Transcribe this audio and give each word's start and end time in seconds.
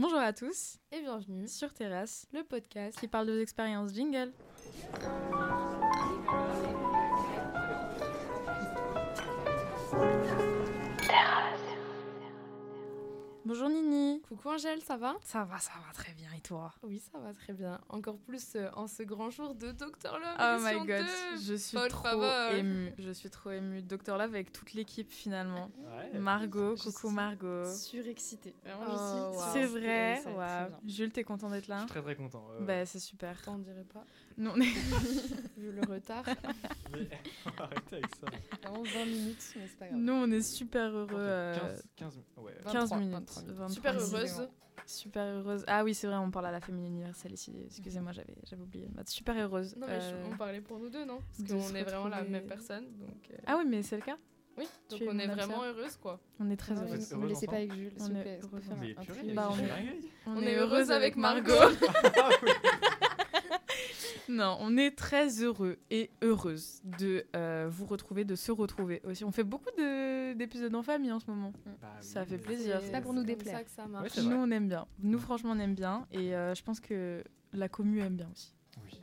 Bonjour 0.00 0.20
à 0.20 0.32
tous 0.32 0.78
et 0.92 1.00
bienvenue 1.00 1.48
sur 1.48 1.74
Terrasse, 1.74 2.28
le 2.32 2.44
podcast 2.44 3.00
qui 3.00 3.08
parle 3.08 3.26
de 3.26 3.32
vos 3.32 3.40
expériences 3.40 3.92
jingle. 3.92 4.32
Bonjour 13.48 13.70
Nini. 13.70 14.20
Coucou 14.28 14.50
Angèle, 14.50 14.82
ça 14.82 14.98
va? 14.98 15.16
Ça 15.22 15.42
va, 15.44 15.56
ça 15.56 15.72
va 15.86 15.90
très 15.94 16.12
bien 16.12 16.28
et 16.36 16.40
toi? 16.42 16.70
Oui, 16.82 16.98
ça 16.98 17.18
va 17.18 17.32
très 17.32 17.54
bien. 17.54 17.80
Encore 17.88 18.18
plus 18.18 18.56
euh, 18.56 18.68
en 18.74 18.86
ce 18.86 19.02
grand 19.02 19.30
jour 19.30 19.54
de 19.54 19.72
Dr 19.72 20.18
Love. 20.18 20.36
Oh 20.38 20.58
my 20.60 20.86
god, 20.86 21.06
je 21.42 21.54
suis 21.54 21.78
trop 21.88 22.24
émue. 22.52 22.92
Je 22.98 23.10
suis 23.10 23.30
trop 23.30 23.50
émue. 23.52 23.80
Dr 23.80 24.18
Love 24.18 24.34
avec 24.34 24.52
toute 24.52 24.74
l'équipe 24.74 25.10
finalement. 25.10 25.70
Margot, 26.12 26.74
coucou 26.76 27.08
Margot. 27.08 27.64
Surexcitée. 27.74 28.54
Oh, 28.86 29.32
C'est 29.54 29.64
vrai. 29.64 30.20
Jules, 30.84 31.12
t'es 31.12 31.24
content 31.24 31.48
d'être 31.48 31.68
là? 31.68 31.76
Je 31.76 31.80
suis 31.84 31.88
très 31.88 32.02
très 32.02 32.16
content. 32.16 32.44
Bah, 32.60 32.84
c'est 32.84 33.00
super. 33.00 33.40
On 33.46 33.56
dirait 33.56 33.86
pas. 33.94 34.04
Non, 34.38 34.54
Vu 35.56 35.72
le 35.72 35.80
retard. 35.88 36.24
mais 36.92 37.08
arrêtez 37.58 37.96
avec 37.96 38.14
ça. 38.14 38.26
20 38.62 39.04
minutes, 39.04 39.54
mais 39.56 39.66
c'est 39.66 39.78
pas 39.78 39.88
grave. 39.88 39.98
Nous, 39.98 40.12
on 40.12 40.30
est 40.30 40.42
super 40.42 40.90
heureux. 40.90 41.52
15, 41.58 41.84
15, 41.96 42.20
ouais. 42.36 42.52
15 42.70 42.92
minutes. 42.94 43.30
Super 43.68 43.98
heureuse. 43.98 44.48
Super 44.86 45.24
heureuse. 45.24 45.64
Ah 45.66 45.82
oui, 45.82 45.92
c'est 45.92 46.06
vrai, 46.06 46.16
on 46.16 46.30
parle 46.30 46.46
à 46.46 46.52
la 46.52 46.60
famille 46.60 46.86
universelle 46.86 47.32
ici. 47.32 47.52
Excusez-moi, 47.66 48.12
j'avais, 48.12 48.36
j'avais 48.44 48.62
oublié. 48.62 48.88
Super 49.06 49.36
heureuse. 49.36 49.76
Non, 49.76 49.86
mais 49.88 49.98
euh, 50.00 50.24
on 50.32 50.36
parlait 50.36 50.60
pour 50.60 50.78
nous 50.78 50.88
deux, 50.88 51.04
non? 51.04 51.18
Parce 51.36 51.50
qu'on 51.50 51.74
est 51.74 51.82
vraiment 51.82 52.08
la 52.08 52.22
même 52.22 52.46
personne. 52.46 52.86
Donc, 52.96 53.30
euh, 53.32 53.36
Ah 53.46 53.56
oui, 53.58 53.64
mais 53.68 53.82
c'est 53.82 53.96
le 53.96 54.02
cas 54.02 54.16
oui, 54.58 54.66
donc 54.90 55.02
on 55.08 55.18
est 55.20 55.26
vraiment 55.28 55.62
heureuse 55.62 55.96
quoi. 55.96 56.18
On 56.40 56.50
est 56.50 56.56
très 56.56 56.74
heureuse. 56.74 57.12
Ne 57.12 57.18
me 57.18 57.28
laissez 57.28 57.46
pas 57.46 57.56
avec 57.56 57.72
Jules, 57.72 57.92
on 58.00 58.12
est 58.16 58.40
heureux. 58.42 58.60
Bah, 59.32 59.50
on, 60.26 60.42
est, 60.42 60.56
heureuse 60.56 60.90
avec 60.90 61.14
Margot. 61.14 61.52
Non, 64.28 64.58
on 64.60 64.76
est 64.76 64.90
très 64.90 65.42
heureux 65.42 65.78
et 65.90 66.10
heureuse 66.22 66.82
de 66.98 67.24
euh, 67.34 67.66
vous 67.70 67.86
retrouver, 67.86 68.24
de 68.24 68.34
se 68.34 68.52
retrouver 68.52 69.00
aussi. 69.04 69.24
On 69.24 69.32
fait 69.32 69.44
beaucoup 69.44 69.70
d'épisodes 70.36 70.74
en 70.74 70.82
famille 70.82 71.12
en 71.12 71.18
ce 71.20 71.30
moment. 71.30 71.52
Bah 71.80 71.88
ça 72.00 72.24
fait 72.24 72.38
plaisir. 72.38 72.80
C'est 72.82 72.92
pas 72.92 73.00
pour 73.00 73.14
nous 73.14 73.24
déplaire. 73.24 73.58
Ça 73.58 73.64
que 73.64 73.70
ça 73.70 73.86
marche. 73.86 74.18
nous, 74.18 74.36
on 74.36 74.50
aime 74.50 74.68
bien. 74.68 74.86
Nous, 75.00 75.18
franchement, 75.18 75.52
on 75.54 75.58
aime 75.58 75.74
bien. 75.74 76.06
Et 76.12 76.34
euh, 76.34 76.54
je 76.54 76.62
pense 76.62 76.80
que 76.80 77.24
la 77.52 77.68
commu 77.68 78.00
aime 78.00 78.16
bien 78.16 78.28
aussi. 78.32 78.54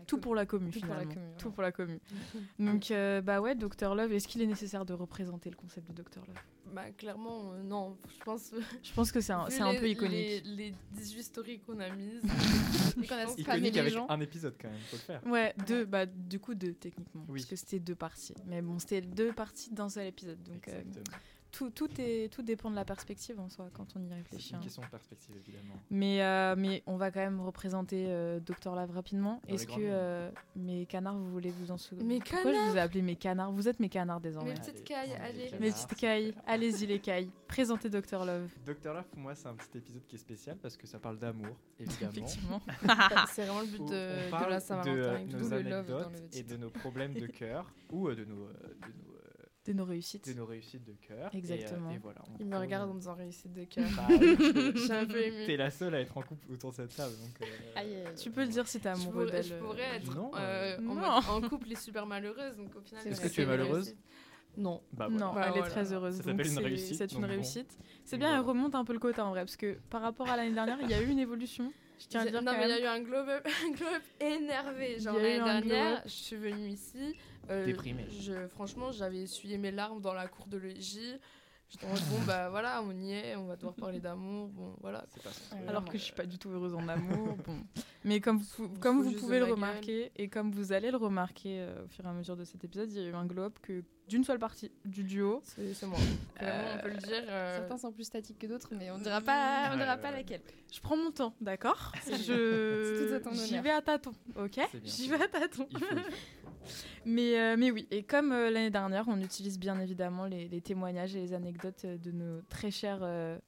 Tout 0.07 0.17
pour 0.19 0.35
la 0.35 0.45
commu, 0.45 0.71
finalement. 0.71 1.13
Tout 1.37 1.51
pour 1.51 1.63
la 1.63 1.71
commu. 1.71 1.99
Donc, 2.59 2.91
euh, 2.91 3.21
bah 3.21 3.41
ouais, 3.41 3.55
Dr 3.55 3.95
Love, 3.95 4.11
est-ce 4.13 4.27
qu'il 4.27 4.41
est 4.41 4.47
nécessaire 4.47 4.85
de 4.85 4.93
représenter 4.93 5.49
le 5.49 5.55
concept 5.55 5.89
de 5.91 6.01
Dr 6.01 6.21
Love? 6.27 6.35
Bah, 6.73 6.91
clairement, 6.97 7.53
euh, 7.53 7.63
non. 7.63 7.97
Je 8.07 8.23
pense. 8.23 8.51
Je 8.83 8.93
pense 8.93 9.11
que 9.11 9.21
c'est 9.21 9.33
un, 9.33 9.45
un 9.45 9.75
peu 9.75 9.89
iconique. 9.89 10.11
Les, 10.11 10.41
les 10.41 10.73
18 10.93 11.23
stories 11.23 11.59
qu'on 11.59 11.79
a 11.79 11.89
mises. 11.89 12.21
qu'on 13.07 13.15
a 13.15 13.23
iconique 13.37 13.77
avec 13.77 13.93
un 14.09 14.19
épisode, 14.19 14.55
quand 14.59 14.69
même, 14.69 14.79
faut 14.87 14.97
le 14.97 15.01
faire. 15.01 15.25
Ouais, 15.25 15.53
deux, 15.67 15.85
bah, 15.85 16.05
du 16.05 16.39
coup, 16.39 16.55
deux, 16.55 16.73
techniquement. 16.73 17.23
Parce 17.27 17.45
que 17.45 17.55
c'était 17.55 17.79
deux 17.79 17.95
parties. 17.95 18.35
Mais 18.47 18.61
bon, 18.61 18.79
c'était 18.79 19.01
deux 19.01 19.31
parties 19.31 19.71
d'un 19.71 19.89
seul 19.89 20.07
épisode. 20.07 20.41
Donc, 20.43 20.67
euh, 20.67 20.81
tout, 21.55 21.69
tout, 21.69 21.89
est, 21.99 22.31
tout 22.33 22.41
dépend 22.41 22.69
de 22.69 22.75
la 22.75 22.83
perspective 22.83 23.39
en 23.39 23.47
soi 23.47 23.69
quand 23.73 23.87
on 23.95 24.03
y 24.03 24.13
réfléchit. 24.13 24.47
C'est 24.47 24.49
une 24.51 24.55
hein. 24.57 24.59
question 24.61 24.81
de 24.81 24.87
perspective 24.87 25.35
évidemment. 25.37 25.75
Mais, 25.89 26.21
euh, 26.21 26.55
mais 26.57 26.83
on 26.85 26.97
va 26.97 27.11
quand 27.11 27.21
même 27.21 27.39
représenter 27.39 28.07
euh, 28.09 28.39
Docteur 28.41 28.75
Lave 28.75 28.91
rapidement. 28.91 29.41
Est-ce 29.47 29.65
que 29.65 29.73
euh, 29.77 30.29
mes 30.57 30.85
canards, 30.85 31.17
vous 31.17 31.31
voulez 31.31 31.51
vous 31.51 31.71
en 31.71 31.77
souvenir 31.77 32.05
Mes 32.05 32.19
Pourquoi 32.19 32.53
je 32.53 32.71
vous 32.71 32.77
ai 32.77 32.79
appelé 32.79 33.01
mes 33.01 33.15
canards? 33.15 33.53
Vous 33.53 33.69
êtes 33.69 33.79
mes 33.79 33.87
canards 33.87 34.19
désormais. 34.19 34.53
Mes 34.53 34.59
petites 34.59 34.83
cailles, 34.83 35.13
allez. 35.13 35.51
Mes 35.59 35.71
petites 35.71 35.95
cailles, 35.95 36.35
allez-y 36.45 36.87
les 36.87 36.99
cailles. 36.99 37.31
Présentez 37.47 37.89
Docteur 37.89 38.25
Love. 38.25 38.51
Docteur 38.65 38.93
Love, 38.93 39.05
pour 39.05 39.19
moi, 39.19 39.33
c'est 39.35 39.47
un 39.47 39.55
petit 39.55 39.77
épisode 39.77 40.05
qui 40.07 40.15
est 40.15 40.19
spécial 40.19 40.57
parce 40.57 40.75
que 40.75 40.87
ça 40.87 40.99
parle 40.99 41.19
d'amour, 41.19 41.55
évidemment. 41.79 42.11
Effectivement. 42.11 42.61
c'est 43.31 43.45
vraiment 43.45 43.61
le 43.61 43.67
but 43.67 43.85
de, 43.85 44.45
de 44.45 44.49
la 44.49 44.59
Saint-Valentin. 44.59 45.25
De 45.25 45.37
nos 45.37 45.53
anecdotes 45.53 46.23
et 46.33 46.43
de 46.43 46.57
nos 46.57 46.69
problèmes 46.69 47.13
de 47.13 47.27
cœur 47.27 47.71
ou 47.91 48.09
de 48.11 48.25
nos, 48.25 48.49
de 49.65 49.73
nos 49.73 49.85
réussites. 49.85 50.27
De 50.27 50.33
nos 50.33 50.45
réussites 50.45 50.83
de 50.83 50.93
cœur. 50.93 51.33
Exactement. 51.33 51.91
Et, 51.91 51.97
voilà, 51.97 52.21
Il 52.39 52.45
me 52.45 52.57
regarde 52.57 52.89
en 52.89 52.93
disant 52.93 53.15
réussite 53.15 53.53
de 53.53 53.63
cœur. 53.65 53.87
Bah, 53.95 54.07
je 54.09 54.77
suis 54.77 54.91
un 54.91 55.05
peu 55.05 55.21
émue. 55.21 55.45
T'es 55.45 55.57
la 55.57 55.71
seule 55.71 55.95
à 55.95 56.01
être 56.01 56.15
en 56.17 56.21
couple 56.21 56.51
autour 56.51 56.71
de 56.71 56.75
cette 56.75 56.95
table. 56.95 57.15
Donc, 57.17 57.47
euh, 57.77 58.05
tu 58.21 58.29
peux 58.29 58.41
le 58.41 58.49
dire 58.49 58.67
si 58.67 58.79
t'es 58.79 58.89
amoureux 58.89 59.29
d'elle. 59.29 59.43
Je 59.43 59.55
pourrais 59.55 59.95
être 59.95 60.15
non, 60.15 60.31
euh, 60.35 60.77
en, 60.77 61.41
couple 61.41 61.71
et 61.71 61.75
super 61.75 62.05
malheureuse. 62.05 62.55
Donc 62.57 62.75
au 62.75 62.81
final, 62.81 63.07
Est-ce 63.07 63.21
que 63.21 63.27
tu 63.27 63.41
es 63.41 63.45
malheureuse 63.45 63.95
non. 64.57 64.81
Bah, 64.93 65.09
Non, 65.09 65.33
bah, 65.33 65.51
elle 65.53 65.61
est 65.61 65.67
très 65.67 65.91
heureuse. 65.91 66.15
Ça 66.17 66.23
s'appelle 66.23 66.47
une 66.47 66.59
réussite. 66.59 66.95
C'est 66.95 67.11
une 67.11 67.25
réussite. 67.25 67.77
C'est 68.03 68.17
bien, 68.17 68.33
elle 68.33 68.45
remonte 68.45 68.75
un 68.75 68.85
peu 68.85 68.93
le 68.93 68.99
quota 68.99 69.25
en 69.25 69.31
vrai, 69.31 69.41
parce 69.41 69.57
que 69.57 69.77
par 69.89 70.01
rapport 70.01 70.29
à 70.29 70.37
l'année 70.37 70.53
dernière, 70.53 70.77
il 70.81 70.89
y 70.89 70.93
a 70.93 71.01
eu 71.01 71.07
une 71.07 71.19
évolution. 71.19 71.73
Je 71.99 72.07
tiens 72.07 72.21
à 72.21 72.25
dire 72.25 72.41
non, 72.41 72.51
mais 72.51 72.65
il 72.65 72.69
y 72.69 72.73
a 72.73 72.81
eu 72.81 72.85
un 72.85 73.01
glow 73.01 73.17
up, 73.17 73.47
un 73.65 73.71
glow 73.71 73.87
up 73.87 74.03
énervé. 74.19 74.99
Genre 74.99 75.15
l'année 75.15 75.43
dernière, 75.43 76.01
je 76.05 76.11
suis 76.11 76.35
venue 76.35 76.69
ici, 76.69 77.15
euh. 77.49 77.73
Je, 78.21 78.47
franchement, 78.47 78.91
j'avais 78.91 79.19
essuyé 79.19 79.57
mes 79.57 79.71
larmes 79.71 80.01
dans 80.01 80.13
la 80.13 80.27
cour 80.27 80.47
de 80.47 80.57
l'EJ. 80.57 81.19
J'étais 81.69 81.85
en 81.87 81.89
mode, 81.89 82.03
bon, 82.09 82.19
bah 82.27 82.49
voilà, 82.49 82.81
on 82.83 82.91
y 82.91 83.11
est, 83.13 83.35
on 83.35 83.45
va 83.45 83.55
devoir 83.55 83.73
parler 83.73 83.99
d'amour. 83.99 84.49
Bon, 84.49 84.75
voilà. 84.81 85.03
Alors 85.67 85.83
que 85.85 85.97
je 85.97 86.03
suis 86.03 86.13
pas 86.13 86.25
du 86.25 86.37
tout 86.37 86.49
heureuse 86.49 86.75
en 86.75 86.87
amour. 86.87 87.35
bon. 87.45 87.57
Mais 88.03 88.19
comme 88.19 88.37
vous, 88.37 88.69
comme 88.79 89.01
vous 89.01 89.13
pouvez 89.13 89.39
le 89.39 89.45
remarquer, 89.45 90.11
et 90.15 90.29
comme 90.29 90.51
vous 90.51 90.73
allez 90.73 90.91
le 90.91 90.97
remarquer 90.97 91.59
euh, 91.59 91.85
au 91.85 91.87
fur 91.87 92.05
et 92.05 92.07
à 92.07 92.13
mesure 92.13 92.37
de 92.37 92.43
cet 92.43 92.63
épisode, 92.63 92.91
il 92.91 93.01
y 93.01 93.05
a 93.05 93.09
eu 93.09 93.15
un 93.15 93.25
glow 93.25 93.43
up 93.43 93.57
que 93.63 93.83
d'une 94.07 94.23
seule 94.23 94.37
partie 94.37 94.71
du 94.85 95.03
duo. 95.03 95.41
C'est 95.43 95.87
moi. 95.87 95.97
Euh, 96.43 96.75
on 96.77 96.83
peut 96.83 96.89
le 96.89 96.97
dire. 96.97 97.23
Euh, 97.27 97.57
Certains 97.57 97.77
sont 97.79 97.91
plus 97.91 98.03
statiques 98.03 98.37
que 98.37 98.45
d'autres, 98.45 98.69
mais 98.77 98.91
on 98.91 98.99
dira 98.99 99.21
pas, 99.21 99.71
on 99.73 99.77
dira 99.77 99.97
pas 99.97 100.11
laquelle. 100.11 100.41
Je 100.71 100.79
prends 100.79 100.97
mon 100.97 101.09
temps, 101.09 101.33
d'accord 101.41 101.91
Je 102.05 102.85
j'y 103.33 103.59
vais 103.59 103.71
à 103.71 103.81
tâtons, 103.81 104.13
ok 104.35 104.59
J'y 104.83 105.09
vais 105.09 105.23
à 105.23 105.27
tâtons. 105.27 105.67
Mais 107.05 107.39
euh, 107.39 107.55
mais 107.57 107.71
oui, 107.71 107.87
et 107.91 108.03
comme 108.03 108.29
l'année 108.29 108.69
dernière, 108.69 109.05
on 109.07 109.19
utilise 109.19 109.59
bien 109.59 109.79
évidemment 109.79 110.25
les, 110.25 110.47
les, 110.47 110.61
témoignages 110.61 111.15
et 111.15 111.21
les 111.21 111.33
anecdotes 111.33 111.85
de 111.85 112.11
nos 112.11 112.41
très 112.49 112.71
chers 112.71 113.01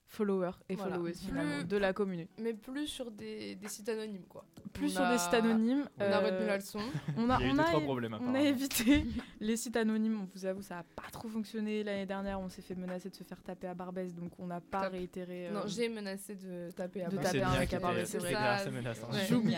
followers 0.08 0.52
et 0.70 0.76
followers 0.76 1.14
finalement 1.14 1.64
de 1.64 1.78
la 1.78 1.94
communauté. 1.94 2.30
Mais 2.40 2.54
plus 2.54 2.88
sur 2.88 3.12
des, 3.12 3.56
des 3.56 3.68
sites 3.68 3.90
anonymes 3.90 4.26
quoi. 4.28 4.46
Plus 4.74 4.90
sur 4.90 5.08
des 5.10 5.18
sites 5.18 5.34
anonymes. 5.34 5.86
On 6.00 6.04
a 6.04 6.20
retenu 6.20 6.46
la 6.48 6.58
leçon. 6.58 6.80
On 7.18 7.30
a, 7.30 7.40
on 7.42 7.58
a, 7.58 8.20
on 8.22 8.34
a 8.34 8.42
évité 8.42 9.06
les 9.40 9.58
sites 9.58 9.76
anonymes. 9.76 10.22
On 10.22 10.28
vous 10.34 10.46
avoue, 10.46 10.62
ça 10.62 10.76
n'a 10.76 10.84
pas 10.96 11.10
trop 11.12 11.28
fonctionné. 11.28 11.84
L'année 11.84 12.06
dernière, 12.06 12.40
on 12.40 12.50
s'est 12.50 12.62
fait 12.62 12.76
menacer 12.76 13.10
de 13.10 13.16
se 13.16 13.24
faire 13.24 13.42
taper 13.42 13.68
à 13.68 13.74
Barbès, 13.74 14.14
donc 14.14 14.32
on 14.40 14.48
n'a 14.48 14.62
pas 14.62 14.90
réitéré. 14.90 15.48
Euh, 15.48 15.52
non, 15.52 15.62
j'ai 15.66 15.90
menacé 15.90 16.36
de 16.36 16.72
taper 16.72 17.04
à 17.04 17.10
de 17.10 17.18
taper 17.18 17.42
un 17.44 17.60
mec 17.60 17.74
à 17.74 17.80
Barbès, 17.80 18.10
c'est 18.10 18.20
vrai. 18.20 18.36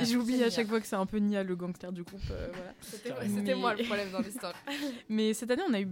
J'oublie 0.06 0.44
à 0.44 0.50
chaque 0.50 0.68
fois 0.68 0.80
que 0.80 0.88
c'est 0.88 0.96
un 0.96 1.06
peu 1.06 1.18
Nia 1.18 1.44
le 1.44 1.56
gangster 1.56 1.92
du 1.92 2.04
groupe. 2.04 2.22
Euh, 2.32 2.48
voilà. 2.54 2.74
C'était 2.82 3.56
moi 3.56 3.76
le 3.76 3.84
problème 3.84 4.12
dans 4.12 4.20
l'histoire. 4.20 4.54
Mais 5.10 5.34
cette 5.34 5.52
année, 5.52 5.64
on 5.70 5.74
a 5.74 5.82
eu 5.82 5.88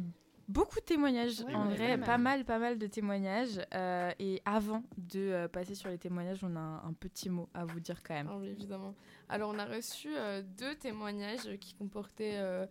beaucoup 0.47 0.79
de 0.79 0.85
témoignages, 0.85 1.41
en 1.53 1.69
vrai, 1.69 1.97
pas 1.97 2.17
mal, 2.17 2.45
pas 2.45 2.59
mal 2.59 2.77
de 2.77 2.87
témoignages. 2.87 3.59
Euh, 3.73 4.11
et 4.19 4.41
avant 4.45 4.83
de 4.97 5.47
passer 5.47 5.75
sur 5.75 5.89
les 5.89 5.97
témoignages, 5.97 6.43
on 6.43 6.55
a 6.55 6.59
un, 6.59 6.93
petit 6.93 7.29
mot 7.29 7.49
à 7.53 7.65
vous 7.65 7.79
dire 7.79 8.01
quand 8.03 8.13
même. 8.13 8.27
Ah 8.29 8.37
oui, 8.37 8.49
évidemment. 8.49 8.95
Alors, 9.29 9.51
on 9.53 9.59
a 9.59 9.65
reçu 9.65 10.09
deux 10.57 10.75
témoignages 10.75 11.57
qui 11.59 11.73
comportaient 11.75 12.67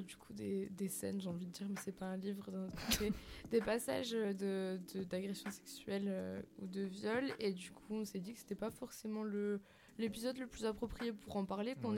du 0.00 0.16
coup 0.16 0.32
des, 0.32 0.68
des 0.70 0.88
scènes, 0.88 1.20
j'ai 1.20 1.28
envie 1.28 1.46
de 1.46 1.52
dire, 1.52 1.66
mais 1.68 1.80
c'est 1.82 1.96
pas 1.96 2.06
un 2.06 2.16
livre 2.16 2.50
des 3.50 3.60
passages 3.60 4.10
de, 4.10 4.78
d'agression 5.08 5.50
sexuelle 5.50 6.06
euh, 6.08 6.42
ou 6.60 6.66
de 6.66 6.82
viol. 6.82 7.24
Et 7.38 7.52
du 7.52 7.70
coup, 7.70 7.94
on 7.94 8.04
s'est 8.04 8.20
dit 8.20 8.32
que 8.32 8.38
c'était 8.38 8.54
pas 8.54 8.70
forcément 8.70 9.22
le, 9.22 9.60
l'épisode 9.98 10.38
le 10.38 10.46
plus 10.46 10.64
approprié 10.64 11.12
pour 11.12 11.36
en 11.36 11.44
parler, 11.44 11.74
qu'on 11.76 11.92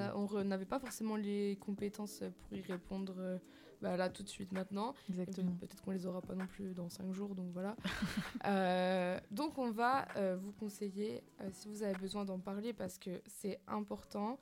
n'avait 0.44 0.64
pas 0.64 0.78
forcément 0.78 1.16
les 1.16 1.56
compétences 1.60 2.22
pour 2.42 2.56
y 2.56 2.62
répondre 2.62 3.14
euh, 3.18 3.38
bah, 3.82 3.96
là 3.96 4.08
tout 4.08 4.22
de 4.22 4.28
suite 4.28 4.52
maintenant. 4.52 4.94
Exactement. 5.08 5.52
Peut-être 5.60 5.82
qu'on 5.82 5.92
les 5.92 6.06
aura 6.06 6.20
pas 6.22 6.34
non 6.34 6.46
plus 6.46 6.74
dans 6.74 6.88
5 6.88 7.12
jours, 7.12 7.34
donc 7.34 7.50
voilà. 7.52 7.76
Euh, 8.46 9.18
donc 9.30 9.58
on 9.58 9.70
va 9.70 10.06
vous 10.36 10.52
conseiller, 10.52 11.22
si 11.52 11.68
vous 11.68 11.82
avez 11.82 11.94
besoin 11.94 12.24
d'en 12.24 12.38
parler, 12.38 12.72
parce 12.72 12.98
que 12.98 13.20
c'est 13.26 13.60
important. 13.66 14.38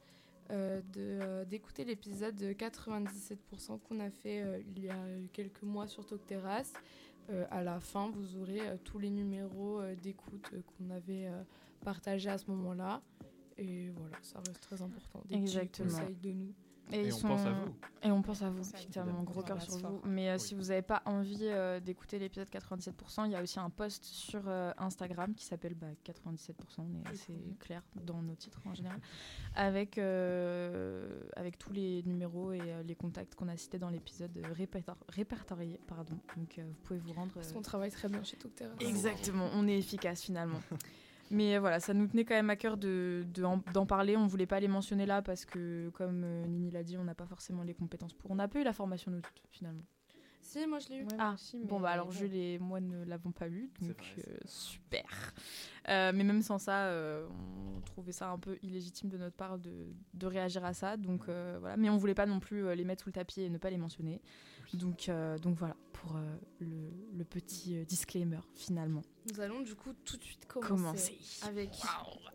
Euh, 0.53 0.81
euh, 0.97 1.45
d'écouter 1.45 1.85
l'épisode 1.85 2.37
de 2.37 2.53
97% 2.53 3.81
qu'on 3.81 3.99
a 3.99 4.11
fait 4.11 4.43
euh, 4.43 4.63
il 4.77 4.85
y 4.85 4.89
a 4.89 4.97
quelques 5.33 5.63
mois 5.63 5.89
sur 5.89 6.07
Talk 6.07 6.25
Terrace. 6.27 6.73
à 7.51 7.65
la 7.65 7.81
fin, 7.81 8.11
vous 8.11 8.37
aurez 8.37 8.61
tous 8.85 9.01
les 9.01 9.11
numéros 9.11 9.83
d'écoute 10.01 10.55
qu'on 10.67 10.91
avait 10.91 11.29
partagés 11.85 12.31
à 12.31 12.39
ce 12.39 12.49
moment-là. 12.53 13.03
Et 13.59 13.91
voilà, 13.91 14.17
ça 14.23 14.39
reste 14.47 14.61
très 14.61 14.81
important. 14.81 15.23
Des 15.25 15.35
Exactement. 15.35 15.89
conseils 15.89 16.15
de 16.15 16.33
nous. 16.33 16.55
Et, 16.93 17.13
on 17.13 17.21
pense 17.21 17.47
à 17.47 17.53
vous. 17.53 17.75
Et 18.03 18.11
on 18.11 18.23
pense 18.23 18.43
à 18.43 18.51
vous, 18.51 18.61
effectivement, 18.61 19.23
gros 19.23 19.43
cœur 19.43 19.61
sur 19.61 19.77
vous. 19.79 20.01
Mais 20.05 20.31
euh, 20.31 20.39
si 20.39 20.55
vous 20.55 20.65
n'avez 20.65 20.83
pas 20.83 21.03
envie 21.05 21.39
euh, 21.43 21.81
d'écouter 21.81 22.19
l'épisode 22.19 22.49
97%, 22.49 23.27
il 23.27 23.33
y 23.33 23.35
a 23.35 23.43
aussi 23.43 23.59
un 23.59 23.71
post 23.71 24.05
sur 24.05 24.43
euh, 24.47 24.73
Instagram 24.79 25.35
qui 25.35 25.45
s'appelle 25.45 25.75
bah, 25.75 25.89
97%, 26.05 26.53
on 26.79 26.95
est 26.95 27.09
assez 27.09 27.35
clair 27.61 27.83
dans 28.05 28.23
nos 28.23 28.35
titres 28.35 28.61
en 28.65 28.75
général, 28.75 29.01
avec, 29.55 29.99
avec 29.99 31.59
tous 31.59 31.73
les 31.73 32.03
numéros 32.05 32.53
et 32.53 32.83
les 32.85 32.95
contacts 32.95 33.35
qu'on 33.35 33.49
a 33.49 33.57
cités 33.57 33.79
dans 33.79 33.91
l'épisode 33.91 34.39
répertoriés. 35.09 35.81
Pardon. 35.87 36.15
Donc 36.37 36.59
vous 36.59 36.75
pouvez 36.85 36.99
vous 37.01 37.13
rendre. 37.13 37.33
Parce 37.35 37.53
qu'on 37.53 37.63
travaille 37.63 37.91
très 37.91 38.09
bien 38.09 38.23
chez 38.23 38.37
Toctera. 38.37 38.71
Exactement, 38.81 39.49
on 39.55 39.67
est 39.67 39.79
efficace 39.79 40.23
finalement. 40.23 40.61
Mais 41.31 41.59
voilà, 41.59 41.81
ça 41.81 41.93
nous 41.95 42.07
tenait 42.07 42.25
quand 42.25 42.35
même 42.35 42.51
à 42.51 42.57
cœur 42.57 42.77
d'en 42.77 43.57
de, 43.57 43.87
parler. 43.87 44.17
On 44.17 44.27
voulait 44.27 44.47
pas 44.47 44.61
les 44.61 44.69
mentionner 44.69 45.07
là 45.07 45.23
parce 45.23 45.45
que, 45.45 45.91
comme 45.91 46.25
Nini 46.47 46.71
l'a 46.71 46.83
dit, 46.83 46.97
on 46.97 47.05
n'a 47.05 47.15
pas 47.15 47.27
forcément 47.27 47.63
les 47.63 47.75
compétences 47.75 48.15
pour. 48.15 48.31
On 48.31 48.37
n'a 48.37 48.49
pas 48.49 48.61
eu 48.61 48.65
la 48.65 48.73
formation 48.73 49.11
nous 49.11 49.21
toutes, 49.21 49.43
finalement. 49.51 49.85
Si, 50.47 50.65
moi 50.67 50.79
je 50.79 50.89
l'ai 50.91 50.99
eu. 50.99 51.07
ah, 51.19 51.35
bon, 51.65 51.81
bah 51.81 51.91
alors 51.91 52.13
Jules 52.13 52.35
et 52.35 52.59
moi 52.61 52.81
ne 52.81 53.05
l'avons 53.05 53.33
pas 53.33 53.49
eu, 53.49 53.69
donc 53.81 54.01
euh, 54.19 54.37
super. 54.45 55.35
Euh, 55.89 56.13
mais 56.15 56.23
même 56.23 56.41
sans 56.41 56.59
ça, 56.59 56.87
euh, 56.87 57.27
on 57.77 57.81
trouvait 57.81 58.13
ça 58.13 58.31
un 58.31 58.39
peu 58.39 58.57
illégitime 58.63 59.09
de 59.09 59.19
notre 59.19 59.35
part 59.35 59.59
de, 59.59 59.89
de 60.15 60.27
réagir 60.27 60.65
à 60.65 60.73
ça, 60.73 60.97
donc 60.97 61.25
voilà. 61.25 61.77
Mais 61.77 61.91
on 61.91 61.97
voulait 61.97 62.15
pas 62.15 62.27
non 62.27 62.39
plus 62.39 62.75
les 62.77 62.85
mettre 62.85 63.03
sous 63.03 63.09
le 63.09 63.15
tapis 63.15 63.43
et 63.43 63.51
ne 63.51 63.59
pas 63.59 63.71
les 63.71 63.77
mentionner. 63.77 64.21
Donc, 64.73 65.11
donc 65.43 65.57
voilà, 65.57 65.77
pour 65.93 66.17
le, 66.61 66.91
le, 67.17 67.25
petit 67.25 67.85
disclaimer 67.85 68.39
finalement. 68.55 69.03
Nous 69.33 69.41
allons 69.41 69.61
du 69.63 69.75
coup 69.75 69.93
tout 70.05 70.17
de 70.17 70.23
suite 70.23 70.47
commencer, 70.47 71.19
avec 71.43 71.71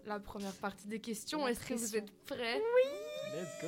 la 0.06 0.20
première 0.20 0.54
partie 0.56 0.88
des 0.88 1.00
questions. 1.00 1.48
Est-ce 1.48 1.66
que 1.66 1.76
vous 1.76 1.96
êtes 1.96 2.12
prêts? 2.26 2.62
Oui 2.76 2.90
Let's 3.34 3.62
go 3.62 3.68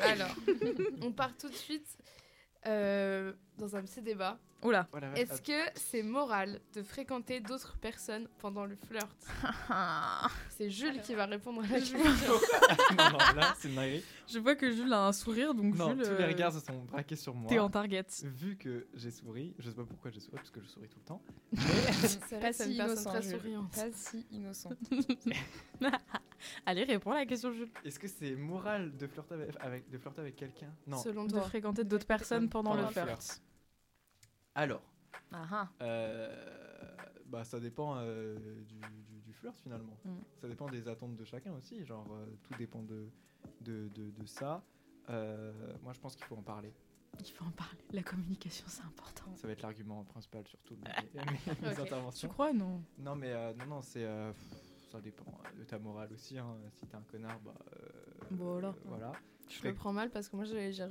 Alors, 0.00 0.34
on 1.02 1.12
part 1.12 1.36
tout 1.36 1.48
de 1.48 1.54
suite 1.54 1.86
euh, 2.00 2.01
dans 2.64 3.76
un 3.76 3.82
petit 3.82 4.02
débat. 4.02 4.38
Oula. 4.62 4.88
Est-ce 5.16 5.42
que 5.42 5.70
c'est 5.74 6.02
moral 6.02 6.60
de 6.74 6.82
fréquenter 6.82 7.40
d'autres 7.40 7.76
personnes 7.78 8.28
pendant 8.38 8.64
le 8.64 8.76
flirt 8.76 9.16
C'est 10.50 10.70
Jules 10.70 11.00
qui 11.02 11.14
va 11.14 11.26
répondre 11.26 11.62
à 11.64 11.66
la 11.66 11.80
question. 11.80 11.98
non, 12.96 13.10
non, 13.10 13.18
là, 13.18 13.54
c'est 13.58 13.70
Marie. 13.70 14.04
Je 14.28 14.38
vois 14.38 14.54
que 14.54 14.70
Jules 14.70 14.92
a 14.92 15.06
un 15.08 15.12
sourire, 15.12 15.52
donc 15.54 15.74
non, 15.74 15.88
Jules. 15.90 16.04
tous 16.04 16.16
les 16.16 16.24
euh, 16.24 16.28
regards 16.28 16.52
se 16.52 16.60
sont 16.60 16.84
braqués 16.84 17.16
sur 17.16 17.34
moi. 17.34 17.48
T'es 17.48 17.58
en 17.58 17.68
target. 17.68 18.06
Vu 18.22 18.56
que 18.56 18.86
j'ai 18.94 19.10
souri, 19.10 19.54
je 19.58 19.68
sais 19.68 19.76
pas 19.76 19.84
pourquoi 19.84 20.10
j'ai 20.12 20.20
souri, 20.20 20.36
parce 20.36 20.50
que 20.50 20.60
je 20.60 20.68
souris 20.68 20.88
tout 20.88 21.00
le 21.00 21.06
temps. 21.06 21.22
Mais 21.52 22.38
pas 22.40 22.52
si 22.52 22.74
innocent. 22.74 23.10
Très 23.10 23.20
Pas 23.20 23.92
si 23.92 24.26
innocent. 24.30 24.70
Allez, 26.66 26.84
réponds 26.84 27.10
à 27.10 27.16
la 27.16 27.26
question, 27.26 27.52
Jules. 27.52 27.70
Est-ce 27.84 27.98
que 27.98 28.08
c'est 28.08 28.36
moral 28.36 28.96
de 28.96 29.06
flirter 29.08 29.34
avec, 29.60 29.90
de 29.90 29.98
flirter 29.98 30.20
avec 30.20 30.36
quelqu'un? 30.36 30.72
Non. 30.86 30.98
Selon 30.98 31.26
toi. 31.26 31.40
De 31.40 31.44
fréquenter 31.46 31.84
d'autres 31.84 32.06
personnes 32.06 32.48
pendant, 32.48 32.74
le 32.74 32.86
flirt. 32.86 33.42
Alors. 34.54 34.82
Euh, 35.80 36.30
bah, 37.26 37.44
ça 37.44 37.58
dépend 37.60 37.96
euh, 37.96 38.36
du, 38.64 38.80
du, 39.22 39.32
flirt 39.32 39.56
finalement. 39.58 39.96
Mm. 40.04 40.10
Ça 40.40 40.48
dépend 40.48 40.68
des 40.68 40.88
attentes 40.88 41.16
de 41.16 41.24
chacun 41.24 41.52
aussi. 41.54 41.84
Genre, 41.84 42.06
euh, 42.12 42.26
tout 42.42 42.54
dépend 42.58 42.82
de, 42.82 43.08
de, 43.62 43.88
de, 43.88 44.10
de 44.10 44.26
ça. 44.26 44.62
moi, 45.08 45.92
je 45.92 46.00
pense 46.00 46.16
qu'il 46.16 46.26
faut 46.26 46.36
en 46.36 46.42
parler. 46.42 46.72
Il 47.20 47.30
faut 47.30 47.44
en 47.44 47.50
parler. 47.50 47.80
La 47.92 48.02
communication, 48.02 48.64
c'est 48.68 48.84
important. 48.84 49.34
Ça 49.36 49.46
va 49.46 49.52
être 49.52 49.62
l'argument 49.62 50.04
principal 50.04 50.46
surtout 50.46 50.76
de 50.76 50.82
mes, 51.62 51.68
interventions. 51.68 52.28
Tu 52.28 52.32
crois, 52.32 52.52
non? 52.52 52.82
Non, 52.98 53.14
mais 53.16 53.32
non, 53.54 53.66
non, 53.66 53.82
c'est 53.82 54.06
ça 54.90 55.00
dépend 55.00 55.38
de 55.58 55.64
ta 55.64 55.78
morale 55.78 56.12
aussi. 56.12 56.38
Hein. 56.38 56.56
Si 56.72 56.86
t'es 56.86 56.96
un 56.96 57.02
connard, 57.02 57.40
bah. 57.40 57.54
voilà. 58.30 58.74
voilà. 58.84 59.12
Je 59.48 59.66
le 59.66 59.74
prends 59.74 59.92
mal 59.92 60.10
parce 60.10 60.28
que 60.28 60.36
moi, 60.36 60.44
j'allais 60.44 60.70
dire 60.70 60.90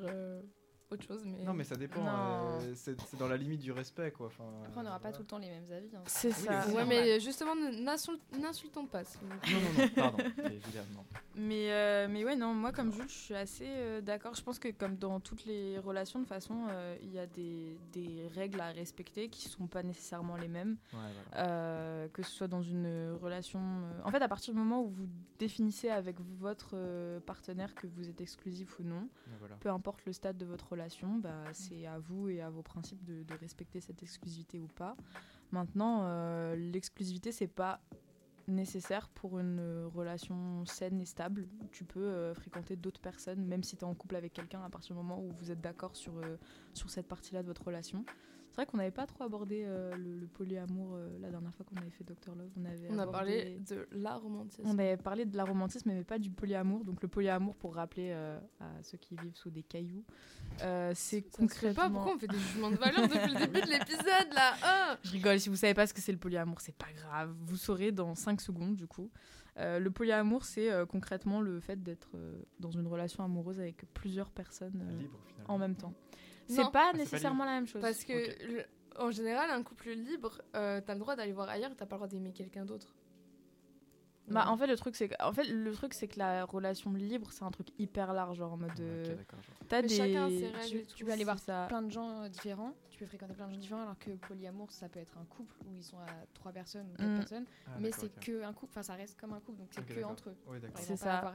autre 0.92 1.06
chose. 1.06 1.24
Mais... 1.26 1.44
Non, 1.44 1.54
mais 1.54 1.64
ça 1.64 1.76
dépend. 1.76 2.06
Euh, 2.06 2.74
c'est 2.76 3.18
dans 3.18 3.28
la 3.28 3.38
limite 3.38 3.62
du 3.62 3.72
respect, 3.72 4.12
quoi. 4.12 4.28
Enfin, 4.28 4.44
Après, 4.66 4.80
on 4.80 4.84
n'aura 4.84 5.00
pas 5.00 5.12
tout 5.12 5.22
le 5.22 5.28
temps 5.28 5.38
les 5.38 5.50
mêmes 5.50 5.72
avis. 5.72 5.96
Hein. 5.96 6.02
C'est 6.06 6.32
ça. 6.32 6.68
ouais, 6.70 6.86
mais 6.86 7.20
justement, 7.20 7.54
n'insultons 7.56 8.86
pas. 8.86 9.02
Non, 9.02 9.60
non, 9.60 9.84
non, 9.84 9.90
pardon, 9.96 10.18
évidemment. 10.46 11.06
Mais, 11.36 11.72
euh, 11.72 12.08
mais 12.10 12.26
ouais, 12.26 12.36
non, 12.36 12.54
moi, 12.54 12.72
comme 12.72 12.92
Jules, 12.92 13.10
je 13.10 13.14
suis 13.14 13.36
assez 13.36 13.68
euh, 13.68 14.02
d'accord. 14.02 14.36
Je 14.36 14.44
pense 14.44 14.60
que, 14.60 14.70
comme 14.70 14.98
dans 14.98 15.20
toutes 15.20 15.46
les 15.46 15.80
relations, 15.80 16.20
de 16.20 16.26
façon, 16.26 16.68
il 17.02 17.12
y 17.12 17.20
a 17.20 17.28
des, 17.28 17.78
des, 17.94 18.30
règles 18.36 18.60
à 18.62 18.72
respecter 18.72 19.30
qui 19.30 19.48
ne 19.48 19.52
sont 19.52 19.68
pas 19.68 19.84
nécessairement 19.84 20.36
les 20.36 20.48
mêmes. 20.48 20.78
Ouais, 20.94 22.10
que 22.14 22.24
ce 22.24 22.32
soit 22.32 22.48
dans 22.48 22.62
une 22.62 23.16
relation. 23.22 23.60
En 24.04 24.12
fait, 24.12 24.22
à 24.22 24.28
partir 24.28 24.54
du 24.54 24.60
moment 24.60 24.82
où 24.82 24.90
vous 24.90 25.08
définissez 25.40 25.90
avec 25.90 26.18
votre 26.40 26.76
partenaire 27.26 27.74
que 27.76 27.88
vous 27.88 28.10
êtes 28.10 28.22
exclusif 28.22 28.80
ou 28.80 28.84
non, 28.84 29.08
peu 29.60 29.70
importe 29.70 30.06
le 30.06 30.14
stade 30.14 30.38
de 30.38 30.46
votre 30.46 30.70
relation, 30.70 30.81
bah, 31.20 31.44
c'est 31.54 31.86
à 31.86 32.00
vous 32.00 32.30
et 32.30 32.42
à 32.42 32.50
vos 32.50 32.62
principes 32.62 33.04
de, 33.04 33.34
respecter 33.40 33.82
cette 33.82 34.02
exclusivité 34.04 34.60
ou 34.60 34.68
pas. 34.68 34.96
Maintenant, 35.52 36.02
euh, 36.04 36.56
l'exclusivité, 36.56 37.32
c'est 37.32 37.48
pas 37.48 37.82
nécessaire 38.48 39.10
pour 39.10 39.40
une 39.40 39.90
relation 39.94 40.66
saine 40.66 41.00
et 41.02 41.06
stable. 41.06 41.48
Tu 41.72 41.84
peux 41.84 42.00
euh, 42.00 42.34
fréquenter 42.34 42.76
d'autres 42.76 43.02
personnes, 43.02 43.46
même 43.46 43.64
si 43.64 43.78
tu 43.78 43.82
es 43.82 43.88
en 43.88 43.94
couple 43.94 44.16
avec 44.16 44.34
quelqu'un, 44.34 44.64
à 44.64 44.70
partir 44.70 44.96
du 44.96 45.02
moment 45.02 45.20
où 45.20 45.32
vous 45.32 45.52
êtes 45.52 45.62
d'accord 45.62 45.96
sur, 45.96 46.18
euh, 46.18 46.38
sur 46.74 46.90
cette 46.90 47.08
partie-là 47.08 47.42
de 47.42 47.48
votre 47.48 47.64
relation. 47.64 48.06
C'est 48.52 48.58
vrai 48.58 48.66
qu'on 48.66 48.78
n'avait 48.78 48.92
pas 48.92 49.08
trop 49.08 49.24
abordé 49.24 49.64
euh, 49.66 49.96
le, 49.96 50.28
polyamour 50.28 50.96
euh, 50.96 51.08
la 51.22 51.30
dernière 51.30 51.54
fois 51.54 51.66
qu'on 51.66 51.78
avait 51.78 51.90
fait 51.90 52.04
Doctor 52.04 52.36
Love. 52.36 52.50
On, 52.58 52.66
avait 52.66 52.88
on 52.90 53.00
a 53.00 53.08
parlé 53.08 53.58
de 53.70 53.88
l'aromantisme. 53.94 54.68
On 54.68 54.78
avait 54.78 54.98
parlé 54.98 55.26
de 55.26 55.38
l'aromantisme, 55.38 55.90
mais 55.90 56.04
pas 56.04 56.20
du 56.20 56.30
polyamour. 56.30 56.84
Donc 56.84 57.02
le 57.02 57.08
polyamour, 57.08 57.56
pour 57.56 57.76
rappeler 57.76 58.10
euh, 58.12 58.38
à 58.60 58.84
ceux 58.84 58.98
qui 58.98 59.16
vivent 59.16 59.38
sous 59.38 59.52
des 59.52 59.64
cailloux, 59.64 60.04
c'est 60.94 61.22
concrètement... 61.32 61.84
pas 61.84 61.90
pourquoi 61.90 62.16
on 62.16 62.20
fait 62.20 62.28
des 62.28 62.38
jugements 62.38 62.72
de 62.72 62.76
valeur 62.76 63.08
depuis 63.08 63.34
le 63.34 63.40
début 63.40 63.62
de 63.62 63.70
l'épisode 63.70 64.34
là 64.36 64.54
oh 64.66 64.98
Je 65.06 65.12
rigole, 65.12 65.40
si 65.40 65.48
vous 65.48 65.56
savez 65.56 65.74
pas 65.74 65.88
ce 65.88 65.94
que 65.94 66.02
c'est 66.02 66.12
le 66.12 66.18
polyamour, 66.18 66.60
c'est 66.60 66.76
pas 66.76 66.92
grave. 66.94 67.34
Vous 67.46 67.56
saurez 67.56 67.94
dans 67.94 68.16
5 68.16 68.42
secondes 68.42 68.76
du 68.76 68.86
coup. 68.86 69.10
le 69.56 69.90
polyamour, 69.90 70.44
c'est 70.44 70.70
concrètement 70.90 71.40
le 71.40 71.62
fait 71.62 71.82
d'être 71.82 72.18
dans 72.60 72.72
une 72.72 72.88
relation 72.88 73.24
amoureuse 73.24 73.62
avec 73.62 73.86
plusieurs 73.94 74.30
personnes 74.30 75.08
en 75.48 75.58
même 75.58 75.78
temps. 75.78 75.94
C'est 76.56 76.72
pas 76.72 76.94
nécessairement 76.94 77.46
la 77.46 77.52
même 77.52 77.68
chose. 77.68 77.82
Parce 77.82 78.04
que, 78.04 78.66
en 79.00 79.12
général, 79.12 79.50
un 79.52 79.64
couple 79.64 79.92
libre, 79.92 80.42
euh, 80.56 80.82
t'as 80.86 80.94
le 80.94 81.00
droit 81.00 81.16
d'aller 81.16 81.32
voir 81.32 81.50
ailleurs, 81.50 81.72
t'as 81.76 81.86
pas 81.86 81.96
le 81.96 82.00
droit 82.00 82.08
d'aimer 82.08 82.32
quelqu'un 82.32 82.66
d'autre. 82.66 82.94
Bah, 84.28 84.46
en 84.48 84.56
fait, 84.56 84.68
le 84.68 84.78
truc, 84.78 84.96
c'est 84.96 85.10
que, 85.10 85.16
en 85.22 85.34
fait, 85.34 85.44
le 85.44 85.72
truc, 85.74 85.94
c'est 85.94 86.08
que 86.08 86.18
la 86.18 86.46
relation 86.46 86.92
libre, 86.94 87.32
c'est 87.32 87.44
un 87.44 87.52
truc 87.52 87.68
hyper 87.78 88.14
large, 88.14 88.38
genre 88.38 88.54
en 88.54 88.58
mode. 88.58 88.72
Euh, 88.80 89.16
t'as 89.68 89.82
des. 89.82 89.90
Chacun 89.90 90.30
ses 90.30 90.48
règles, 90.48 90.86
tu, 90.96 91.04
peux 91.04 91.12
aller 91.12 91.24
voir 91.24 91.40
ça. 91.40 91.66
plein 91.68 91.82
de 91.82 91.92
gens 91.92 92.22
euh, 92.22 92.30
différents, 92.30 92.74
tu 92.90 92.91
peux 93.02 93.08
fréquenter 93.08 93.34
plein 93.34 93.48
de 93.48 93.54
gens 93.54 93.60
différents, 93.60 93.82
alors 93.82 94.00
que 94.00 94.12
polyamour, 94.12 94.72
ça 94.72 94.88
peut 94.90 95.00
être 95.00 95.18
un 95.18 95.26
couple 95.26 95.56
où 95.66 95.76
ils 95.76 95.84
sont 95.84 95.98
à 95.98 96.26
trois 96.34 96.52
personnes 96.52 96.88
ou 96.92 96.98
quatre 96.98 97.10
mm. 97.10 97.18
personnes, 97.18 97.46
ah, 97.68 97.72
mais 97.80 97.92
c'est 97.92 98.14
que 98.20 98.44
un 98.44 98.54
couple, 98.54 98.72
enfin, 98.72 98.84
ça 98.84 98.94
reste 98.94 99.20
comme 99.20 99.34
un 99.34 99.40
couple, 99.40 99.60
donc 99.60 99.70
c'est 99.72 99.86
que 99.86 100.04
entre 100.04 100.30
eux. 100.30 100.36
c'est 100.76 100.98
ça. 100.98 101.34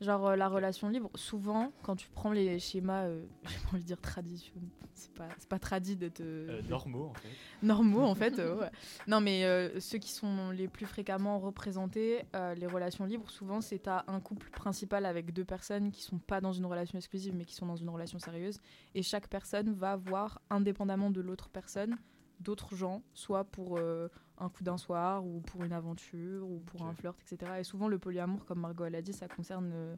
Genre, 0.00 0.26
euh, 0.26 0.36
la 0.36 0.48
relation 0.48 0.88
libre, 0.88 1.10
souvent, 1.14 1.72
quand 1.82 1.96
tu 1.96 2.08
prends 2.08 2.32
les 2.32 2.58
schémas, 2.58 3.08
j'ai 3.44 3.68
envie 3.72 3.82
de 3.82 3.86
dire 3.86 4.00
tradition, 4.00 4.54
c'est 4.94 5.12
pas, 5.12 5.28
pas 5.48 5.58
tradit 5.58 5.96
d'être. 5.96 6.22
normaux, 6.68 7.06
en 7.06 7.14
fait. 7.14 7.28
Normaux, 7.62 8.04
en 8.04 8.14
fait, 8.14 8.34
ouais. 8.38 8.70
Non, 9.06 9.20
mais 9.20 9.44
ceux 9.80 9.98
qui 9.98 10.10
sont 10.10 10.50
les 10.50 10.68
plus 10.68 10.86
fréquemment 10.86 11.38
représentés, 11.38 12.24
euh, 12.34 12.54
les 12.54 12.66
relations 12.66 13.04
libres, 13.04 13.30
souvent, 13.30 13.60
c'est 13.60 13.88
à 13.88 14.04
un 14.08 14.20
couple 14.20 14.50
principal 14.50 15.06
avec 15.06 15.32
deux 15.32 15.44
personnes 15.44 15.90
qui 15.90 16.02
sont 16.02 16.18
pas 16.18 16.40
dans 16.40 16.52
une 16.52 16.66
relation 16.66 16.98
exclusive, 16.98 17.34
mais 17.34 17.44
qui 17.44 17.54
sont 17.54 17.66
dans 17.66 17.76
une 17.76 17.88
relation 17.88 18.18
sérieuse. 18.18 18.60
Et 18.94 19.02
chaque 19.02 19.28
personne 19.28 19.72
va 19.72 19.96
voir, 19.96 20.40
indépendamment 20.50 21.05
de 21.10 21.20
l'autre 21.20 21.48
personne, 21.48 21.96
d'autres 22.40 22.74
gens, 22.74 23.02
soit 23.14 23.44
pour 23.44 23.78
euh, 23.78 24.08
un 24.38 24.48
coup 24.48 24.62
d'un 24.62 24.78
soir, 24.78 25.24
ou 25.24 25.40
pour 25.40 25.64
une 25.64 25.72
aventure, 25.72 26.48
ou 26.48 26.60
pour 26.60 26.84
un 26.84 26.94
flirt, 26.94 27.16
etc. 27.20 27.52
Et 27.60 27.64
souvent, 27.64 27.88
le 27.88 27.98
polyamour, 27.98 28.44
comme 28.44 28.60
Margot 28.60 28.88
l'a 28.88 29.02
dit, 29.02 29.12
ça 29.12 29.28
concerne 29.28 29.70
euh, 29.72 29.96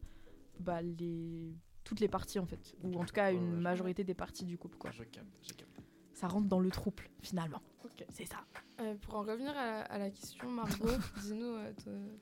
bah, 0.60 0.82
les... 0.82 1.54
toutes 1.84 2.00
les 2.00 2.08
parties, 2.08 2.38
en 2.38 2.46
fait. 2.46 2.74
Ou 2.82 2.98
en 2.98 3.04
tout 3.04 3.14
cas, 3.14 3.32
une 3.32 3.60
majorité 3.60 4.04
des 4.04 4.14
parties 4.14 4.44
du 4.44 4.58
couple. 4.58 4.78
Quoi. 4.78 4.90
Je 4.90 5.02
capte, 5.04 5.26
je 5.42 5.54
capte. 5.54 5.80
Ça 6.12 6.28
rentre 6.28 6.48
dans 6.48 6.60
le 6.60 6.70
trouble, 6.70 7.04
finalement. 7.22 7.62
C'est 8.10 8.24
ça. 8.24 8.38
Euh, 8.80 8.94
pour 8.94 9.16
en 9.16 9.22
revenir 9.22 9.52
à, 9.56 9.98
la 9.98 10.10
question, 10.10 10.48
Margot, 10.48 10.88
dis-nous 11.20 11.54
euh, 11.54 11.72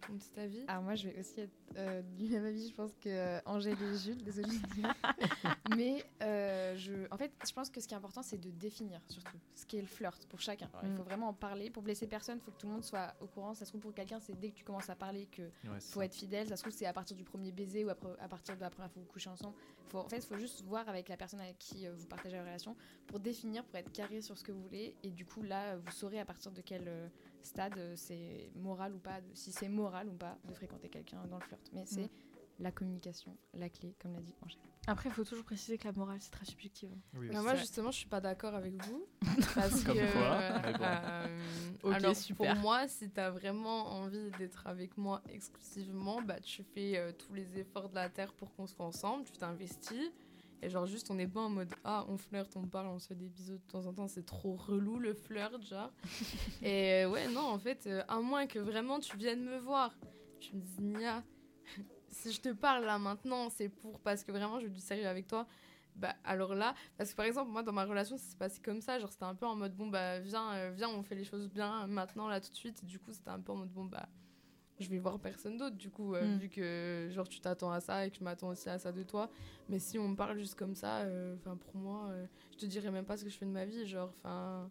ton, 0.01 0.15
petit 0.17 0.41
avis. 0.41 0.65
Alors 0.69 0.83
moi, 0.83 0.95
je 0.95 1.09
vais 1.09 1.21
aussi 1.21 1.41
être 1.41 1.53
euh, 1.77 2.01
du 2.17 2.29
même 2.31 2.47
avis, 2.47 2.69
je 2.69 2.75
pense 2.75 2.93
que 2.97 3.47
Angèle 3.47 3.77
et 3.83 3.99
Jules, 3.99 4.23
désolée. 4.23 4.49
Mais 5.75 6.05
je, 6.21 7.07
en 7.11 7.17
fait, 7.17 7.33
je 7.47 7.53
pense 7.53 7.71
que 7.71 7.81
ce 7.81 7.89
qui 7.89 7.95
est 7.95 7.97
important, 7.97 8.23
c'est 8.23 8.39
de 8.39 8.51
définir 8.51 9.01
surtout 9.09 9.39
ce 9.55 9.67
qu'est 9.67 9.81
le 9.81 9.87
flirt 9.87 10.27
pour 10.27 10.41
chacun. 10.41 10.69
Il 10.83 10.95
faut 10.95 11.03
vraiment 11.03 11.29
en 11.29 11.35
parler. 11.35 11.71
Pour 11.71 11.83
blesser 11.83 12.07
personne, 12.07 12.39
il 12.39 12.45
faut 12.45 12.53
que 12.53 12.59
tout 12.59 12.67
le 12.67 12.75
monde 12.75 12.85
soit 12.85 13.15
au 13.21 13.27
courant. 13.27 13.55
Ça 13.55 13.65
se 13.65 13.71
trouve 13.71 13.81
pour 13.81 13.95
quelqu'un, 13.95 14.21
c'est 14.21 14.39
dès 14.39 14.51
que 14.51 14.57
tu 14.57 14.65
commences 14.65 14.91
à 14.91 14.97
parler 14.97 15.27
que 15.27 15.51
faut 15.81 16.03
être 16.03 16.15
fidèle. 16.15 16.49
Ça 16.49 16.57
se 16.57 16.63
trouve 16.63 16.75
c'est 16.75 16.87
à 16.87 16.93
partir 16.93 17.17
du 17.17 17.25
premier 17.25 17.53
baiser 17.53 17.85
ou 17.85 17.91
à 17.91 17.95
partir 18.29 18.57
de 18.57 18.61
la 18.61 18.71
première 18.71 18.91
fois 18.91 19.01
que 19.01 19.07
vous 19.07 19.13
couchez 19.13 19.31
ensemble. 19.31 19.57
Faut, 19.89 19.99
en 19.99 20.09
fait, 20.09 20.17
il 20.17 20.27
faut 20.27 20.39
juste 20.39 20.63
voir 20.63 20.89
avec 20.89 21.09
la 21.09 21.17
personne 21.17 21.41
avec 21.41 21.59
qui 21.59 21.87
vous 21.87 22.07
partagez 22.07 22.37
la 22.37 22.43
relation 22.43 22.77
pour 23.07 23.21
définir, 23.21 23.65
pour 23.65 23.77
être 23.77 23.93
carré 23.93 24.21
sur 24.21 24.37
ce 24.37 24.45
que 24.45 24.53
vous 24.53 24.63
voulez. 24.63 24.95
Et 25.03 25.11
du 25.11 25.25
coup, 25.25 25.43
là, 25.43 25.77
vous 25.77 25.93
saurez 25.93 26.21
à 26.21 26.25
partir 26.25 26.53
de 26.53 26.61
quel 26.61 26.85
euh, 26.87 27.09
stade 27.43 27.79
euh, 27.79 27.95
c'est 27.97 28.51
moral 28.55 28.95
ou 28.95 28.99
pas, 28.99 29.21
si 29.35 29.53
c'est 29.53 29.69
moral 29.69 30.09
ou 30.09 30.15
pas 30.15 30.39
de 30.45 30.55
fréquenter 30.55 30.89
quelqu'un 30.89 31.25
dans 31.27 31.39
le 31.39 31.45
flirt. 31.45 31.71
Mais 31.73 31.85
c'est 31.87 32.03
mm. 32.03 32.11
la 32.61 32.73
communication, 32.73 33.37
la 33.55 33.69
clé, 33.69 33.95
comme 34.01 34.13
l'a 34.13 34.21
dit 34.21 34.35
Angèle. 34.43 34.61
Après, 34.87 35.09
il 35.09 35.13
faut 35.13 35.25
toujours 35.25 35.45
préciser 35.45 35.79
que 35.79 35.85
la 35.85 35.93
morale, 35.93 36.19
c'est 36.21 36.31
très 36.31 36.45
subjectif. 36.45 36.89
Hein. 37.13 37.43
moi, 37.43 37.57
justement, 37.57 37.91
je 37.91 37.99
suis 37.99 38.09
pas 38.09 38.21
d'accord 38.21 38.55
avec 38.55 38.73
vous. 38.85 39.07
Parce 39.55 39.83
Comme 39.83 39.97
que, 39.97 40.13
quoi 40.13 40.39
euh, 41.85 41.93
alors, 41.93 42.15
pour 42.37 42.55
moi, 42.57 42.87
si 42.87 43.11
tu 43.11 43.21
as 43.21 43.31
vraiment 43.31 43.87
envie 43.93 44.31
d'être 44.39 44.67
avec 44.67 44.97
moi 44.97 45.23
exclusivement, 45.29 46.23
bah, 46.23 46.41
tu 46.41 46.63
fais 46.63 47.15
tous 47.19 47.35
les 47.35 47.59
efforts 47.59 47.89
de 47.89 47.95
la 47.97 48.09
terre 48.09 48.33
pour 48.33 48.55
qu'on 48.55 48.67
soit 48.67 48.87
ensemble, 48.87 49.25
tu 49.25 49.33
t'investis. 49.33 50.13
Et 50.63 50.71
genre, 50.71 50.87
juste, 50.87 51.11
on 51.11 51.15
n'est 51.15 51.27
pas 51.27 51.41
en 51.41 51.51
mode 51.51 51.73
Ah, 51.85 52.05
on 52.09 52.17
flirte, 52.17 52.57
on 52.57 52.67
parle, 52.67 52.87
on 52.87 52.99
se 52.99 53.09
fait 53.09 53.15
des 53.15 53.29
bisous 53.29 53.59
de 53.59 53.71
temps 53.71 53.87
en 53.87 53.93
temps, 53.93 54.09
c'est 54.09 54.25
trop 54.25 54.57
relou 54.57 54.99
le 54.99 55.15
flirt, 55.15 55.63
genre. 55.63 55.93
et 56.63 57.05
euh, 57.05 57.11
ouais, 57.11 57.29
non, 57.29 57.43
en 57.43 57.59
fait, 57.59 57.87
euh, 57.87 58.03
à 58.09 58.21
moins 58.21 58.47
que 58.47 58.59
vraiment 58.59 58.99
tu 58.99 59.17
viennes 59.17 59.45
me 59.45 59.59
voir, 59.59 59.95
je 60.41 60.57
me 60.57 60.61
dis 60.63 60.83
Nia, 60.83 61.23
si 62.17 62.33
je 62.33 62.41
te 62.41 62.53
parle 62.53 62.85
là 62.85 62.99
maintenant, 62.99 63.51
c'est 63.51 63.69
pour 63.69 64.01
parce 64.01 64.25
que 64.25 64.33
vraiment 64.33 64.59
je 64.61 64.67
veux 64.67 64.73
du 64.73 64.81
sérieux 64.81 65.07
avec 65.07 65.27
toi. 65.27 65.47
Bah, 65.97 66.15
alors 66.25 66.55
là, 66.55 66.75
parce 66.99 67.11
que 67.13 67.17
par 67.17 67.25
exemple, 67.25 67.51
moi 67.51 67.63
dans 67.63 67.73
ma 67.73 67.85
relation, 67.85 68.19
ça 68.19 68.25
s'est 68.25 68.37
passé 68.37 68.61
comme 68.63 68.81
ça. 68.81 68.99
Genre, 68.99 69.11
c'était 69.11 69.25
un 69.25 69.35
peu 69.35 69.47
en 69.47 69.57
mode 69.57 69.75
bon, 69.75 69.89
bah, 69.89 70.21
viens, 70.21 70.53
euh, 70.53 70.73
viens, 70.75 70.91
on 70.91 71.03
fait 71.03 71.15
les 71.15 71.25
choses 71.25 71.49
bien 71.49 71.87
maintenant, 71.87 72.29
là, 72.29 72.41
tout 72.41 72.51
de 72.51 72.57
suite. 72.57 72.83
Et 72.83 72.87
du 72.87 72.99
coup, 72.99 73.13
c'était 73.13 73.31
un 73.31 73.41
peu 73.41 73.53
en 73.53 73.57
mode 73.57 73.73
bon, 73.73 73.87
bah, 73.87 74.09
je 74.79 74.89
vais 74.91 74.99
voir 74.99 75.19
personne 75.19 75.57
d'autre 75.57 75.77
du 75.77 75.91
coup, 75.91 76.15
euh, 76.15 76.23
mm. 76.23 76.39
vu 76.39 76.49
que 76.51 77.09
genre 77.11 77.27
tu 77.27 77.41
t'attends 77.41 77.71
à 77.71 77.81
ça 77.81 78.07
et 78.07 78.11
que 78.11 78.19
je 78.19 78.25
m'attends 78.25 78.49
aussi 78.49 78.69
à 78.69 78.79
ça 78.79 78.93
de 78.93 79.03
toi. 79.03 79.31
Mais 79.71 79.79
si 79.79 79.99
on 79.99 80.09
me 80.09 80.17
parle 80.17 80.39
juste 80.39 80.55
comme 80.55 80.75
ça, 80.75 81.01
euh, 81.01 81.35
enfin 81.37 81.57
pour 81.57 81.75
moi, 81.77 82.13
je 82.53 82.59
te 82.59 82.67
dirais 82.67 82.91
même 82.91 83.07
pas 83.07 83.17
ce 83.17 83.25
que 83.25 83.31
je 83.31 83.39
fais 83.39 83.47
de 83.47 83.51
ma 83.51 83.65
vie, 83.65 83.87
genre, 83.87 84.11
enfin. 84.19 84.71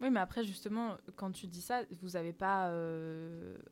Oui, 0.00 0.08
mais 0.08 0.20
après, 0.20 0.42
justement, 0.44 0.96
quand 1.16 1.30
tu 1.30 1.46
dis 1.46 1.60
ça, 1.60 1.82
vous 2.00 2.16
avez 2.16 2.32
pas 2.32 2.72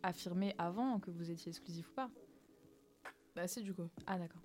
affirmé 0.02 0.54
avant 0.58 1.00
que 1.00 1.10
vous 1.10 1.30
étiez 1.30 1.48
exclusif 1.48 1.88
ou 1.88 1.94
pas? 1.94 2.10
Bah, 3.38 3.46
si, 3.46 3.62
du 3.62 3.72
coup. 3.72 3.88
Ah, 4.08 4.18
d'accord. 4.18 4.42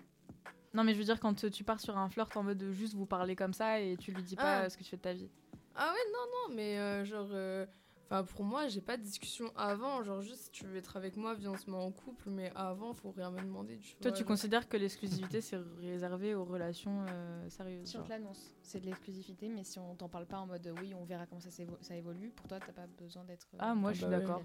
Non, 0.72 0.84
mais 0.84 0.94
je 0.94 0.98
veux 0.98 1.04
dire, 1.04 1.18
quand 1.18 1.50
tu 1.50 1.64
pars 1.64 1.80
sur 1.80 1.98
un 1.98 2.08
flirt 2.08 2.36
en 2.36 2.44
mode 2.44 2.58
de 2.58 2.70
juste 2.70 2.94
vous 2.94 3.06
parler 3.06 3.34
comme 3.34 3.52
ça 3.52 3.80
et 3.80 3.96
tu 3.96 4.12
lui 4.12 4.22
dis 4.22 4.36
pas 4.36 4.58
ah. 4.58 4.70
ce 4.70 4.76
que 4.76 4.84
tu 4.84 4.90
fais 4.90 4.96
de 4.96 5.02
ta 5.02 5.12
vie. 5.12 5.28
Ah 5.74 5.92
ouais, 5.92 6.12
non, 6.12 6.18
non, 6.18 6.54
mais 6.54 6.78
euh, 6.78 7.04
genre. 7.04 7.26
Euh, 7.32 7.66
enfin, 8.04 8.22
pour 8.22 8.44
moi, 8.44 8.68
j'ai 8.68 8.80
pas 8.80 8.96
de 8.96 9.02
discussion 9.02 9.52
avant. 9.56 10.04
Genre, 10.04 10.20
juste 10.20 10.42
si 10.44 10.50
tu 10.52 10.64
veux 10.64 10.76
être 10.76 10.96
avec 10.96 11.16
moi, 11.16 11.34
viens, 11.34 11.50
on 11.50 11.56
se 11.56 11.68
met 11.68 11.76
en 11.76 11.90
couple. 11.90 12.30
Mais 12.30 12.52
avant, 12.54 12.92
faut 12.92 13.10
rien 13.10 13.32
me 13.32 13.40
demander. 13.40 13.78
Tu 13.78 13.96
Toi, 13.96 14.12
tu 14.12 14.24
considères 14.24 14.68
que 14.68 14.76
l'exclusivité, 14.76 15.40
c'est 15.40 15.58
réservé 15.80 16.36
aux 16.36 16.44
relations 16.44 17.04
euh, 17.08 17.48
sérieuses 17.48 17.88
Si 17.88 17.96
on 17.96 18.04
te 18.04 18.10
l'annonce, 18.10 18.54
c'est 18.62 18.78
de 18.78 18.86
l'exclusivité. 18.86 19.48
Mais 19.48 19.64
si 19.64 19.80
on 19.80 19.96
t'en 19.96 20.08
parle 20.08 20.26
pas 20.26 20.38
en 20.38 20.46
mode 20.46 20.72
oui, 20.80 20.94
on 20.94 21.04
verra 21.04 21.26
comment 21.26 21.40
ça, 21.40 21.50
ça 21.50 21.96
évolue, 21.96 22.30
pour 22.30 22.46
toi, 22.46 22.60
t'as 22.60 22.72
pas 22.72 22.86
besoin 22.86 23.24
d'être. 23.24 23.48
ah, 23.58 23.74
moi, 23.74 23.92
je 23.92 23.98
suis 23.98 24.06
d'accord. 24.06 24.42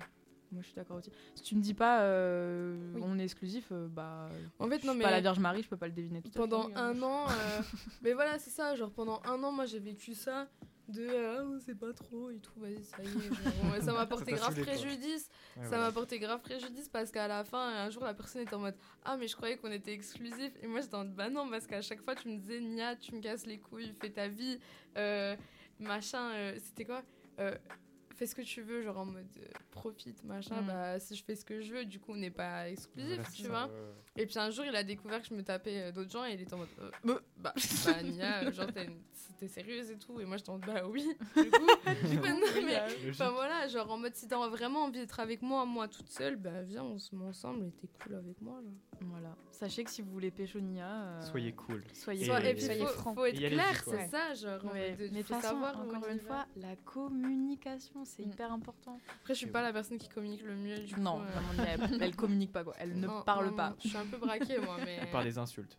Moi, 0.51 0.61
je 0.63 0.67
suis 0.67 0.75
d'accord 0.75 0.97
aussi. 0.97 1.11
Si 1.35 1.43
tu 1.43 1.55
me 1.55 1.61
dis 1.61 1.73
pas 1.73 2.01
euh, 2.01 2.75
on 3.01 3.19
est 3.19 3.23
exclusif, 3.23 3.67
euh, 3.71 3.87
bah. 3.87 4.29
En 4.57 4.67
fait, 4.67 4.83
non, 4.83 4.95
mais. 4.95 5.03
pas 5.03 5.11
la 5.11 5.21
Vierge 5.21 5.39
Marie, 5.39 5.61
je 5.61 5.69
peux 5.69 5.77
pas 5.77 5.87
le 5.87 5.93
deviner 5.93 6.21
tout 6.21 6.31
Pendant 6.31 6.69
un 6.75 7.01
an. 7.01 7.27
Euh, 7.29 7.61
mais 8.01 8.13
voilà, 8.13 8.39
c'est 8.39 8.49
ça. 8.49 8.75
Genre, 8.75 8.91
pendant 8.91 9.21
un 9.25 9.41
an, 9.43 9.51
moi, 9.51 9.65
j'ai 9.65 9.79
vécu 9.79 10.15
ça. 10.15 10.47
De 10.87 11.07
ah, 11.07 11.43
c'est 11.63 11.77
pas 11.77 11.93
trop 11.93 12.31
et 12.31 12.39
tout, 12.39 12.59
vas-y, 12.59 12.83
ça 12.83 12.97
y 13.03 13.05
est. 13.05 13.81
ça 13.81 13.93
m'a 13.93 14.05
porté 14.07 14.31
grave 14.31 14.59
préjudice. 14.59 15.29
ça 15.69 15.77
m'a 15.77 15.91
porté 15.91 16.17
grave 16.17 16.41
préjudice 16.41 16.89
parce 16.89 17.11
qu'à 17.11 17.27
la 17.27 17.43
fin, 17.43 17.59
un 17.59 17.91
jour, 17.91 18.03
la 18.03 18.15
personne 18.15 18.41
était 18.41 18.55
en 18.55 18.59
mode 18.59 18.73
Ah, 19.05 19.15
mais 19.15 19.27
je 19.27 19.35
croyais 19.35 19.55
qu'on 19.57 19.71
était 19.71 19.93
exclusif. 19.93 20.51
Et 20.63 20.65
moi, 20.65 20.81
j'étais 20.81 20.95
en 20.95 21.03
mode 21.03 21.13
Bah 21.13 21.29
non, 21.29 21.47
parce 21.47 21.67
qu'à 21.67 21.83
chaque 21.83 22.01
fois, 22.01 22.15
tu 22.15 22.27
me 22.27 22.37
disais 22.37 22.59
Nia, 22.59 22.95
tu 22.95 23.13
me 23.13 23.21
casses 23.21 23.45
les 23.45 23.59
couilles, 23.59 23.93
fais 24.01 24.09
ta 24.09 24.27
vie. 24.27 24.59
machin, 25.79 26.31
c'était 26.57 26.85
quoi 26.85 27.03
fais 28.19 28.27
ce 28.27 28.35
que 28.35 28.41
tu 28.41 28.61
veux, 28.61 28.81
genre 28.81 28.97
en 28.97 29.05
mode 29.05 29.25
euh, 29.37 29.45
profite, 29.71 30.23
machin. 30.25 30.61
Mm. 30.61 30.67
Bah, 30.67 30.99
si 30.99 31.15
je 31.15 31.23
fais 31.23 31.35
ce 31.35 31.45
que 31.45 31.61
je 31.61 31.73
veux, 31.73 31.85
du 31.85 31.99
coup, 31.99 32.11
on 32.11 32.17
n'est 32.17 32.29
pas 32.29 32.69
exclusif, 32.69 33.21
tu 33.33 33.47
vois. 33.47 33.69
Et 34.17 34.25
puis 34.25 34.37
un 34.37 34.49
jour, 34.49 34.65
il 34.65 34.75
a 34.75 34.83
découvert 34.83 35.21
que 35.21 35.27
je 35.27 35.33
me 35.33 35.43
tapais 35.43 35.81
euh, 35.81 35.91
d'autres 35.91 36.11
gens 36.11 36.25
et 36.25 36.33
il 36.33 36.41
était 36.41 36.53
en 36.53 36.57
mode, 36.57 36.67
euh, 36.79 36.91
bah, 37.05 37.21
bah, 37.37 37.53
bah 37.85 38.03
Nia, 38.03 38.51
genre, 38.51 38.67
t'es 39.39 39.47
sérieuse 39.47 39.91
et 39.91 39.97
tout. 39.97 40.19
Et 40.19 40.25
moi, 40.25 40.35
j'étais 40.35 40.49
en 40.49 40.57
mode, 40.57 40.65
bah 40.65 40.85
oui. 40.87 41.07
Du 42.09 42.19
coup, 42.19 42.27
mais, 42.65 42.79
enfin 43.09 43.31
voilà, 43.31 43.67
genre 43.67 43.89
en 43.89 43.97
mode, 43.97 44.13
si 44.13 44.27
t'as 44.27 44.47
vraiment 44.49 44.83
envie 44.83 44.99
d'être 44.99 45.19
avec 45.19 45.41
moi, 45.41 45.65
moi 45.65 45.87
toute 45.87 46.09
seule, 46.09 46.35
bah 46.35 46.61
viens, 46.63 46.83
on 46.83 46.97
se 46.97 47.15
met 47.15 47.25
ensemble 47.25 47.65
et 47.65 47.71
t'es 47.71 47.87
cool 47.87 48.15
avec 48.15 48.41
moi. 48.41 48.61
Voilà. 49.01 49.35
Sachez 49.51 49.83
que 49.83 49.89
si 49.89 50.01
vous 50.01 50.11
voulez 50.11 50.31
pécho 50.31 50.59
Nia, 50.59 51.19
soyez 51.21 51.53
cool. 51.53 51.83
Soyez, 51.93 52.25
et, 52.25 52.53
puis, 52.53 52.63
soyez 52.63 52.85
franc. 52.85 53.15
Faut 53.15 53.25
être 53.25 53.37
clair, 53.37 53.83
c'est 53.85 54.07
ça, 54.07 54.33
genre. 54.33 54.71
mais 54.73 54.95
de 54.95 55.41
savoir, 55.41 55.79
encore 55.79 56.07
une 56.09 56.19
fois, 56.19 56.45
la 56.55 56.75
communication 56.75 58.05
c'est 58.09 58.25
mm. 58.25 58.31
hyper 58.31 58.51
important. 58.51 58.99
Après, 59.21 59.33
je 59.33 59.39
suis 59.39 59.47
pas 59.47 59.61
la 59.61 59.73
personne 59.73 59.97
qui 59.97 60.09
communique 60.09 60.43
le 60.43 60.55
mieux. 60.55 60.79
Du 60.79 60.99
non, 60.99 61.19
coup, 61.19 61.23
euh. 61.59 61.97
elle, 61.99 62.15
communique 62.15 62.51
pas 62.51 62.63
quoi. 62.63 62.73
Elle 62.79 62.99
ne 62.99 63.07
parle 63.23 63.53
pas. 63.55 63.75
je 63.83 63.89
suis 63.89 63.97
un 63.97 64.05
peu 64.05 64.17
braquée 64.17 64.59
moi, 64.59 64.77
mais. 64.83 64.99
Par 65.11 65.23
des 65.23 65.37
insultes. 65.37 65.77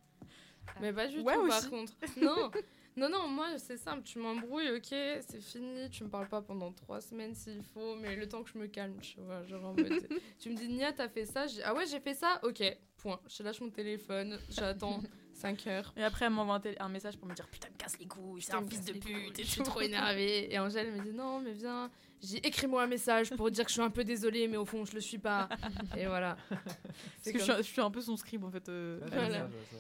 Mais 0.80 0.92
pas 0.92 1.08
du 1.08 1.18
tout 1.18 1.25
par 1.25 1.70
contre. 1.70 1.92
Non. 2.20 2.50
Non, 2.96 3.08
non, 3.08 3.28
moi 3.28 3.56
c'est 3.56 3.76
simple, 3.76 4.02
tu 4.02 4.18
m'embrouilles, 4.18 4.72
ok, 4.72 4.88
c'est 4.88 5.40
fini, 5.40 5.88
tu 5.90 6.02
me 6.02 6.08
parles 6.10 6.28
pas 6.28 6.42
pendant 6.42 6.72
trois 6.72 7.00
semaines 7.00 7.34
s'il 7.37 7.62
faut, 7.62 7.94
mais 7.94 8.16
le 8.16 8.28
temps 8.28 8.42
que 8.42 8.50
je 8.50 8.58
me 8.58 8.66
calme, 8.66 8.99
tu 9.00 9.20
vois, 9.20 9.44
genre 9.44 9.64
en 9.64 9.75
mode, 9.75 10.08
tu 10.40 10.50
me 10.50 10.56
dis, 10.56 10.68
Nia, 10.68 10.92
t'as 10.92 11.08
fait 11.08 11.25
ça, 11.25 11.46
ah 11.64 11.72
ouais, 11.72 11.87
j'ai 11.87 12.00
fait 12.00 12.14
ça, 12.14 12.40
ok, 12.42 12.62
point, 12.96 13.20
je 13.28 13.42
lâche 13.44 13.60
mon 13.60 13.70
téléphone, 13.70 14.38
j'attends 14.50 15.00
5 15.40 15.66
heures. 15.68 15.92
Et 15.96 16.04
après, 16.04 16.26
elle 16.26 16.32
m'envoie 16.32 16.60
un, 16.78 16.88
message 16.88 17.16
pour 17.16 17.26
me 17.26 17.34
dire 17.34 17.49
Putain, 17.49 17.68
me 17.68 17.69
casse 17.90 17.99
les 17.99 18.06
couilles, 18.06 18.42
c'est 18.42 18.54
un 18.54 18.66
fils 18.66 18.85
de 18.85 18.92
pute, 18.92 19.38
et 19.38 19.44
je 19.44 19.50
suis 19.50 19.62
trop 19.62 19.80
énervée. 19.80 20.50
Et 20.52 20.59
Angèle 20.59 20.92
me 20.92 21.02
dit 21.02 21.12
Non, 21.12 21.40
mais 21.40 21.52
viens, 21.52 21.90
j'ai 22.23 22.38
écris-moi 22.47 22.82
un 22.82 22.87
message 22.87 23.30
pour 23.30 23.50
dire 23.50 23.64
que 23.64 23.70
je 23.70 23.75
suis 23.75 23.82
un 23.82 23.90
peu 23.90 24.04
désolée, 24.04 24.49
mais 24.49 24.56
au 24.56 24.64
fond, 24.64 24.85
je 24.85 24.94
le 24.94 25.00
suis 25.00 25.18
pas. 25.18 25.49
et 25.97 26.06
voilà. 26.06 26.37
Parce 26.50 27.32
que 27.32 27.38
je 27.38 27.62
suis, 27.62 27.80
un 27.80 27.90
peu 27.90 28.00
son 28.00 28.16
script 28.16 28.44
en 28.44 28.50
fait. 28.50 28.68
Euh, 28.68 29.00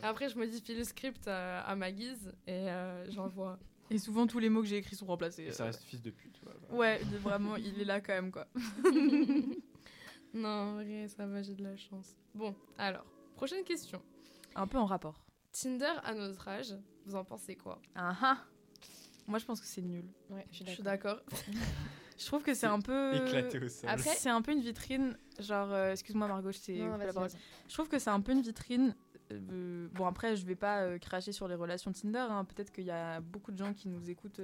après, 0.02 0.28
je 0.28 0.38
modifie 0.38 0.74
le 0.74 0.84
script 0.84 1.28
à, 1.28 1.74
ma 1.76 1.92
guise 1.92 2.32
et 2.46 2.68
euh, 2.68 3.10
j'envoie. 3.10 3.58
Et 3.90 3.98
souvent, 3.98 4.26
tous 4.26 4.38
les 4.38 4.48
mots 4.48 4.62
que 4.62 4.68
j'ai 4.68 4.76
écrits 4.76 4.96
sont 4.96 5.06
remplacés. 5.06 5.44
Et 5.44 5.52
ça 5.52 5.64
reste 5.64 5.82
fils 5.82 6.00
de 6.00 6.10
pute. 6.10 6.40
Ouais, 6.70 7.00
vraiment, 7.20 7.56
il 7.56 7.80
est 7.80 7.84
là 7.84 8.00
quand 8.00 8.12
même, 8.12 8.30
quoi. 8.30 8.46
non, 10.32 10.74
vrai, 10.74 11.08
ça 11.08 11.26
va, 11.26 11.42
j'ai 11.42 11.54
de 11.54 11.64
la 11.64 11.76
chance. 11.76 12.16
Bon, 12.34 12.54
alors, 12.78 13.04
prochaine 13.34 13.64
question. 13.64 14.00
Un 14.54 14.68
peu 14.68 14.78
en 14.78 14.86
rapport. 14.86 15.29
Tinder 15.52 15.92
à 16.04 16.14
notre 16.14 16.46
âge, 16.48 16.74
vous 17.06 17.14
en 17.16 17.24
pensez 17.24 17.56
quoi? 17.56 17.80
Ah 17.94 18.16
ah 18.22 18.38
Moi, 19.26 19.38
je 19.38 19.44
pense 19.44 19.60
que 19.60 19.66
c'est 19.66 19.82
nul. 19.82 20.04
Ouais, 20.28 20.46
je 20.52 20.64
suis 20.64 20.82
d'accord. 20.82 21.20
je 22.18 22.26
trouve 22.26 22.42
que 22.42 22.54
c'est 22.54 22.66
un 22.66 22.80
peu. 22.80 23.14
Éclaté 23.14 23.58
au 23.58 23.68
sol. 23.68 23.90
Après, 23.90 24.14
c'est 24.14 24.30
un 24.30 24.42
peu 24.42 24.52
une 24.52 24.60
vitrine. 24.60 25.16
Genre, 25.38 25.72
euh, 25.72 25.92
excuse-moi, 25.92 26.28
Margot, 26.28 26.52
je 26.52 26.58
Je 26.58 27.74
trouve 27.74 27.88
que 27.88 27.98
c'est 27.98 28.10
un 28.10 28.20
peu 28.20 28.32
une 28.32 28.42
vitrine. 28.42 28.94
Euh, 29.32 29.88
bon, 29.92 30.06
après, 30.06 30.36
je 30.36 30.44
vais 30.44 30.56
pas 30.56 30.82
euh, 30.82 30.98
cracher 30.98 31.32
sur 31.32 31.48
les 31.48 31.54
relations 31.54 31.92
Tinder. 31.92 32.26
Hein. 32.30 32.44
Peut-être 32.44 32.72
qu'il 32.72 32.84
y 32.84 32.90
a 32.90 33.20
beaucoup 33.20 33.52
de 33.52 33.58
gens 33.58 33.72
qui 33.72 33.88
nous 33.88 34.10
écoutent 34.10 34.40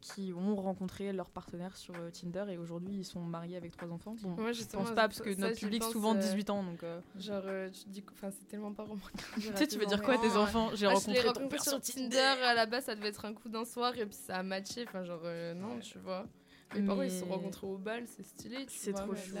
qui 0.00 0.32
ont 0.32 0.56
rencontré 0.56 1.12
leur 1.12 1.30
partenaire 1.30 1.76
sur 1.76 1.94
euh, 1.94 2.10
Tinder 2.10 2.44
et 2.50 2.56
aujourd'hui 2.56 2.96
ils 2.96 3.04
sont 3.04 3.20
mariés 3.20 3.56
avec 3.56 3.76
trois 3.76 3.90
enfants. 3.90 4.16
Bon, 4.22 4.30
Moi, 4.30 4.52
je 4.52 4.64
pense 4.64 4.88
pas 4.88 5.08
parce 5.08 5.20
que 5.20 5.34
notre 5.38 5.58
public 5.58 5.82
souvent 5.84 6.14
18 6.14 6.48
euh, 6.48 6.52
ans 6.52 6.62
donc. 6.62 6.82
Euh. 6.82 7.00
Genre 7.18 7.42
tu 7.72 7.88
dis 7.88 8.04
enfin 8.12 8.30
c'est 8.30 8.46
tellement 8.48 8.72
pas 8.72 8.84
romantique. 8.84 9.12
tu 9.34 9.42
sais 9.54 9.66
tu 9.66 9.78
veux 9.78 9.86
dire 9.86 10.02
quoi 10.02 10.18
tes 10.18 10.36
enfants? 10.36 10.70
J'ai 10.74 10.86
rencontré, 10.86 11.32
ton 11.32 11.48
père 11.48 11.62
sur 11.62 11.80
Tinder. 11.80 12.18
À 12.18 12.54
la 12.54 12.66
base 12.66 12.84
ça 12.84 12.94
devait 12.94 13.08
être 13.08 13.24
un 13.24 13.34
coup 13.34 13.48
d'un 13.48 13.64
soir 13.64 13.96
et 13.96 14.06
puis 14.06 14.14
ça 14.14 14.36
a 14.36 14.42
matché 14.42 14.84
enfin 14.86 15.04
genre 15.04 15.24
non 15.56 15.78
tu 15.80 15.98
vois. 15.98 16.26
Mes 16.74 16.82
parents 16.82 17.02
ils 17.02 17.10
se 17.10 17.20
sont 17.20 17.26
rencontrés 17.26 17.66
au 17.66 17.78
bal 17.78 18.04
c'est 18.06 18.24
stylé. 18.24 18.66
C'est 18.68 18.92
trop 18.92 19.14
chou. 19.14 19.36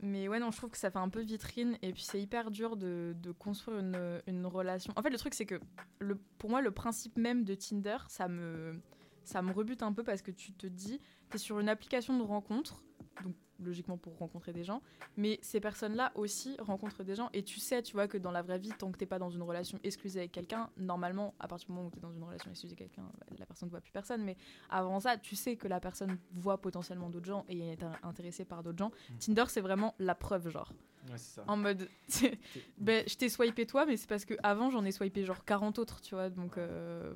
Mais 0.00 0.28
ouais, 0.28 0.38
non, 0.38 0.50
je 0.50 0.58
trouve 0.58 0.70
que 0.70 0.76
ça 0.76 0.90
fait 0.90 0.98
un 0.98 1.08
peu 1.08 1.20
vitrine 1.20 1.78
et 1.80 1.92
puis 1.92 2.02
c'est 2.02 2.20
hyper 2.20 2.50
dur 2.50 2.76
de, 2.76 3.14
de 3.22 3.32
construire 3.32 3.78
une, 3.78 4.20
une, 4.26 4.44
relation. 4.44 4.92
En 4.96 5.02
fait, 5.02 5.08
le 5.08 5.16
truc, 5.16 5.32
c'est 5.32 5.46
que 5.46 5.58
le, 5.98 6.16
pour 6.36 6.50
moi, 6.50 6.60
le 6.60 6.72
principe 6.72 7.16
même 7.16 7.44
de 7.44 7.54
Tinder, 7.54 7.96
ça 8.08 8.28
me, 8.28 8.82
ça 9.24 9.42
me 9.42 9.52
rebute 9.52 9.82
un 9.82 9.92
peu 9.92 10.04
parce 10.04 10.22
que 10.22 10.30
tu 10.30 10.52
te 10.52 10.66
dis, 10.66 11.00
tu 11.30 11.36
es 11.36 11.38
sur 11.38 11.60
une 11.60 11.68
application 11.68 12.16
de 12.18 12.22
rencontre, 12.22 12.82
donc 13.22 13.34
logiquement 13.60 13.96
pour 13.96 14.16
rencontrer 14.18 14.52
des 14.52 14.64
gens, 14.64 14.82
mais 15.16 15.38
ces 15.42 15.60
personnes-là 15.60 16.12
aussi 16.14 16.56
rencontrent 16.58 17.04
des 17.04 17.14
gens 17.14 17.30
et 17.32 17.42
tu 17.42 17.60
sais, 17.60 17.82
tu 17.82 17.92
vois, 17.92 18.08
que 18.08 18.18
dans 18.18 18.30
la 18.30 18.42
vraie 18.42 18.58
vie, 18.58 18.72
tant 18.78 18.90
que 18.90 18.98
t'es 18.98 19.06
pas 19.06 19.18
dans 19.18 19.30
une 19.30 19.42
relation 19.42 19.78
exclusive 19.82 20.18
avec 20.18 20.32
quelqu'un, 20.32 20.70
normalement, 20.76 21.34
à 21.38 21.48
partir 21.48 21.68
du 21.68 21.74
moment 21.74 21.88
où 21.88 21.90
tu 21.90 21.98
es 21.98 22.00
dans 22.00 22.12
une 22.12 22.22
relation 22.22 22.50
exclusive 22.50 22.76
avec 22.78 22.92
quelqu'un, 22.92 23.08
bah, 23.18 23.26
la 23.38 23.46
personne 23.46 23.68
ne 23.68 23.70
voit 23.70 23.80
plus 23.80 23.92
personne, 23.92 24.22
mais 24.22 24.36
avant 24.70 25.00
ça, 25.00 25.16
tu 25.16 25.36
sais 25.36 25.56
que 25.56 25.68
la 25.68 25.80
personne 25.80 26.18
voit 26.32 26.58
potentiellement 26.58 27.10
d'autres 27.10 27.26
gens 27.26 27.44
et 27.48 27.72
est 27.72 27.84
intéressée 28.02 28.44
par 28.44 28.62
d'autres 28.62 28.78
gens. 28.78 28.90
Mmh. 28.90 29.18
Tinder, 29.18 29.44
c'est 29.48 29.60
vraiment 29.60 29.94
la 29.98 30.14
preuve, 30.14 30.48
genre. 30.48 30.72
Ouais, 31.10 31.18
ça. 31.18 31.44
En 31.46 31.56
mode, 31.56 31.88
ben, 32.78 33.04
je 33.06 33.16
t'ai 33.16 33.28
swipé 33.28 33.66
toi, 33.66 33.86
mais 33.86 33.96
c'est 33.96 34.08
parce 34.08 34.24
que 34.24 34.34
avant 34.42 34.70
j'en 34.70 34.84
ai 34.84 34.92
swipé 34.92 35.24
genre 35.24 35.44
40 35.44 35.78
autres, 35.78 36.00
tu 36.00 36.14
vois, 36.14 36.30
donc. 36.30 36.58
Euh, 36.58 37.12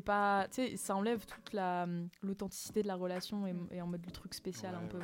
pas 0.00 0.46
tu 0.48 0.56
sais 0.56 0.76
ça 0.76 0.96
enlève 0.96 1.24
toute 1.26 1.52
la 1.52 1.86
l'authenticité 2.22 2.82
de 2.82 2.88
la 2.88 2.96
relation 2.96 3.46
et, 3.46 3.80
en 3.80 3.86
mode 3.86 4.04
le 4.04 4.12
truc 4.12 4.34
spécial 4.34 4.74
un 4.74 4.86
peu. 4.86 4.98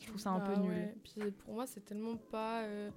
Je 0.00 0.06
trouve 0.06 0.18
ça 0.18 0.30
un 0.30 0.40
peu 0.40 0.54
bah 0.54 0.60
nul 0.60 0.94
puis 1.02 1.30
pour 1.32 1.54
moi 1.54 1.66
c'est 1.66 1.84
tellement 1.84 2.16
pas 2.16 2.62
euh, 2.62 2.90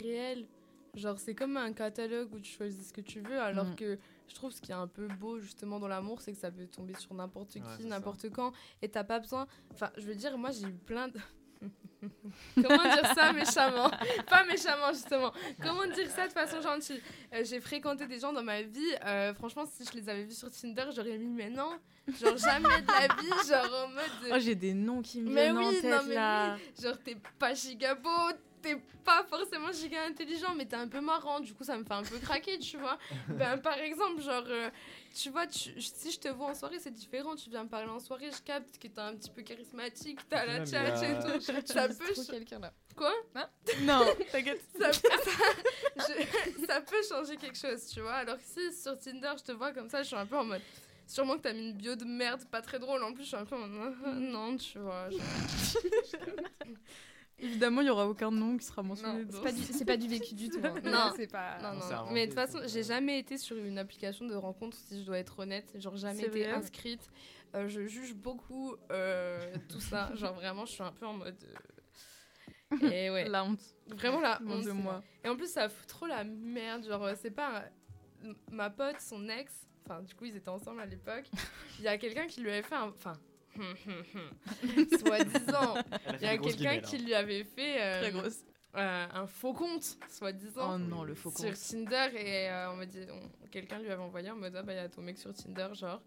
réel. 0.00 0.46
Genre 0.94 1.18
c'est 1.18 1.36
comme 1.36 1.56
un 1.56 1.72
catalogue 1.72 2.34
où 2.34 2.40
tu 2.40 2.50
choisis 2.52 2.88
ce 2.88 2.92
que 2.92 3.00
tu 3.00 3.20
veux 3.20 3.40
alors 3.40 3.66
mm. 3.66 3.76
que 3.76 3.98
je 4.26 4.34
trouve 4.34 4.50
ce 4.50 4.60
qui 4.60 4.72
est 4.72 4.74
un 4.74 4.88
peu 4.88 5.06
beau 5.06 5.38
justement 5.38 5.78
dans 5.78 5.86
l'amour 5.86 6.20
c'est 6.20 6.32
que 6.32 6.38
ça 6.38 6.50
peut 6.50 6.66
tomber 6.66 6.94
sur 6.94 7.14
n'importe 7.14 7.58
qui 7.78 7.86
n'importe 7.86 8.28
quand 8.30 8.52
et 8.82 8.88
t'as 8.88 9.04
pas 9.04 9.20
besoin 9.20 9.46
enfin 9.72 9.90
je 9.96 10.06
veux 10.06 10.16
dire 10.16 10.36
moi 10.36 10.50
j'ai 10.50 10.66
eu 10.66 10.74
plein 10.74 11.06
de 11.08 11.20
Comment 12.54 12.82
dire 12.82 13.14
ça 13.14 13.32
méchamment? 13.32 13.90
Pas 14.26 14.44
méchamment, 14.44 14.92
justement. 14.92 15.32
Comment 15.62 15.86
dire 15.86 16.08
ça 16.10 16.26
de 16.26 16.32
façon 16.32 16.60
gentille? 16.62 17.02
Euh, 17.34 17.44
J'ai 17.44 17.60
fréquenté 17.60 18.06
des 18.06 18.18
gens 18.18 18.32
dans 18.32 18.42
ma 18.42 18.62
vie. 18.62 18.80
Euh, 19.04 19.34
franchement, 19.34 19.64
si 19.66 19.84
je 19.84 19.98
les 19.98 20.08
avais 20.08 20.24
vus 20.24 20.34
sur 20.34 20.50
Tinder, 20.50 20.86
j'aurais 20.94 21.18
mis, 21.18 21.28
mais 21.28 21.50
non, 21.50 21.72
genre 22.20 22.36
jamais 22.38 22.80
de 22.82 22.86
la 22.86 23.14
vie, 23.14 23.48
genre 23.48 23.84
en 23.84 23.88
mode. 23.88 24.32
Oh, 24.32 24.38
j'ai 24.38 24.54
des 24.54 24.72
noms 24.74 25.02
qui 25.02 25.20
me 25.20 25.30
viennent 25.30 25.54
mais 25.54 25.60
oui, 25.60 25.66
en 25.66 25.80
tête, 25.80 25.84
non, 25.84 26.02
mais 26.08 26.16
Oui. 26.16 26.82
Genre, 26.82 26.98
t'es 27.04 27.16
pas 27.38 27.54
gigabo, 27.54 28.08
t'es 28.60 28.76
pas 29.04 29.24
forcément 29.24 29.72
giga 29.72 30.04
intelligent, 30.04 30.54
mais 30.54 30.66
t'es 30.66 30.76
un 30.76 30.88
peu 30.88 31.00
marrant, 31.00 31.40
du 31.40 31.54
coup 31.54 31.64
ça 31.64 31.76
me 31.76 31.84
fait 31.84 31.94
un 31.94 32.02
peu 32.02 32.18
craquer, 32.18 32.58
tu 32.58 32.76
vois. 32.76 32.98
ben, 33.28 33.58
par 33.58 33.78
exemple, 33.78 34.20
genre, 34.22 34.44
euh, 34.46 34.70
tu 35.14 35.30
vois, 35.30 35.46
tu, 35.46 35.80
si 35.80 36.10
je 36.10 36.18
te 36.18 36.28
vois 36.28 36.48
en 36.48 36.54
soirée, 36.54 36.78
c'est 36.78 36.90
différent. 36.90 37.34
Tu 37.34 37.50
viens 37.50 37.64
me 37.64 37.68
parler 37.68 37.88
en 37.88 37.98
soirée, 37.98 38.30
je 38.30 38.42
capte 38.42 38.78
que 38.78 38.88
t'es 38.88 39.00
un 39.00 39.14
petit 39.14 39.30
peu 39.30 39.42
charismatique, 39.42 40.20
t'as 40.28 40.46
la 40.46 40.64
chat 40.64 41.02
et 41.04 41.18
tout. 41.18 41.40
ça 41.66 41.88
peut. 41.88 42.14
quelqu'un 42.30 42.58
là. 42.58 42.72
Quoi? 42.96 43.12
Hein? 43.34 43.48
Non, 43.82 44.04
t'inquiète. 44.30 44.62
Ça, 44.78 44.92
ça, 44.92 46.14
ça, 46.66 46.80
peut 46.80 47.02
changer 47.08 47.36
quelque 47.36 47.58
chose, 47.58 47.86
tu 47.86 48.00
vois. 48.00 48.14
Alors 48.14 48.36
que 48.36 48.42
si 48.44 48.72
sur 48.72 48.98
Tinder, 48.98 49.32
je 49.38 49.44
te 49.44 49.52
vois 49.52 49.72
comme 49.72 49.88
ça, 49.88 50.02
je 50.02 50.08
suis 50.08 50.16
un 50.16 50.26
peu 50.26 50.36
en 50.36 50.44
mode. 50.44 50.62
Sûrement 51.06 51.36
que 51.36 51.42
t'as 51.42 51.52
mis 51.52 51.70
une 51.70 51.72
bio 51.72 51.96
de 51.96 52.04
merde, 52.04 52.44
pas 52.50 52.62
très 52.62 52.78
drôle. 52.78 53.02
En 53.02 53.12
plus, 53.12 53.24
je 53.24 53.28
suis 53.28 53.36
un 53.36 53.44
peu 53.44 53.56
en 53.56 53.66
mode. 53.66 53.94
non, 54.16 54.56
tu 54.56 54.78
vois. 54.78 55.08
Évidemment, 57.42 57.80
il 57.80 57.84
n'y 57.84 57.90
aura 57.90 58.06
aucun 58.06 58.30
nom 58.30 58.56
qui 58.56 58.66
sera 58.66 58.82
mentionné. 58.82 59.24
C'est 59.72 59.84
pas, 59.84 59.96
du 59.96 60.08
vécu 60.08 60.34
du 60.34 60.48
tout. 60.50 60.60
Hein. 60.62 60.74
Non, 60.84 61.12
c'est 61.16 61.30
pas. 61.30 61.58
Non, 61.62 61.74
non. 61.74 62.12
Mais 62.12 62.26
de 62.26 62.32
toute 62.32 62.38
façon, 62.38 62.60
j'ai 62.66 62.82
jamais 62.82 63.18
été 63.18 63.38
sur 63.38 63.56
une 63.56 63.78
application 63.78 64.26
de 64.26 64.34
rencontre, 64.34 64.76
si 64.76 65.00
je 65.00 65.06
dois 65.06 65.18
être 65.18 65.38
honnête. 65.38 65.72
Genre, 65.76 65.96
jamais 65.96 66.24
été 66.24 66.48
inscrite. 66.48 67.10
Euh, 67.54 67.68
je 67.68 67.86
juge 67.86 68.14
beaucoup 68.14 68.76
euh, 68.92 69.54
tout 69.68 69.80
ça. 69.80 70.10
Genre, 70.14 70.34
vraiment, 70.34 70.66
je 70.66 70.72
suis 70.72 70.82
un 70.82 70.92
peu 70.92 71.06
en 71.06 71.14
mode. 71.14 71.36
Euh, 72.72 72.90
et 72.90 73.10
ouais. 73.10 73.28
La 73.28 73.44
honte. 73.44 73.62
Vraiment 73.88 74.20
la 74.20 74.40
honte. 74.46 74.64
de 74.64 74.72
moi. 74.72 75.02
Et 75.24 75.28
en 75.28 75.36
plus, 75.36 75.50
ça 75.50 75.68
fout 75.68 75.86
trop 75.86 76.06
la 76.06 76.24
merde. 76.24 76.84
Genre, 76.84 77.10
c'est 77.16 77.30
pas. 77.30 77.64
Ma 78.50 78.68
pote, 78.68 79.00
son 79.00 79.28
ex, 79.30 79.66
enfin, 79.84 80.02
du 80.02 80.14
coup, 80.14 80.26
ils 80.26 80.36
étaient 80.36 80.50
ensemble 80.50 80.80
à 80.80 80.86
l'époque. 80.86 81.24
Il 81.78 81.84
y 81.84 81.88
a 81.88 81.96
quelqu'un 81.96 82.26
qui 82.26 82.42
lui 82.42 82.50
avait 82.50 82.62
fait 82.62 82.74
un. 82.74 82.88
Enfin, 82.88 83.14
soi-disant. 84.98 85.74
Il 86.20 86.22
y 86.22 86.26
a 86.26 86.38
quelqu'un 86.38 86.80
qui 86.80 86.98
lui 86.98 87.14
avait 87.14 87.44
fait 87.44 87.80
euh, 87.80 88.30
euh, 88.76 89.06
un 89.12 89.26
faux 89.26 89.52
compte, 89.52 89.98
soi-disant. 90.08 90.74
Oh 90.74 90.78
non, 90.78 91.02
le 91.04 91.14
faux 91.14 91.30
compte. 91.30 91.54
Sur 91.54 91.58
Tinder 91.58 92.08
et 92.16 92.48
euh, 92.50 92.72
on 92.72 92.76
m'a 92.76 92.86
dit, 92.86 93.00
quelqu'un 93.50 93.78
lui 93.78 93.90
avait 93.90 94.02
envoyé 94.02 94.30
en 94.30 94.36
mode 94.36 94.54
ah 94.56 94.62
bah 94.62 94.72
il 94.72 94.76
y 94.76 94.78
a 94.78 94.88
ton 94.88 95.02
mec 95.02 95.18
sur 95.18 95.34
Tinder 95.34 95.68
genre. 95.72 96.00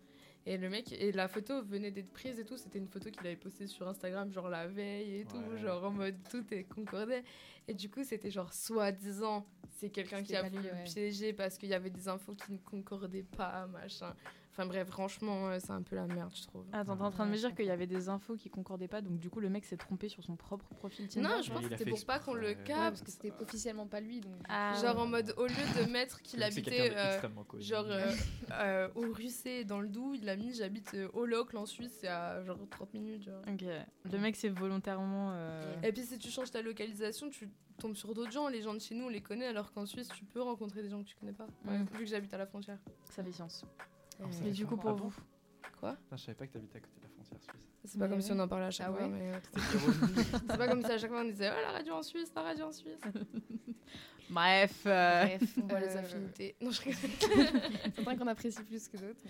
Et 0.46 0.58
le 0.58 0.70
mec 0.70 0.92
et 0.92 1.14
la 1.14 1.30
photo 1.30 1.62
venait 1.64 1.92
d'être 1.92 2.12
prise 2.12 2.38
et 2.38 2.44
tout, 2.44 2.58
c'était 2.58 2.80
une 2.80 2.90
photo 2.90 3.10
qu'il 3.10 3.26
avait 3.26 3.38
postée 3.38 3.68
sur 3.68 3.88
Instagram 3.88 4.32
genre 4.32 4.50
la 4.50 4.68
veille 4.68 5.22
et 5.22 5.26
tout, 5.26 5.42
genre 5.58 5.86
en 5.86 5.92
mode 5.92 6.16
tout 6.30 6.44
est 6.52 6.66
concordé. 6.66 7.24
Et 7.68 7.74
du 7.74 7.90
coup, 7.90 8.04
c'était 8.04 8.30
genre 8.30 8.54
soi-disant 8.54 9.46
c'est 9.78 9.90
quelqu'un 9.90 10.22
qui 10.22 10.36
a 10.36 10.44
voulu 10.44 10.70
piéger 10.86 11.34
parce 11.34 11.58
qu'il 11.58 11.70
y 11.70 11.74
avait 11.74 11.90
des 11.90 12.08
infos 12.08 12.36
qui 12.36 12.52
ne 12.52 12.58
concordaient 12.58 13.26
pas, 13.38 13.68
machin. 13.68 14.14
Enfin 14.54 14.68
bref, 14.68 14.88
franchement, 14.88 15.50
c'est 15.60 15.72
un 15.72 15.82
peu 15.82 15.96
la 15.96 16.06
merde, 16.06 16.32
je 16.36 16.44
trouve. 16.44 16.64
Attends, 16.72 16.96
t'es 16.96 17.02
en 17.02 17.10
train 17.10 17.26
de 17.26 17.32
me 17.32 17.38
dire 17.38 17.56
qu'il 17.56 17.66
y 17.66 17.72
avait 17.72 17.88
des 17.88 18.08
infos 18.08 18.36
qui 18.36 18.52
concordaient 18.52 18.88
pas, 18.88 19.02
donc 19.02 19.18
du 19.18 19.32
coup 19.32 19.40
le 19.40 19.50
mec 19.50 19.66
s'est 19.66 19.78
trompé 19.78 20.10
sur 20.10 20.24
son 20.24 20.36
propre 20.36 20.68
profil 20.76 21.08
Tinder. 21.08 21.28
Non, 21.28 21.42
je 21.42 21.52
pense 21.52 21.64
que 21.64 21.70
c'était 21.70 21.90
pour 21.90 22.06
pas 22.06 22.20
qu'on 22.20 22.36
le 22.36 22.54
capte. 22.54 22.68
parce 22.68 23.02
que 23.02 23.10
c'était 23.10 23.34
officiellement 23.42 23.88
pas 23.88 24.00
lui. 24.00 24.22
Donc... 24.22 24.34
Ah, 24.48 24.76
genre 24.80 25.00
en 25.00 25.08
mode, 25.08 25.34
au 25.38 25.48
lieu 25.48 25.84
de 25.84 25.90
mettre 25.90 26.22
qu'il 26.22 26.44
habitait 26.44 26.94
euh, 26.96 27.20
genre 27.60 27.86
euh, 27.88 28.12
euh, 28.52 28.90
au 28.94 29.12
Russé 29.12 29.66
dans 29.66 29.80
le 29.80 29.88
Doubs, 29.88 30.16
il 30.16 30.30
a 30.30 30.36
mis 30.36 30.54
j'habite 30.54 30.96
au 31.14 31.26
Locle 31.26 31.58
en 31.58 31.66
Suisse, 31.66 31.98
c'est 32.00 32.08
à 32.08 32.44
genre 32.44 32.60
30 32.70 32.94
minutes. 32.94 33.24
Genre. 33.24 33.42
Ok, 33.52 33.64
le 34.12 34.20
mec 34.20 34.36
c'est 34.36 34.50
volontairement. 34.50 35.34
Et 35.82 35.92
puis 35.92 36.04
si 36.04 36.20
tu 36.20 36.30
changes 36.30 36.52
ta 36.52 36.62
localisation, 36.62 37.32
tu 37.32 37.50
tombes 37.80 37.96
sur 37.96 38.14
d'autres 38.14 38.32
gens. 38.32 38.48
Les 38.50 38.62
gens 38.62 38.76
de 38.76 38.80
chez 38.80 38.94
nous, 38.94 39.06
on 39.06 39.10
les 39.10 39.22
connaît, 39.22 39.48
alors 39.48 39.74
qu'en 39.74 39.88
Suisse, 39.88 40.10
tu 40.16 40.26
peux 40.26 40.42
rencontrer 40.42 40.84
des 40.84 40.90
gens 40.90 41.02
que 41.02 41.08
tu 41.08 41.16
connais 41.16 41.34
pas. 41.34 41.48
Vu 41.66 41.86
que 42.00 42.06
j'habite 42.06 42.34
à 42.34 42.38
la 42.38 42.46
frontière. 42.46 42.78
Ça 43.10 43.24
fait 43.24 43.32
science. 44.16 44.42
Et 44.46 44.52
du 44.52 44.66
coup, 44.66 44.78
pour 44.78 44.92
ah 44.92 44.94
vous 44.94 45.14
Quoi 45.80 45.98
Je 46.12 46.18
savais 46.18 46.36
pas 46.36 46.48
que 46.48 46.54
t'habitais 46.54 46.78
à 46.78 46.82
côté 46.82 46.98
de 46.98 47.04
la 47.04 47.10
frontière 47.10 47.42
suisse. 47.42 47.74
C'est 47.86 48.00
pas 48.00 48.08
comme 48.08 48.22
si 48.22 48.32
on 48.32 48.40
en 48.40 48.48
parlait 48.48 48.66
à 48.66 48.72
chaque 48.72 48.88
ah 48.90 48.94
fois. 48.94 49.08
mais... 49.08 49.34
Euh, 49.34 49.40
c'est 50.50 50.58
pas 50.58 50.68
comme 50.68 50.84
si 50.84 50.92
à 50.92 50.98
chaque 50.98 51.10
fois 51.10 51.22
on 51.22 51.26
disait 51.26 51.52
Oh 51.52 51.62
la 51.62 51.72
radio 51.72 51.94
en 51.96 52.04
Suisse, 52.04 52.32
la 52.36 52.42
radio 52.42 52.66
en 52.66 52.72
Suisse. 52.72 53.02
Bref. 54.30 54.84
Euh... 54.86 55.26
Bref, 55.26 55.58
on 55.62 55.68
voit 55.68 55.80
les 55.80 55.96
euh, 55.96 56.00
affinités. 56.00 56.56
Non, 56.62 56.72
je 56.72 56.82
C'est 56.82 58.04
qu'on 58.18 58.28
apprécie 58.28 58.64
plus 58.64 58.88
que 58.88 58.98
d'autres. 58.98 59.22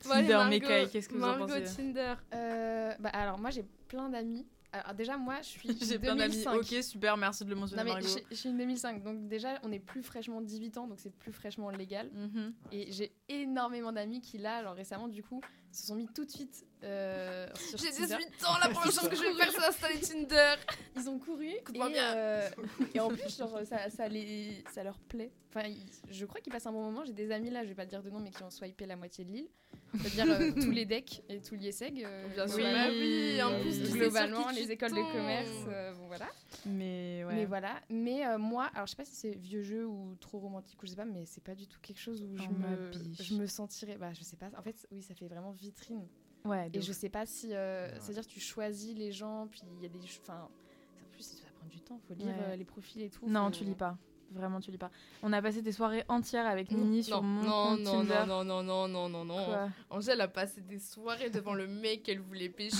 Tinder, 0.00 0.88
qu'est-ce 0.90 1.08
que 1.08 1.14
vous 1.14 1.22
en 1.22 1.38
pensez 1.38 1.64
Tinder. 1.64 2.14
Euh, 2.34 2.94
bah, 2.98 3.10
alors, 3.10 3.38
moi 3.38 3.50
j'ai 3.50 3.64
plein 3.88 4.08
d'amis 4.08 4.46
alors 4.72 4.94
déjà, 4.94 5.16
moi, 5.16 5.36
je 5.40 5.48
suis. 5.48 5.68
J'ai 5.82 5.98
plein 5.98 6.14
d'amis. 6.14 6.44
Ok, 6.46 6.82
super, 6.82 7.16
merci 7.16 7.44
de 7.44 7.50
le 7.50 7.56
mentionner. 7.56 7.84
Non, 7.84 7.96
mais 7.96 8.02
je, 8.02 8.34
suis 8.34 8.48
une 8.50 8.58
2005, 8.58 9.02
donc 9.02 9.28
déjà, 9.28 9.58
on 9.62 9.72
est 9.72 9.78
plus 9.78 10.02
fraîchement 10.02 10.40
18 10.40 10.78
ans, 10.78 10.86
donc 10.86 11.00
c'est 11.00 11.14
plus 11.14 11.32
fraîchement 11.32 11.70
légal. 11.70 12.10
Mhm. 12.12 12.52
Et 12.72 12.92
j'ai 12.92 13.12
énormément 13.28 13.92
d'amis 13.92 14.20
qui, 14.20 14.38
là, 14.38 14.56
alors 14.56 14.74
récemment, 14.74 15.08
du 15.08 15.22
coup, 15.22 15.40
se 15.72 15.86
sont 15.86 15.94
mis 15.94 16.08
tout 16.08 16.24
de 16.24 16.30
suite 16.30 16.66
euh, 16.84 17.48
J'ai 17.76 17.90
18 17.90 18.44
ans, 18.44 18.58
la 18.62 18.68
première 18.68 18.92
chose 18.92 19.08
que 19.08 19.16
je 19.16 19.22
vais 19.22 19.34
faire, 19.34 19.50
c'est 19.50 19.66
installer 19.66 20.00
Tinder. 20.00 20.54
Ils 20.96 21.08
ont 21.08 21.18
couru. 21.18 21.48
Et, 21.48 21.80
euh, 21.80 22.48
et, 22.94 23.00
en 23.00 23.08
plus, 23.08 23.36
genre, 23.36 23.60
ça, 23.64 23.88
ça, 23.90 24.08
les, 24.08 24.64
ça 24.72 24.82
leur 24.82 24.98
plaît. 24.98 25.32
Enfin, 25.58 25.68
je 26.10 26.24
crois 26.26 26.40
qu'ils 26.40 26.52
passent 26.52 26.66
un 26.66 26.72
bon 26.72 26.82
moment. 26.82 27.04
J'ai 27.04 27.12
des 27.12 27.30
amis 27.30 27.50
là, 27.50 27.64
je 27.64 27.68
vais 27.68 27.74
pas 27.74 27.86
dire 27.86 28.02
de 28.02 28.10
nom, 28.10 28.20
mais 28.20 28.30
qui 28.30 28.42
ont 28.42 28.50
swipé 28.50 28.86
la 28.86 28.96
moitié 28.96 29.24
de 29.24 29.32
l'île. 29.32 29.48
C'est-à-dire 29.94 30.34
euh, 30.34 30.52
tous 30.62 30.70
les 30.70 30.84
decks 30.84 31.22
et 31.28 31.40
tous 31.40 31.54
les 31.54 31.72
SEG. 31.72 32.06
Bien 32.34 32.46
sûr. 32.46 32.58
Oui, 32.58 33.42
en 33.42 33.60
plus, 33.60 33.92
globalement, 33.92 34.50
les 34.50 34.70
écoles 34.70 34.92
de 34.92 35.12
commerce. 35.12 35.96
bon, 35.98 36.06
voilà. 36.06 36.28
Mais, 36.66 37.24
ouais. 37.26 37.34
mais 37.34 37.44
voilà. 37.46 37.80
Mais 37.88 38.38
moi, 38.38 38.70
alors 38.74 38.86
je 38.86 38.90
sais 38.90 38.96
pas 38.96 39.04
si 39.04 39.14
c'est 39.14 39.34
vieux 39.34 39.62
jeu 39.62 39.86
ou 39.86 40.14
trop 40.16 40.38
romantique 40.38 40.82
ou 40.82 40.86
je 40.86 40.90
sais 40.90 40.96
pas, 40.96 41.04
mais 41.04 41.24
c'est 41.26 41.42
pas 41.42 41.54
du 41.54 41.66
tout 41.66 41.80
quelque 41.80 42.00
chose 42.00 42.22
où 42.22 42.36
je, 42.36 42.44
oh, 42.48 42.52
me, 42.52 43.22
je 43.22 43.34
me 43.34 43.46
sentirais. 43.46 43.96
Bah, 43.98 44.12
je 44.12 44.22
sais 44.22 44.36
pas. 44.36 44.50
En 44.56 44.62
fait, 44.62 44.86
oui, 44.92 45.02
ça 45.02 45.14
fait 45.14 45.28
vraiment 45.28 45.52
vitrine. 45.52 46.06
Ouais, 46.44 46.70
et 46.72 46.80
je 46.80 46.92
sais 46.92 47.08
pas 47.08 47.26
si. 47.26 47.52
Euh, 47.52 47.88
c'est-à-dire 48.00 48.26
tu 48.26 48.40
choisis 48.40 48.96
les 48.96 49.12
gens, 49.12 49.46
puis 49.50 49.60
il 49.76 49.82
y 49.82 49.86
a 49.86 49.88
des. 49.88 49.98
Enfin, 50.22 50.48
en 50.48 51.10
plus, 51.10 51.22
ça 51.22 51.48
prend 51.54 51.66
du 51.66 51.80
temps, 51.80 52.00
faut 52.06 52.14
lire 52.14 52.34
euh, 52.40 52.56
les 52.56 52.64
profils 52.64 53.02
et 53.02 53.10
tout. 53.10 53.28
Non, 53.28 53.50
tu 53.50 53.64
lis 53.64 53.74
pas. 53.74 53.98
Vraiment, 54.32 54.60
tu 54.60 54.70
lis 54.70 54.78
pas. 54.78 54.90
On 55.22 55.32
a 55.32 55.40
passé 55.40 55.62
des 55.62 55.72
soirées 55.72 56.04
entières 56.08 56.46
avec 56.46 56.70
Nini 56.70 57.02
sur 57.02 57.22
mon 57.22 57.42
non, 57.42 57.76
compte 57.76 57.80
non, 57.80 57.92
Tinder. 57.92 58.26
Non, 58.26 58.44
non, 58.44 58.62
non, 58.62 58.88
non, 58.88 59.08
non, 59.08 59.24
non, 59.24 59.24
non. 59.24 59.70
Angèle 59.90 60.20
a 60.20 60.28
passé 60.28 60.60
des 60.60 60.78
soirées 60.78 61.30
devant 61.30 61.54
le 61.54 61.66
mec 61.66 62.02
qu'elle 62.02 62.20
voulait 62.20 62.48
pêcher 62.48 62.76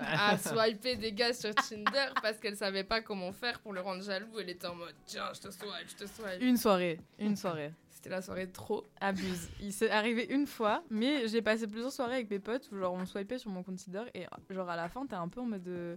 à 0.00 0.36
swiper 0.38 0.96
des 0.96 1.12
gars 1.12 1.32
sur 1.32 1.54
Tinder 1.54 2.12
parce 2.20 2.38
qu'elle 2.38 2.56
savait 2.56 2.84
pas 2.84 3.00
comment 3.00 3.32
faire 3.32 3.60
pour 3.60 3.72
le 3.72 3.80
rendre 3.80 4.02
jaloux. 4.02 4.38
Elle 4.38 4.50
était 4.50 4.66
en 4.66 4.74
mode 4.74 4.94
tiens, 5.06 5.30
je 5.34 5.40
te 5.40 5.50
swipe, 5.50 5.88
je 5.88 5.96
te 5.96 6.06
swipe. 6.06 6.40
Une 6.40 6.56
soirée, 6.56 7.00
une 7.18 7.36
soirée. 7.36 7.72
C'était 8.02 8.10
la 8.10 8.22
soirée 8.22 8.50
trop. 8.50 8.84
Abuse. 9.00 9.48
Il 9.60 9.72
s'est 9.72 9.90
arrivé 9.90 10.26
une 10.30 10.46
fois, 10.48 10.82
mais 10.90 11.28
j'ai 11.28 11.40
passé 11.40 11.68
plusieurs 11.68 11.92
soirées 11.92 12.14
avec 12.14 12.30
mes 12.30 12.40
potes 12.40 12.68
où 12.72 12.76
genre 12.76 12.92
on 12.94 13.06
swipait 13.06 13.38
sur 13.38 13.50
mon 13.50 13.62
consider 13.62 14.02
et 14.14 14.26
genre 14.50 14.68
à 14.68 14.74
la 14.74 14.88
fin 14.88 15.06
t'es 15.06 15.14
un 15.14 15.28
peu 15.28 15.40
en 15.40 15.46
mode 15.46 15.62
de... 15.62 15.96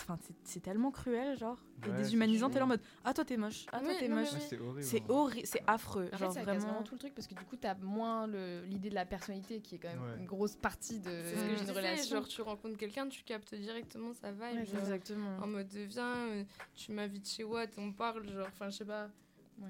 Enfin, 0.00 0.18
c'est 0.44 0.60
tellement 0.60 0.90
cruel, 0.90 1.36
genre. 1.36 1.58
et 1.86 1.92
déshumanisant, 1.92 2.48
t'es 2.50 2.58
là 2.58 2.64
en 2.64 2.68
mode 2.68 2.80
Ah, 3.04 3.12
toi 3.12 3.24
t'es 3.24 3.36
moche. 3.36 3.66
Ah, 3.72 3.80
toi 3.80 3.92
t'es 3.98 4.08
moche. 4.08 4.28
c'est 4.40 4.58
horrible. 4.58 4.82
C'est 4.82 5.02
horrible, 5.10 5.46
c'est 5.46 5.62
affreux. 5.66 6.08
En 6.12 6.16
genre, 6.16 6.32
fait, 6.32 6.42
vraiment... 6.42 6.60
vraiment 6.60 6.82
tout 6.82 6.94
le 6.94 6.98
truc 7.00 7.14
parce 7.14 7.26
que 7.26 7.34
du 7.34 7.44
coup, 7.44 7.56
t'as 7.56 7.74
moins 7.74 8.26
l'idée 8.66 8.90
de 8.90 8.94
la 8.94 9.04
personnalité 9.04 9.60
qui 9.60 9.76
est 9.76 9.78
quand 9.78 9.88
même 9.90 10.18
une 10.18 10.26
grosse 10.26 10.56
partie 10.56 10.98
de 11.00 11.10
une 11.10 11.70
relation. 11.70 12.16
Genre, 12.16 12.28
tu 12.28 12.42
rencontres 12.42 12.76
quelqu'un, 12.78 13.08
tu 13.08 13.22
captes 13.22 13.54
directement 13.54 14.12
sa 14.14 14.32
vibe. 14.32 14.60
exactement. 14.78 15.36
En 15.40 15.46
mode, 15.46 15.68
viens, 15.72 16.16
euh, 16.28 16.44
tu 16.74 16.92
m'invites 16.92 17.28
chez 17.28 17.44
Watt, 17.44 17.70
on 17.78 17.92
parle, 17.92 18.28
genre, 18.28 18.46
enfin, 18.48 18.70
je 18.70 18.78
sais 18.78 18.84
pas. 18.84 19.08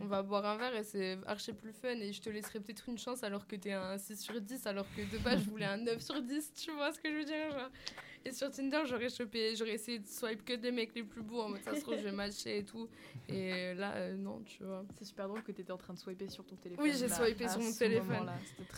On 0.00 0.06
va 0.06 0.22
boire 0.22 0.44
un 0.46 0.56
verre 0.56 0.74
et 0.74 0.84
c'est 0.84 1.18
archi 1.26 1.52
plus 1.52 1.72
fun 1.72 1.94
et 2.00 2.12
je 2.12 2.20
te 2.20 2.30
laisserai 2.30 2.60
peut-être 2.60 2.88
une 2.88 2.98
chance 2.98 3.22
alors 3.22 3.46
que 3.46 3.56
t'es 3.56 3.72
un 3.72 3.98
6 3.98 4.16
sur 4.16 4.40
10 4.40 4.66
alors 4.66 4.86
que 4.96 5.02
de 5.10 5.18
base 5.18 5.42
je 5.44 5.50
voulais 5.50 5.66
un 5.66 5.78
9 5.78 6.00
sur 6.00 6.20
10, 6.22 6.52
tu 6.54 6.72
vois 6.72 6.92
ce 6.92 6.98
que 6.98 7.10
je 7.10 7.16
veux 7.16 7.24
dire 7.24 7.50
genre. 7.50 7.70
Et 8.24 8.32
sur 8.32 8.50
Tinder, 8.50 8.82
j'aurais 8.86 9.08
chopé, 9.08 9.56
j'aurais 9.56 9.74
essayé 9.74 9.98
de 9.98 10.06
swipe 10.06 10.44
que 10.44 10.52
des 10.52 10.70
mecs 10.70 10.94
les 10.94 11.02
plus 11.02 11.22
beaux 11.22 11.40
en 11.40 11.48
mode 11.48 11.62
ça 11.62 11.74
se 11.74 11.80
trouve 11.80 11.96
je 11.96 12.04
vais 12.04 12.12
matcher 12.12 12.58
et 12.58 12.64
tout. 12.64 12.88
Et 13.28 13.74
là, 13.74 13.94
euh, 13.96 14.16
non, 14.16 14.40
tu 14.44 14.62
vois. 14.62 14.84
C'est 14.96 15.04
super 15.04 15.28
drôle 15.28 15.42
que 15.42 15.52
t'étais 15.52 15.72
en 15.72 15.76
train 15.76 15.94
de 15.94 15.98
swiper 15.98 16.28
sur 16.28 16.44
ton 16.44 16.56
téléphone. 16.56 16.84
Oui, 16.84 16.92
j'ai 16.96 17.08
swipé 17.08 17.48
sur 17.48 17.60
mon 17.60 17.72
téléphone. 17.72 18.30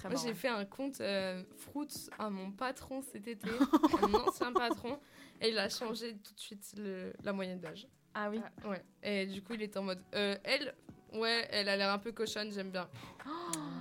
Moi, 0.05 0.20
j'ai 0.24 0.35
fait 0.35 0.48
un 0.48 0.64
compte 0.64 1.00
euh, 1.00 1.42
Fruits 1.57 2.09
à 2.18 2.31
mon 2.31 2.53
patron 2.53 3.03
cet 3.03 3.29
été, 3.29 3.50
mon 4.03 4.14
ancien 4.14 4.53
patron, 4.53 4.98
et 5.40 5.50
il 5.50 5.59
a 5.59 5.68
changé 5.68 6.16
tout 6.16 6.35
de 6.35 6.40
suite 6.40 6.74
le, 6.79 7.12
la 7.22 7.33
moyenne 7.33 7.61
d'âge. 7.61 7.87
Ah 8.14 8.31
oui 8.31 8.40
ah, 8.62 8.68
Ouais. 8.68 8.83
Et 9.03 9.27
du 9.27 9.42
coup, 9.42 9.55
il 9.55 9.62
était 9.62 9.79
en 9.79 9.83
mode. 9.83 10.00
Euh, 10.14 10.37
elle, 10.44 10.74
Ouais, 11.14 11.46
elle 11.50 11.68
a 11.68 11.77
l'air 11.77 11.90
un 11.90 11.98
peu 11.98 12.12
cochonne, 12.12 12.53
j'aime 12.53 12.70
bien. 12.70 12.88
Oh, 13.27 13.31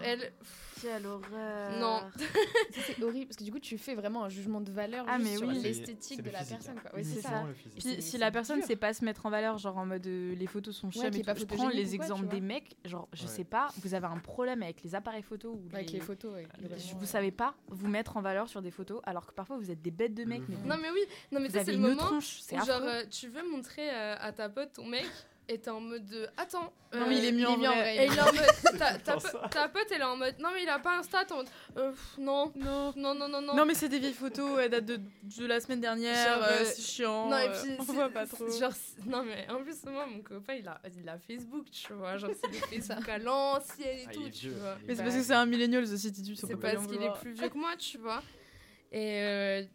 elle. 0.02 0.32
Quelle 0.84 1.06
horreur. 1.06 1.80
Non. 1.80 2.02
c'est 2.72 3.02
horrible 3.02 3.28
parce 3.28 3.38
que 3.38 3.44
du 3.46 3.52
coup, 3.52 3.60
tu 3.60 3.78
fais 3.78 3.96
vraiment 3.96 4.26
un 4.26 4.30
jugement 4.30 4.60
de 4.60 4.70
valeur 4.70 5.06
ah, 5.08 5.18
mais 5.18 5.38
sur 5.38 5.48
l'esthétique 5.48 6.22
de 6.22 6.30
la 6.30 6.44
personne. 6.44 6.76
Quoi. 6.80 7.00
c'est 7.02 7.22
ça. 7.22 7.46
Puis, 7.78 8.02
si 8.02 8.18
la 8.18 8.32
personne 8.32 8.60
ne 8.60 8.66
sait 8.66 8.76
pas 8.76 8.94
se 8.94 9.06
mettre 9.06 9.26
en 9.26 9.30
valeur, 9.30 9.58
genre 9.58 9.78
en 9.78 9.86
mode 9.86 10.06
euh, 10.08 10.36
les 10.36 10.48
photos 10.48 10.76
sont 10.76 10.92
chères, 10.92 11.10
mais 11.14 11.24
je 11.24 11.46
prends 11.46 11.70
les 11.70 11.96
exemples 11.96 12.28
des 12.28 12.42
mecs, 12.42 12.76
genre 12.84 13.08
je 13.14 13.28
sais 13.28 13.46
pas, 13.46 13.70
vous 13.82 13.94
avez 13.94 14.08
un 14.08 14.18
problème 14.18 14.62
avec 14.62 14.84
les 14.84 14.94
appareils 14.94 15.24
photos 15.24 15.56
ou 15.56 15.76
avec 15.76 15.92
les, 15.92 16.00
photos. 16.00 16.34
vous 16.98 17.06
savez 17.06 17.32
pas 17.32 17.56
vous 17.68 17.88
mettre 17.88 18.18
en 18.18 18.22
valeur 18.22 18.50
sur 18.50 18.62
des 18.62 18.72
photos 18.72 19.00
alors 19.04 19.26
que 19.26 19.34
parfois 19.34 19.58
vous 19.58 19.72
êtes 19.72 19.82
des 19.82 19.92
bêtes 19.92 20.14
de 20.14 20.26
mecs. 20.26 20.48
non 20.66 20.76
mais 20.82 20.90
oui, 20.92 21.02
non 21.32 21.40
mais 21.40 21.50
c'est 21.50 21.72
le 21.72 21.78
moment. 21.78 22.20
Genre 22.20 22.82
euh, 22.82 23.04
tu 23.10 23.30
veux 23.30 23.50
montrer 23.50 23.90
euh, 23.90 24.16
à 24.20 24.32
ta 24.34 24.50
pote 24.50 24.74
ton 24.74 24.86
mec 24.86 25.06
était 25.50 25.70
en 25.70 25.82
mode 25.82 26.06
de 26.06 26.28
attends 26.38 26.72
non 26.94 27.08
mais 27.08 27.18
il 27.18 27.26
est 27.26 27.32
mis, 27.32 27.46
en, 27.46 27.58
vrai. 27.58 27.98
et 27.98 28.06
il 28.06 28.14
est 28.14 28.22
en 28.22 28.26
mode 28.26 29.50
ta, 29.52 29.68
pote 29.68 29.88
elle 29.92 30.02
est 30.02 30.04
en 30.04 30.16
mode 30.16 30.36
non 30.40 30.50
mais 30.54 30.64
il 30.64 30.70
a 30.70 30.80
pas 30.80 31.00
Insta 31.00 31.26
en 31.32 31.38
mode 31.38 31.48
euh, 31.78 31.92
non. 32.18 32.52
Non. 32.56 32.94
Non 32.96 33.16
non 33.16 33.28
non 33.28 33.42
non. 33.42 33.66
Mais 33.66 33.74
c'est 33.74 33.90
des 33.90 34.00
vieilles 34.00 34.14
photos 34.14 34.60
elles 34.60 34.70
datent 34.70 34.86
de, 34.86 35.00
de 35.24 35.46
la 35.46 35.60
semaine 35.60 35.82
dernière 35.82 36.44
euh, 36.44 36.62
euh, 36.62 36.66
c'est 36.66 36.82
chiant 36.82 37.30
non 37.30 37.38
et 37.38 37.50
puis 37.50 37.76
on 37.80 37.84
voit 37.84 38.10
pas 38.10 38.26
trop. 38.26 38.48
genre 38.50 38.72
non 39.06 39.24
mais 39.24 39.48
en 39.50 39.64
plus 39.64 39.84
moi 39.86 40.06
mon 40.06 40.22
copain 40.22 40.54
il 40.54 40.68
a 40.68 40.80
il 40.98 41.10
a 41.10 41.18
Facebook 41.18 41.66
tu 41.72 41.94
vois 41.94 42.18
genre 42.18 42.32
c'est 42.40 42.52
le 42.52 42.54
Facebook 42.82 43.10
à 43.10 43.18
l'ancienne 43.18 43.98
et 43.98 44.06
ah, 44.08 44.14
tout 44.14 44.30
tu 44.30 44.50
vois. 44.50 44.78
mais 44.88 44.96
c'est 44.96 45.04
parce 45.04 45.16
que 45.16 45.24
c'est 45.24 45.34
un 45.34 45.46
millénial 45.46 45.84
aussi 45.84 46.14
tu 46.14 46.36
c'est 46.36 46.56
parce 46.56 46.88
qu'il 46.88 47.02
est 47.02 47.14
plus 47.22 47.34
vieux 47.34 47.50
que 47.50 47.58
moi 47.58 47.76
tu 47.78 47.98
vois 47.98 48.22
et 48.94 49.68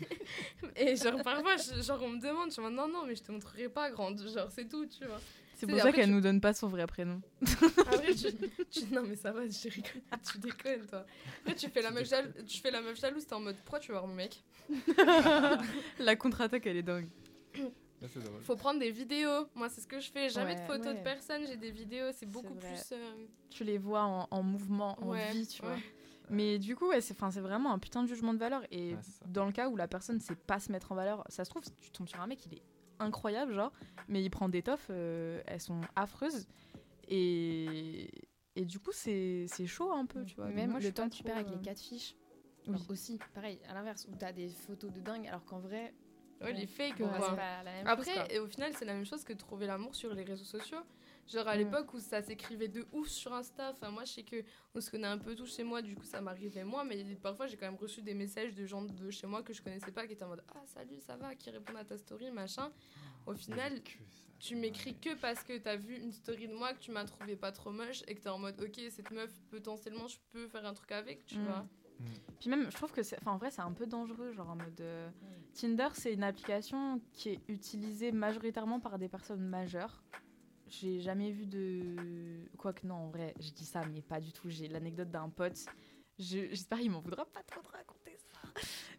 et 0.76 0.96
genre, 0.96 1.22
parfois, 1.22 1.56
genre, 1.56 2.02
on 2.02 2.10
me 2.10 2.20
demande, 2.20 2.50
je 2.50 2.60
dis, 2.60 2.74
non, 2.74 2.88
non, 2.88 3.04
mais 3.06 3.14
je 3.14 3.22
te 3.22 3.32
montrerai 3.32 3.68
pas 3.68 3.90
grande, 3.90 4.20
genre, 4.28 4.50
c'est 4.50 4.68
tout, 4.68 4.86
tu 4.86 5.04
vois. 5.04 5.20
C'est 5.56 5.66
pour 5.66 5.78
ça 5.78 5.92
qu'elle 5.92 6.10
nous 6.10 6.22
donne 6.22 6.40
pas 6.40 6.54
son 6.54 6.68
vrai 6.68 6.86
prénom. 6.86 7.20
Après, 7.78 8.14
tu, 8.14 8.84
non, 8.90 9.02
mais 9.02 9.16
ça 9.16 9.30
va, 9.30 9.46
je 9.46 9.68
rigole. 9.68 10.02
Tu 10.32 10.38
déconnes, 10.38 10.86
toi. 10.86 11.04
Après, 11.42 11.54
tu 11.54 11.68
fais 11.68 11.82
la 11.82 11.90
meuf, 11.90 12.08
jalouse, 12.08 12.32
tu 12.46 12.60
fais 12.60 12.70
la 12.70 12.80
meuf 12.80 12.98
jalouse, 12.98 13.26
t'es 13.26 13.34
en 13.34 13.40
mode, 13.40 13.56
pourquoi 13.56 13.78
tu 13.78 13.88
veux 13.88 13.98
voir 13.98 14.06
mon 14.06 14.14
mec? 14.14 14.42
La 15.98 16.16
contre-attaque, 16.16 16.64
elle 16.66 16.76
est 16.78 16.82
dingue. 16.82 17.08
Faut 18.44 18.56
prendre 18.56 18.80
des 18.80 18.90
vidéos. 18.90 19.48
Moi, 19.54 19.68
c'est 19.68 19.82
ce 19.82 19.86
que 19.86 20.00
je 20.00 20.10
fais. 20.10 20.30
Jamais 20.30 20.54
de 20.54 20.60
photos 20.60 20.94
de 20.94 21.02
personnes, 21.02 21.46
j'ai 21.46 21.56
des 21.56 21.70
vidéos. 21.70 22.06
C'est 22.14 22.30
beaucoup 22.30 22.54
plus. 22.54 22.92
Euh, 22.92 23.26
tu 23.50 23.64
les 23.64 23.76
vois 23.76 24.02
en, 24.02 24.28
en 24.30 24.42
mouvement, 24.42 24.96
en 25.02 25.12
vie, 25.12 25.46
tu 25.46 25.60
vois. 25.60 25.76
Mais 26.30 26.58
du 26.58 26.76
coup, 26.76 26.88
ouais, 26.88 27.00
c'est 27.00 27.18
vraiment 27.18 27.72
un 27.72 27.78
putain 27.78 28.02
de 28.02 28.08
jugement 28.08 28.32
de 28.32 28.38
valeur. 28.38 28.62
Et 28.70 28.96
dans 29.26 29.46
le 29.46 29.52
cas 29.52 29.68
où 29.68 29.76
la 29.76 29.88
personne 29.88 30.20
sait 30.20 30.36
pas 30.36 30.60
se 30.60 30.72
mettre 30.72 30.92
en 30.92 30.94
valeur, 30.94 31.24
ça 31.28 31.44
se 31.44 31.50
trouve, 31.50 31.64
tu 31.80 31.90
tombes 31.90 32.08
sur 32.08 32.20
un 32.20 32.26
mec, 32.26 32.46
il 32.46 32.54
est 32.54 32.62
incroyable, 33.00 33.54
genre, 33.54 33.72
mais 34.08 34.22
il 34.22 34.30
prend 34.30 34.48
des 34.48 34.62
toffes, 34.62 34.88
euh, 34.90 35.42
elles 35.46 35.60
sont 35.60 35.80
affreuses. 35.96 36.46
Et, 37.08 38.10
et 38.54 38.64
du 38.64 38.78
coup, 38.78 38.92
c'est 38.92 39.48
chaud 39.66 39.92
un 39.92 40.06
peu, 40.06 40.24
tu 40.24 40.36
vois. 40.36 40.46
Même 40.46 40.78
le 40.78 40.92
temps 40.92 41.08
que 41.08 41.14
tu 41.14 41.22
perds 41.22 41.36
avec 41.36 41.48
les 41.48 41.56
euh, 41.56 41.62
quatre 41.62 41.80
fiches. 41.80 42.14
Oui. 42.68 42.76
aussi, 42.90 43.18
pareil, 43.34 43.58
à 43.68 43.74
l'inverse, 43.74 44.06
où 44.10 44.14
t'as 44.14 44.32
des 44.32 44.50
photos 44.50 44.92
de 44.92 45.00
dingue, 45.00 45.26
alors 45.26 45.44
qu'en 45.44 45.58
vrai. 45.58 45.94
Ouais, 46.42 46.52
les 46.52 46.66
fakes, 46.66 46.96
quoi. 46.96 47.36
Après, 47.84 48.34
et 48.34 48.38
au 48.38 48.46
final, 48.46 48.72
c'est 48.76 48.84
la 48.84 48.94
même 48.94 49.04
chose 49.04 49.24
que 49.24 49.32
trouver 49.32 49.66
l'amour 49.66 49.94
sur 49.94 50.14
les 50.14 50.22
réseaux 50.22 50.44
sociaux. 50.44 50.80
Genre 51.32 51.46
à 51.46 51.56
l'époque 51.56 51.94
où 51.94 52.00
ça 52.00 52.22
s'écrivait 52.22 52.68
de 52.68 52.84
ouf 52.92 53.08
sur 53.08 53.32
Insta, 53.32 53.70
enfin 53.70 53.90
moi 53.90 54.04
je 54.04 54.12
sais 54.12 54.22
que 54.24 54.42
on 54.74 54.80
se 54.80 54.90
connaît 54.90 55.06
un 55.06 55.18
peu 55.18 55.36
tous 55.36 55.54
chez 55.54 55.62
moi, 55.62 55.80
du 55.80 55.94
coup 55.94 56.04
ça 56.04 56.20
m'arrivait 56.20 56.64
moi, 56.64 56.82
mais 56.82 57.04
parfois 57.22 57.46
j'ai 57.46 57.56
quand 57.56 57.66
même 57.66 57.80
reçu 57.80 58.02
des 58.02 58.14
messages 58.14 58.54
de 58.54 58.66
gens 58.66 58.82
de 58.82 59.10
chez 59.10 59.28
moi 59.28 59.42
que 59.42 59.52
je 59.52 59.62
connaissais 59.62 59.92
pas 59.92 60.06
qui 60.06 60.14
étaient 60.14 60.24
en 60.24 60.28
mode 60.28 60.42
ah 60.54 60.62
salut 60.66 60.98
ça 61.00 61.16
va, 61.16 61.34
qui 61.36 61.50
répondent 61.50 61.76
à 61.76 61.84
ta 61.84 61.96
story 61.96 62.32
machin. 62.32 62.72
Au 63.26 63.34
final, 63.34 63.80
tu 64.40 64.56
m'écris 64.56 64.98
que 64.98 65.14
parce 65.14 65.44
que 65.44 65.56
t'as 65.58 65.76
vu 65.76 65.96
une 65.96 66.12
story 66.12 66.48
de 66.48 66.54
moi 66.54 66.72
que 66.72 66.80
tu 66.80 66.90
m'as 66.90 67.04
trouvé 67.04 67.36
pas 67.36 67.52
trop 67.52 67.70
moche 67.70 68.02
et 68.08 68.14
que 68.16 68.20
t'es 68.20 68.28
en 68.28 68.38
mode 68.38 68.60
ok 68.60 68.80
cette 68.90 69.12
meuf 69.12 69.30
potentiellement 69.50 70.08
je 70.08 70.18
peux 70.32 70.48
faire 70.48 70.66
un 70.66 70.74
truc 70.74 70.90
avec, 70.90 71.26
tu 71.26 71.38
mm. 71.38 71.44
vois. 71.44 71.60
Mm. 71.60 72.04
Puis 72.40 72.50
même, 72.50 72.70
je 72.70 72.76
trouve 72.76 72.92
que, 72.92 73.00
enfin, 73.00 73.32
en 73.32 73.36
vrai, 73.36 73.50
c'est 73.50 73.60
un 73.60 73.72
peu 73.72 73.86
dangereux, 73.86 74.32
genre 74.32 74.48
en 74.48 74.56
mode. 74.56 74.80
Euh, 74.80 75.10
Tinder, 75.52 75.88
c'est 75.92 76.14
une 76.14 76.22
application 76.22 77.00
qui 77.12 77.30
est 77.30 77.40
utilisée 77.48 78.12
majoritairement 78.12 78.80
par 78.80 78.98
des 78.98 79.08
personnes 79.08 79.46
majeures. 79.46 80.02
J'ai 80.70 81.00
jamais 81.00 81.32
vu 81.32 81.46
de. 81.46 82.48
Quoique, 82.56 82.86
non, 82.86 82.94
en 82.94 83.08
vrai, 83.08 83.34
je 83.40 83.50
dis 83.50 83.64
ça, 83.64 83.84
mais 83.92 84.02
pas 84.02 84.20
du 84.20 84.32
tout. 84.32 84.48
J'ai 84.48 84.68
l'anecdote 84.68 85.10
d'un 85.10 85.28
pote. 85.28 85.66
J'espère 86.16 86.78
qu'il 86.78 86.90
m'en 86.90 87.00
voudra 87.00 87.24
pas 87.24 87.42
trop 87.42 87.60
de 87.60 87.68
raconter 87.68 88.16
ça. 88.16 88.40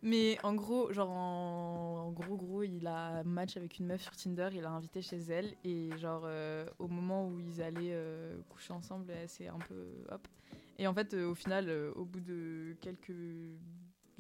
Mais 0.01 0.37
en 0.43 0.53
gros, 0.53 0.91
genre, 0.91 1.11
en, 1.11 2.11
gros, 2.11 2.35
gros, 2.35 2.63
il 2.63 2.87
a 2.87 3.23
match 3.23 3.55
avec 3.55 3.79
une 3.79 3.85
meuf 3.85 4.01
sur 4.01 4.15
Tinder, 4.15 4.49
il 4.53 4.61
l'a 4.61 4.71
invité 4.71 5.01
chez 5.01 5.19
elle. 5.29 5.55
Et, 5.63 5.95
genre, 5.97 6.23
euh, 6.25 6.65
au 6.77 6.87
moment 6.87 7.27
où 7.27 7.39
ils 7.39 7.61
allaient 7.61 7.93
euh, 7.93 8.41
coucher 8.49 8.73
ensemble, 8.73 9.13
c'est 9.27 9.47
un 9.47 9.59
peu. 9.59 9.85
Hop. 10.09 10.27
Et 10.77 10.87
en 10.87 10.93
fait, 10.93 11.13
euh, 11.13 11.29
au 11.29 11.35
final, 11.35 11.69
au 11.95 12.03
bout 12.03 12.21
de 12.21 12.75
quelques 12.81 13.13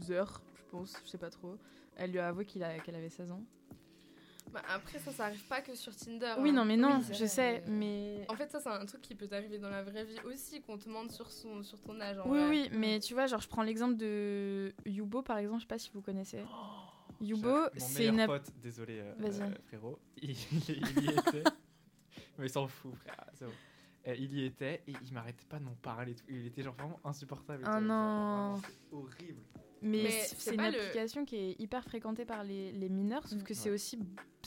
heures, 0.09 0.41
je 0.55 0.63
pense, 0.69 0.95
je 1.03 1.09
sais 1.09 1.17
pas 1.17 1.31
trop, 1.31 1.57
elle 1.97 2.11
lui 2.11 2.19
a 2.19 2.29
avoué 2.29 2.45
qu'elle 2.45 2.63
avait 2.63 3.09
16 3.09 3.31
ans. 3.31 3.43
Bah 4.51 4.61
après, 4.69 4.99
ça, 4.99 5.11
ça 5.11 5.25
arrive 5.25 5.43
pas 5.45 5.61
que 5.61 5.73
sur 5.75 5.95
Tinder. 5.95 6.35
Oui, 6.39 6.49
hein. 6.49 6.53
non, 6.53 6.65
mais 6.65 6.75
non, 6.75 6.99
je 7.11 7.25
sais, 7.25 7.63
mais... 7.67 8.25
En 8.27 8.35
fait, 8.35 8.51
ça, 8.51 8.59
c'est 8.59 8.69
un 8.69 8.85
truc 8.85 9.01
qui 9.01 9.15
peut 9.15 9.27
t'arriver 9.27 9.57
dans 9.59 9.69
la 9.69 9.81
vraie 9.81 10.03
vie 10.03 10.19
aussi, 10.25 10.61
qu'on 10.61 10.77
te 10.77 10.85
demande 10.85 11.11
sur, 11.11 11.31
son, 11.31 11.63
sur 11.63 11.79
ton 11.81 11.99
âge. 12.01 12.17
oui, 12.25 12.39
oui, 12.49 12.69
mais 12.73 12.99
tu 12.99 13.13
vois, 13.13 13.27
genre, 13.27 13.41
je 13.41 13.47
prends 13.47 13.63
l'exemple 13.63 13.95
de 13.95 14.73
Yubo, 14.85 15.21
par 15.21 15.37
exemple, 15.37 15.59
je 15.59 15.63
sais 15.63 15.67
pas 15.67 15.79
si 15.79 15.91
vous 15.93 16.01
connaissez. 16.01 16.43
Oh, 16.43 17.23
Yubo, 17.23 17.67
c'est 17.77 18.07
une... 18.07 18.25
pote, 18.25 18.49
désolé, 18.61 18.99
euh, 18.99 19.13
euh, 19.21 19.51
frérot, 19.67 19.99
il, 20.21 20.31
il, 20.31 21.03
y 21.03 21.09
était... 21.09 21.43
mais 22.37 22.47
il 22.47 22.49
s'en 22.49 22.67
fout, 22.67 22.93
frère, 22.95 23.25
c'est 23.33 23.45
bon. 23.45 23.51
Euh, 24.07 24.15
il 24.17 24.33
y 24.33 24.45
était 24.45 24.81
et 24.87 24.93
il 25.05 25.13
m'arrêtait 25.13 25.45
pas 25.45 25.59
de 25.59 25.63
m'en 25.63 25.75
parler. 25.75 26.15
Il 26.27 26.47
était 26.47 26.63
genre 26.63 26.73
vraiment 26.73 26.99
insupportable. 27.03 27.63
Ah 27.67 27.79
non. 27.79 28.59
horrible. 28.91 29.43
Mais, 29.81 30.09
c'est 30.37 30.53
une 30.53 30.59
application 30.61 31.25
qui 31.25 31.35
est 31.35 31.55
hyper 31.59 31.83
fréquentée 31.83 32.23
par 32.23 32.43
les, 32.43 32.71
les 32.71 32.89
mineurs, 32.89 33.27
sauf 33.27 33.41
que 33.43 33.53
c'est 33.53 33.71
aussi. 33.71 33.99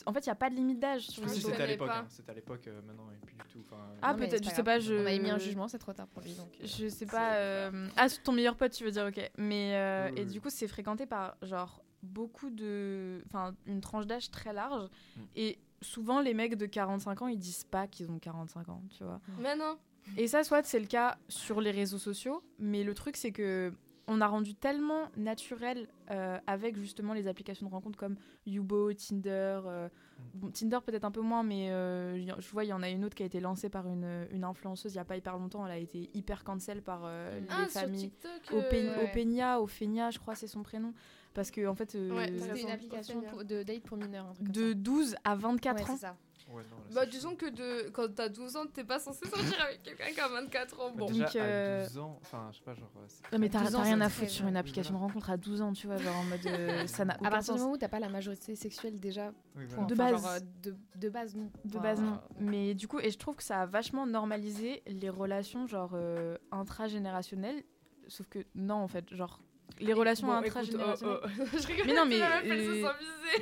En 0.07 0.12
fait, 0.12 0.20
il 0.20 0.29
n'y 0.29 0.33
a 0.33 0.37
pas 0.37 0.51
de 0.51 0.55
limite 0.55 0.79
d'âge 0.79 1.03
sur 1.09 1.29
C'était 1.29 1.62
à 1.62 1.66
l'époque, 1.66 1.90
hein. 1.92 2.07
c'était 2.09 2.31
à 2.31 2.35
l'époque, 2.35 2.66
euh, 2.66 2.81
maintenant, 2.83 3.07
et 3.11 3.27
plus 3.27 3.37
du 3.37 3.44
tout. 3.44 3.64
ah, 4.03 4.14
peut-être, 4.14 4.44
je 4.44 4.51
sais 4.51 4.62
pas. 4.62 4.79
Je... 4.79 4.94
On 4.94 5.07
a 5.07 5.12
émis 5.12 5.31
un 5.31 5.38
jugement, 5.38 5.66
c'est 5.66 5.79
trop 5.79 5.92
tard 5.92 6.07
pour 6.09 6.23
lui. 6.23 6.35
Donc, 6.35 6.49
euh, 6.61 6.66
je 6.66 6.88
sais 6.88 7.07
pas. 7.07 7.35
Euh... 7.35 7.88
Ah, 7.97 8.07
ton 8.23 8.33
meilleur 8.33 8.57
pote, 8.57 8.73
tu 8.73 8.85
veux 8.85 8.90
dire, 8.92 9.07
ok. 9.07 9.31
Mais. 9.38 9.75
Euh, 9.75 10.11
et 10.16 10.25
du 10.25 10.40
coup, 10.40 10.51
c'est 10.51 10.68
fréquenté 10.68 11.07
par, 11.07 11.37
genre, 11.42 11.83
beaucoup 12.03 12.51
de. 12.51 13.23
Enfin, 13.27 13.55
une 13.66 13.81
tranche 13.81 14.07
d'âge 14.07 14.31
très 14.31 14.53
large. 14.53 14.88
Mm. 15.16 15.20
Et 15.37 15.59
souvent, 15.83 16.20
les 16.20 16.35
mecs 16.35 16.57
de 16.57 16.66
45 16.66 17.23
ans, 17.23 17.29
ils 17.29 17.38
disent 17.38 17.64
pas 17.64 17.88
qu'ils 17.88 18.11
ont 18.11 18.18
45 18.18 18.68
ans, 18.68 18.83
tu 18.97 19.03
vois. 19.03 19.20
Mais 19.40 19.57
non. 19.57 19.79
Et 20.16 20.29
ça, 20.29 20.44
soit 20.44 20.64
c'est 20.64 20.81
le 20.81 20.87
cas 20.87 21.18
sur 21.29 21.61
les 21.61 21.70
réseaux 21.70 21.99
sociaux, 21.99 22.42
mais 22.59 22.85
le 22.85 22.94
truc, 22.94 23.16
c'est 23.16 23.33
que 23.33 23.73
on 24.07 24.21
a 24.21 24.27
rendu 24.27 24.55
tellement 24.55 25.09
naturel 25.17 25.88
euh, 26.11 26.38
avec 26.47 26.77
justement 26.77 27.14
les 27.14 27.27
applications 27.27 27.67
de 27.67 27.73
rencontres 27.73 27.99
comme 27.99 28.17
Yubo, 28.47 28.93
Tinder. 28.93 29.61
Euh, 29.67 29.88
Tinder 30.53 30.79
peut-être 30.85 31.05
un 31.05 31.11
peu 31.11 31.21
moins, 31.21 31.43
mais 31.43 31.71
euh, 31.71 32.17
je 32.38 32.51
vois 32.51 32.64
il 32.64 32.69
y 32.69 32.73
en 32.73 32.83
a 32.83 32.88
une 32.88 33.05
autre 33.05 33.14
qui 33.14 33.23
a 33.23 33.27
été 33.27 33.40
lancée 33.40 33.69
par 33.69 33.87
une, 33.88 34.27
une 34.31 34.45
influenceuse 34.45 34.93
il 34.93 34.97
n'y 34.97 35.01
a 35.01 35.05
pas 35.05 35.17
hyper 35.17 35.37
longtemps. 35.38 35.64
Elle 35.67 35.73
a 35.73 35.79
été 35.79 36.11
hyper 36.14 36.45
cancel 36.45 36.83
par 36.83 37.05
ah, 37.05 37.31
les 37.62 37.69
familles. 37.69 38.12
Au 38.53 38.59
Openia, 38.59 39.61
Ophenia, 39.61 40.11
je 40.11 40.19
crois 40.19 40.35
c'est 40.35 40.49
son 40.49 40.62
prénom. 40.62 40.93
Parce 41.33 41.51
que 41.51 41.67
en 41.67 41.75
fait, 41.75 41.90
c'était 41.90 42.62
une 42.62 42.71
application 42.71 43.23
de 43.43 43.62
date 43.62 43.83
pour 43.83 43.97
mineurs. 43.97 44.35
de 44.40 44.73
12 44.73 45.17
à 45.25 45.35
24 45.35 45.90
ans. 45.90 45.97
Ça 45.97 46.17
bah, 46.95 47.07
disons 47.07 47.35
que 47.35 47.47
de, 47.47 47.90
quand 47.90 48.14
t'as 48.14 48.29
12 48.29 48.57
ans, 48.57 48.67
t'es 48.73 48.85
pas 48.85 48.99
censé 48.99 49.27
sortir 49.29 49.61
avec 49.62 49.83
quelqu'un 49.83 50.12
qui 50.12 50.21
a 50.21 50.29
24 50.29 50.81
ans. 50.81 50.93
Bon. 50.95 51.07
Déjà, 51.07 51.25
Donc, 51.25 51.37
à 51.37 51.85
12 51.85 51.99
ans, 51.99 52.19
enfin, 52.21 52.49
je 52.53 52.59
sais 52.59 52.64
pas, 52.64 52.75
genre. 52.75 52.90
Non, 53.33 53.38
mais 53.38 53.49
t'as 53.49 53.61
rien 53.61 54.01
à 54.01 54.09
foutre 54.09 54.31
sur 54.31 54.47
une 54.47 54.57
application 54.57 54.95
de 54.95 54.99
rencontre 54.99 55.31
à 55.31 55.37
12 55.37 55.62
ans, 55.62 55.73
tu 55.73 55.87
vois, 55.87 55.97
genre 55.97 56.17
en 56.17 56.25
mode. 56.25 56.47
Euh, 56.47 56.87
ça 56.87 57.05
n'a 57.05 57.14
À 57.25 57.31
partir 57.31 57.55
du 57.55 57.61
moment 57.61 57.75
où 57.75 57.79
t'as 57.79 57.88
pas 57.88 58.01
la 58.01 58.09
majorité 58.09 58.55
sexuelle 58.55 58.99
déjà. 59.01 59.33
De 59.88 59.95
base. 59.95 60.25
Euh, 60.25 60.40
de, 60.62 60.77
de, 60.97 61.09
base, 61.09 61.35
non. 61.35 61.51
De 61.64 61.79
base, 61.79 62.01
non. 62.01 62.21
Mais 62.38 62.75
du 62.75 62.88
coup, 62.88 62.99
et 63.01 63.11
je 63.11 63.19
trouve 63.19 63.37
que 63.37 63.43
ça 63.43 63.62
a 63.62 63.67
vachement 63.67 64.07
normalisé 64.07 64.83
les 64.87 65.11
relations, 65.11 65.67
genre, 65.67 65.93
euh, 65.95 66.37
intragénérationnelles. 66.51 67.64
Sauf 68.09 68.29
que, 68.29 68.40
non, 68.55 68.77
en 68.77 68.88
fait, 68.88 69.14
genre, 69.14 69.40
les 69.81 69.92
relations 69.92 70.33
intragénérationnelles. 70.33 71.18
Oh, 71.22 71.27
oh. 71.27 71.59
mais 71.87 71.94
non, 71.94 72.07
mais 72.07 72.20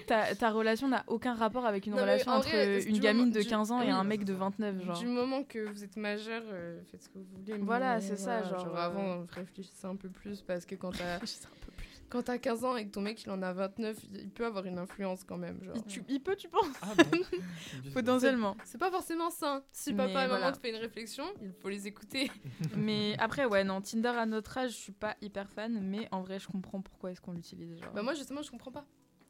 ta, 0.07 0.35
ta, 0.35 0.51
relation 0.51 0.89
n'a 0.89 1.05
aucun 1.07 1.35
rapport 1.35 1.67
avec 1.67 1.87
une 1.87 1.95
relation 1.95 2.33
entre 2.33 2.89
une 2.89 2.99
gamine 2.99 3.31
de 3.31 3.43
15 3.43 3.73
ans 3.73 3.83
et 3.83 3.91
un 3.91 4.05
mec 4.05 4.25
de 4.25 4.33
29. 4.33 4.85
Genre. 4.85 4.99
Du 4.99 5.07
moment 5.07 5.43
que 5.45 5.71
vous 5.71 5.85
êtes 5.85 5.97
majeur, 5.97 6.43
euh, 6.51 6.81
faites 6.91 7.03
ce 7.05 7.09
que 7.09 7.19
vous 7.19 7.27
voulez. 7.37 7.59
Voilà, 7.59 8.01
c'est 8.01 8.17
ça. 8.17 8.43
Genre, 8.43 8.61
genre 8.61 8.79
avant, 8.79 9.09
euh, 9.09 9.25
réfléchissez 9.31 9.87
un 9.87 9.97
peu 9.97 10.09
plus 10.09 10.43
parce 10.43 10.65
que 10.65 10.75
quand 10.75 10.93
t'as 10.99 11.19
quand 12.13 12.25
t'as 12.25 12.37
15 12.37 12.65
ans 12.65 12.77
et 12.77 12.85
que 12.85 12.91
ton 12.91 13.01
mec 13.01 13.23
il 13.25 13.31
en 13.31 13.41
a 13.41 13.55
29, 13.55 13.97
il 14.13 14.29
peut 14.29 14.45
avoir 14.45 14.67
une 14.67 14.79
influence 14.79 15.25
quand 15.25 15.39
même. 15.39 15.65
Genre. 15.65 15.75
Il, 16.09 16.21
peut, 16.21 16.37
tu 16.37 16.47
penses 16.47 16.67
ah 16.83 16.93
bon 16.95 17.19
Potentiellement. 17.95 18.55
C'est 18.65 18.77
pas 18.77 18.91
forcément 18.91 19.31
sain. 19.31 19.65
Si 19.73 19.95
papa 19.95 20.27
et 20.27 20.29
maman 20.29 20.53
te 20.53 20.59
fait 20.59 20.69
une 20.69 20.77
réflexion, 20.77 21.25
il 21.41 21.53
faut 21.55 21.71
les 21.71 21.87
écouter. 21.87 22.31
mais 22.77 23.17
après, 23.19 23.47
ouais, 23.47 23.65
non, 23.65 23.81
Tinder 23.81 24.09
à 24.09 24.27
notre 24.27 24.59
âge, 24.59 24.73
je 24.73 24.77
suis 24.77 24.93
pas 24.93 25.17
hyper 25.23 25.49
fan, 25.49 25.81
mais 25.81 26.07
en 26.13 26.21
vrai, 26.21 26.39
je 26.39 26.49
comprends 26.49 26.83
pourquoi 26.83 27.13
est-ce 27.13 27.23
qu'on 27.23 27.33
l'utilise. 27.33 27.79
Genre. 27.79 27.93
Bah, 27.95 28.03
moi, 28.03 28.13
justement, 28.13 28.43
je 28.43 28.51
comprends 28.51 28.73
pas. 28.73 28.85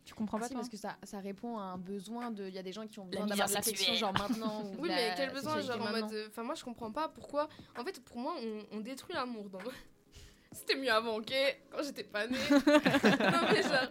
Tu 0.04 0.14
comprends 0.14 0.40
pas 0.40 0.48
si, 0.48 0.54
parce 0.54 0.68
que 0.68 0.76
ça, 0.76 0.96
ça 1.04 1.20
répond 1.20 1.58
à 1.58 1.62
un 1.62 1.78
besoin 1.78 2.32
de. 2.32 2.48
Il 2.48 2.54
y 2.54 2.58
a 2.58 2.64
des 2.64 2.72
gens 2.72 2.88
qui 2.88 2.98
ont 2.98 3.04
besoin 3.04 3.26
d'avoir 3.26 3.48
de 3.48 3.54
l'affection, 3.54 3.94
genre 3.94 4.12
maintenant. 4.12 4.64
oui, 4.80 4.88
mais 4.88 5.14
quel 5.16 5.30
besoin, 5.30 5.60
genre 5.60 5.80
en 5.80 5.92
mode. 5.92 6.12
Enfin, 6.26 6.42
moi, 6.42 6.56
je 6.56 6.64
comprends 6.64 6.90
pas 6.90 7.08
pourquoi. 7.08 7.48
En 7.78 7.84
fait, 7.84 8.02
pour 8.02 8.18
moi, 8.18 8.34
on, 8.42 8.78
on 8.78 8.80
détruit 8.80 9.14
l'amour 9.14 9.48
dans 9.48 9.60
c'était 10.52 10.76
mieux 10.76 10.90
avant, 10.90 11.16
ok 11.18 11.32
Quand 11.70 11.82
j'étais 11.82 12.04
pas 12.04 12.26
née. 12.26 12.36
non, 12.50 13.42
mais 13.50 13.62
genre, 13.62 13.88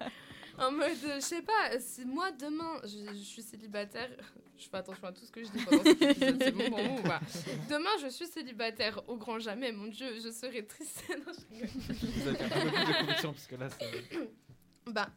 en 0.58 0.72
mode, 0.72 0.92
je 0.96 1.20
sais 1.20 1.42
pas, 1.42 1.80
si 1.80 2.06
moi 2.06 2.32
demain, 2.32 2.80
je, 2.84 3.14
suis 3.16 3.42
célibataire, 3.42 4.10
je 4.58 4.70
fais 4.70 4.78
attention 4.78 5.08
à 5.08 5.12
tout 5.12 5.26
ce 5.26 5.32
que 5.32 5.44
je 5.44 5.50
dis 5.50 5.66
pendant 5.66 5.84
cet 5.84 6.02
épisode, 6.02 6.44
c'est 6.44 6.52
bon 6.52 6.70
pour 6.70 6.80
vous 6.80 7.04
Demain, 7.70 7.90
je 8.02 8.08
suis 8.08 8.28
célibataire 8.28 9.02
au 9.10 9.18
grand 9.18 9.40
jamais, 9.40 9.72
mon 9.72 9.88
dieu, 9.88 10.20
je 10.24 10.30
serais 10.30 10.64
triste. 10.64 11.04
non, 11.10 11.34
je 11.34 11.66
Vous 11.66 12.28
avez 12.28 12.44
un 12.44 12.50
peu 12.50 12.60
plus 12.60 12.94
de 12.94 13.00
conviction, 13.00 13.34
parce 13.34 13.48
que 13.48 13.56
là, 13.56 13.70
ça. 13.70 13.78
bah, 14.86 15.10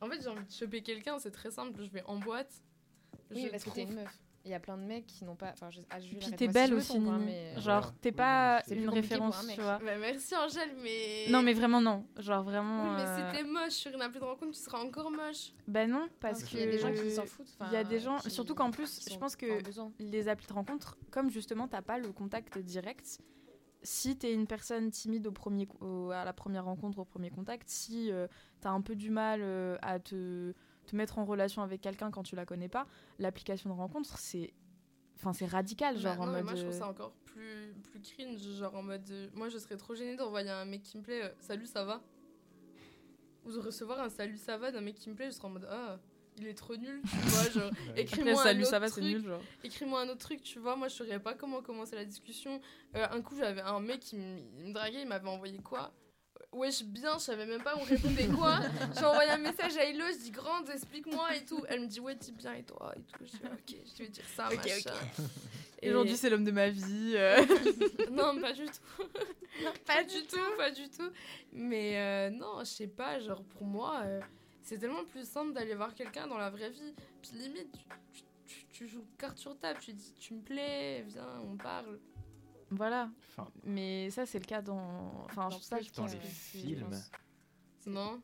en 0.00 0.08
fait, 0.08 0.20
j'ai 0.22 0.28
envie 0.28 0.44
de 0.44 0.52
choper 0.52 0.82
quelqu'un, 0.82 1.18
c'est 1.18 1.30
très 1.30 1.50
simple, 1.50 1.82
je 1.82 1.90
vais 1.90 2.02
en 2.04 2.18
boîte. 2.18 2.52
Oui, 3.30 3.48
parce 3.50 3.64
que 3.64 3.70
t'es 3.70 3.82
une 3.82 3.94
meuf. 3.94 4.18
Il 4.44 4.50
y 4.50 4.54
a 4.54 4.60
plein 4.60 4.76
de 4.78 4.82
mecs 4.82 5.06
qui 5.06 5.24
n'ont 5.24 5.34
pas. 5.34 5.50
Enfin, 5.52 5.70
je, 5.70 5.80
ah, 5.90 5.98
Puis 5.98 6.30
t'es 6.32 6.48
belle 6.48 6.74
aussi, 6.74 6.96
hein, 6.96 7.20
mais... 7.24 7.54
genre 7.60 7.92
t'es 8.00 8.12
pas 8.12 8.62
une 8.70 8.88
référence, 8.88 9.46
tu 9.46 9.60
vois. 9.60 9.78
Bah, 9.78 9.98
merci 9.98 10.34
Angèle, 10.36 10.74
mais. 10.82 11.26
Non, 11.30 11.42
mais 11.42 11.52
vraiment 11.52 11.80
non, 11.80 12.06
genre 12.18 12.42
vraiment. 12.42 12.84
Oui, 12.84 12.96
mais 12.96 13.04
si 13.04 13.22
euh, 13.22 13.32
t'es 13.32 13.44
moche 13.44 13.72
sur 13.72 13.92
une 13.92 14.02
appli 14.02 14.18
de 14.18 14.24
rencontre, 14.24 14.52
tu 14.52 14.62
seras 14.62 14.78
encore 14.78 15.10
moche. 15.10 15.52
Bah 15.66 15.86
non, 15.86 16.08
parce 16.20 16.42
qu'il 16.42 16.60
y 16.60 16.62
a 16.62 16.66
des 16.66 16.78
gens 16.78 16.92
qui 16.92 17.10
s'en 17.10 17.26
foutent. 17.26 17.56
Il 17.66 17.72
y 17.72 17.76
a 17.76 17.84
des 17.84 18.00
gens, 18.00 18.18
surtout 18.28 18.54
qu'en 18.54 18.70
plus, 18.70 19.00
je 19.10 19.16
pense 19.16 19.36
que 19.36 19.46
les 19.98 20.28
applis 20.28 20.46
de 20.46 20.52
rencontre, 20.52 20.96
comme 21.10 21.30
justement 21.30 21.68
t'as 21.68 21.82
pas 21.82 21.98
le 21.98 22.12
contact 22.12 22.58
direct. 22.58 23.20
Si 23.82 24.16
t'es 24.16 24.34
une 24.34 24.48
personne 24.48 24.90
timide 24.90 25.26
au 25.28 25.30
premier, 25.30 25.68
à 26.12 26.24
la 26.24 26.32
première 26.32 26.64
rencontre, 26.64 26.98
au 26.98 27.04
premier 27.04 27.30
contact, 27.30 27.68
si 27.68 28.10
euh, 28.10 28.26
t'as 28.60 28.70
un 28.70 28.80
peu 28.80 28.96
du 28.96 29.10
mal 29.10 29.40
euh, 29.40 29.76
à 29.82 30.00
te 30.00 30.52
te 30.88 30.96
mettre 30.96 31.18
en 31.18 31.24
relation 31.24 31.62
avec 31.62 31.80
quelqu'un 31.80 32.10
quand 32.10 32.22
tu 32.22 32.34
la 32.36 32.44
connais 32.44 32.68
pas, 32.68 32.86
l'application 33.18 33.70
de 33.70 33.74
rencontre, 33.74 34.18
c'est 34.18 34.52
enfin 35.16 35.32
c'est 35.32 35.46
radical 35.46 35.94
bah 35.96 36.00
genre 36.00 36.20
en 36.20 36.26
mode 36.26 36.44
moi 36.44 36.54
je 36.54 36.62
trouve 36.62 36.72
ça 36.78 36.88
encore 36.88 37.12
plus 37.24 37.74
plus 37.90 38.00
cringe 38.00 38.40
genre 38.56 38.74
en 38.76 38.82
mode 38.84 39.10
moi 39.34 39.48
je 39.48 39.58
serais 39.58 39.76
trop 39.76 39.94
gênée 39.96 40.14
d'envoyer 40.16 40.48
un 40.50 40.64
mec 40.64 40.82
qui 40.84 40.96
me 40.96 41.02
plaît 41.02 41.24
euh, 41.24 41.30
salut 41.40 41.66
ça 41.66 41.84
va? 41.84 42.00
Ou 43.44 43.50
de 43.52 43.58
recevoir 43.58 43.98
un 44.00 44.10
salut 44.10 44.36
ça 44.38 44.56
va 44.58 44.70
d'un 44.70 44.80
mec 44.80 44.94
qui 44.94 45.10
me 45.10 45.16
plaît 45.16 45.26
je 45.26 45.32
serais 45.32 45.46
en 45.46 45.50
mode 45.50 45.66
ah 45.70 45.98
il 46.36 46.46
est 46.46 46.54
trop 46.54 46.76
nul 46.76 47.02
tu 47.02 47.16
vois 47.16 47.50
genre 47.50 47.70
écris-moi 47.96 48.46
un 48.46 48.60
autre 48.60 48.70
ça 48.70 48.78
va, 48.78 48.88
truc. 48.88 49.02
nul, 49.02 49.24
genre. 49.24 49.42
écris-moi 49.64 50.00
un 50.02 50.08
autre 50.08 50.18
truc 50.20 50.40
tu 50.40 50.60
vois 50.60 50.76
moi 50.76 50.86
je 50.86 50.94
saurais 50.94 51.18
pas 51.18 51.34
comment 51.34 51.62
commencer 51.62 51.96
la 51.96 52.04
discussion. 52.04 52.60
Euh, 52.94 53.04
un 53.10 53.20
coup 53.20 53.34
j'avais 53.36 53.60
un 53.60 53.80
mec 53.80 53.98
qui 54.00 54.16
me 54.16 54.72
draguait 54.72 55.02
il 55.02 55.08
m'avait 55.08 55.28
envoyé 55.28 55.58
quoi? 55.58 55.92
Wesh 56.52 56.82
bien, 56.82 57.14
je 57.18 57.24
savais 57.24 57.46
même 57.46 57.62
pas 57.62 57.76
où 57.76 57.84
répondait 57.84 58.26
quoi. 58.28 58.60
J'ai 58.96 59.04
envoyé 59.04 59.30
un 59.30 59.38
message 59.38 59.76
à 59.76 59.84
Hello, 59.84 60.04
je 60.12 60.18
dis 60.18 60.30
grande, 60.30 60.68
explique-moi 60.70 61.36
et 61.36 61.44
tout. 61.44 61.62
Elle 61.68 61.80
me 61.80 61.86
dit 61.86 62.00
ouais, 62.00 62.14
dis 62.14 62.32
bien 62.32 62.54
et 62.54 62.62
toi 62.62 62.92
et 62.96 63.00
tout. 63.00 63.24
Je 63.24 63.30
dis 63.30 63.42
ok, 63.44 63.80
je 63.96 64.02
vais 64.02 64.08
dire 64.08 64.24
ça, 64.34 64.48
okay, 64.48 64.56
machin. 64.56 64.94
Et 65.80 65.90
aujourd'hui, 65.90 66.16
c'est 66.16 66.28
l'homme 66.28 66.44
de 66.44 66.50
ma 66.50 66.70
vie. 66.70 67.14
Euh. 67.14 67.44
non, 68.10 68.40
pas 68.40 68.52
du 68.52 68.64
tout. 68.64 69.04
pas, 69.86 70.02
du 70.02 70.22
tout, 70.26 70.36
pas 70.56 70.70
du 70.70 70.88
tout. 70.88 71.10
Mais 71.52 71.96
euh, 71.96 72.30
non, 72.30 72.60
je 72.60 72.64
sais 72.64 72.88
pas, 72.88 73.20
genre 73.20 73.42
pour 73.42 73.64
moi, 73.64 74.00
euh, 74.04 74.20
c'est 74.62 74.78
tellement 74.78 75.04
plus 75.04 75.28
simple 75.28 75.52
d'aller 75.52 75.74
voir 75.74 75.94
quelqu'un 75.94 76.26
dans 76.26 76.38
la 76.38 76.50
vraie 76.50 76.70
vie. 76.70 76.94
Puis 77.22 77.32
limite, 77.34 77.72
tu, 78.12 78.22
tu, 78.46 78.64
tu 78.72 78.88
joues 78.88 79.04
carte 79.18 79.38
sur 79.38 79.56
table, 79.58 79.78
tu 79.80 79.92
dis 79.92 80.12
tu 80.18 80.34
me 80.34 80.40
plais, 80.40 81.04
viens, 81.06 81.40
on 81.44 81.56
parle. 81.56 81.98
Voilà. 82.70 83.10
mais 83.64 84.10
ça, 84.10 84.26
c'est 84.26 84.38
le 84.38 84.44
cas 84.44 84.62
dans. 84.62 85.24
Enfin, 85.24 85.48
dans, 85.48 85.58
ça, 85.60 85.80
je 85.80 85.90
dans 85.92 86.06
les 86.06 86.18
films. 86.20 86.90
Non. 87.86 88.20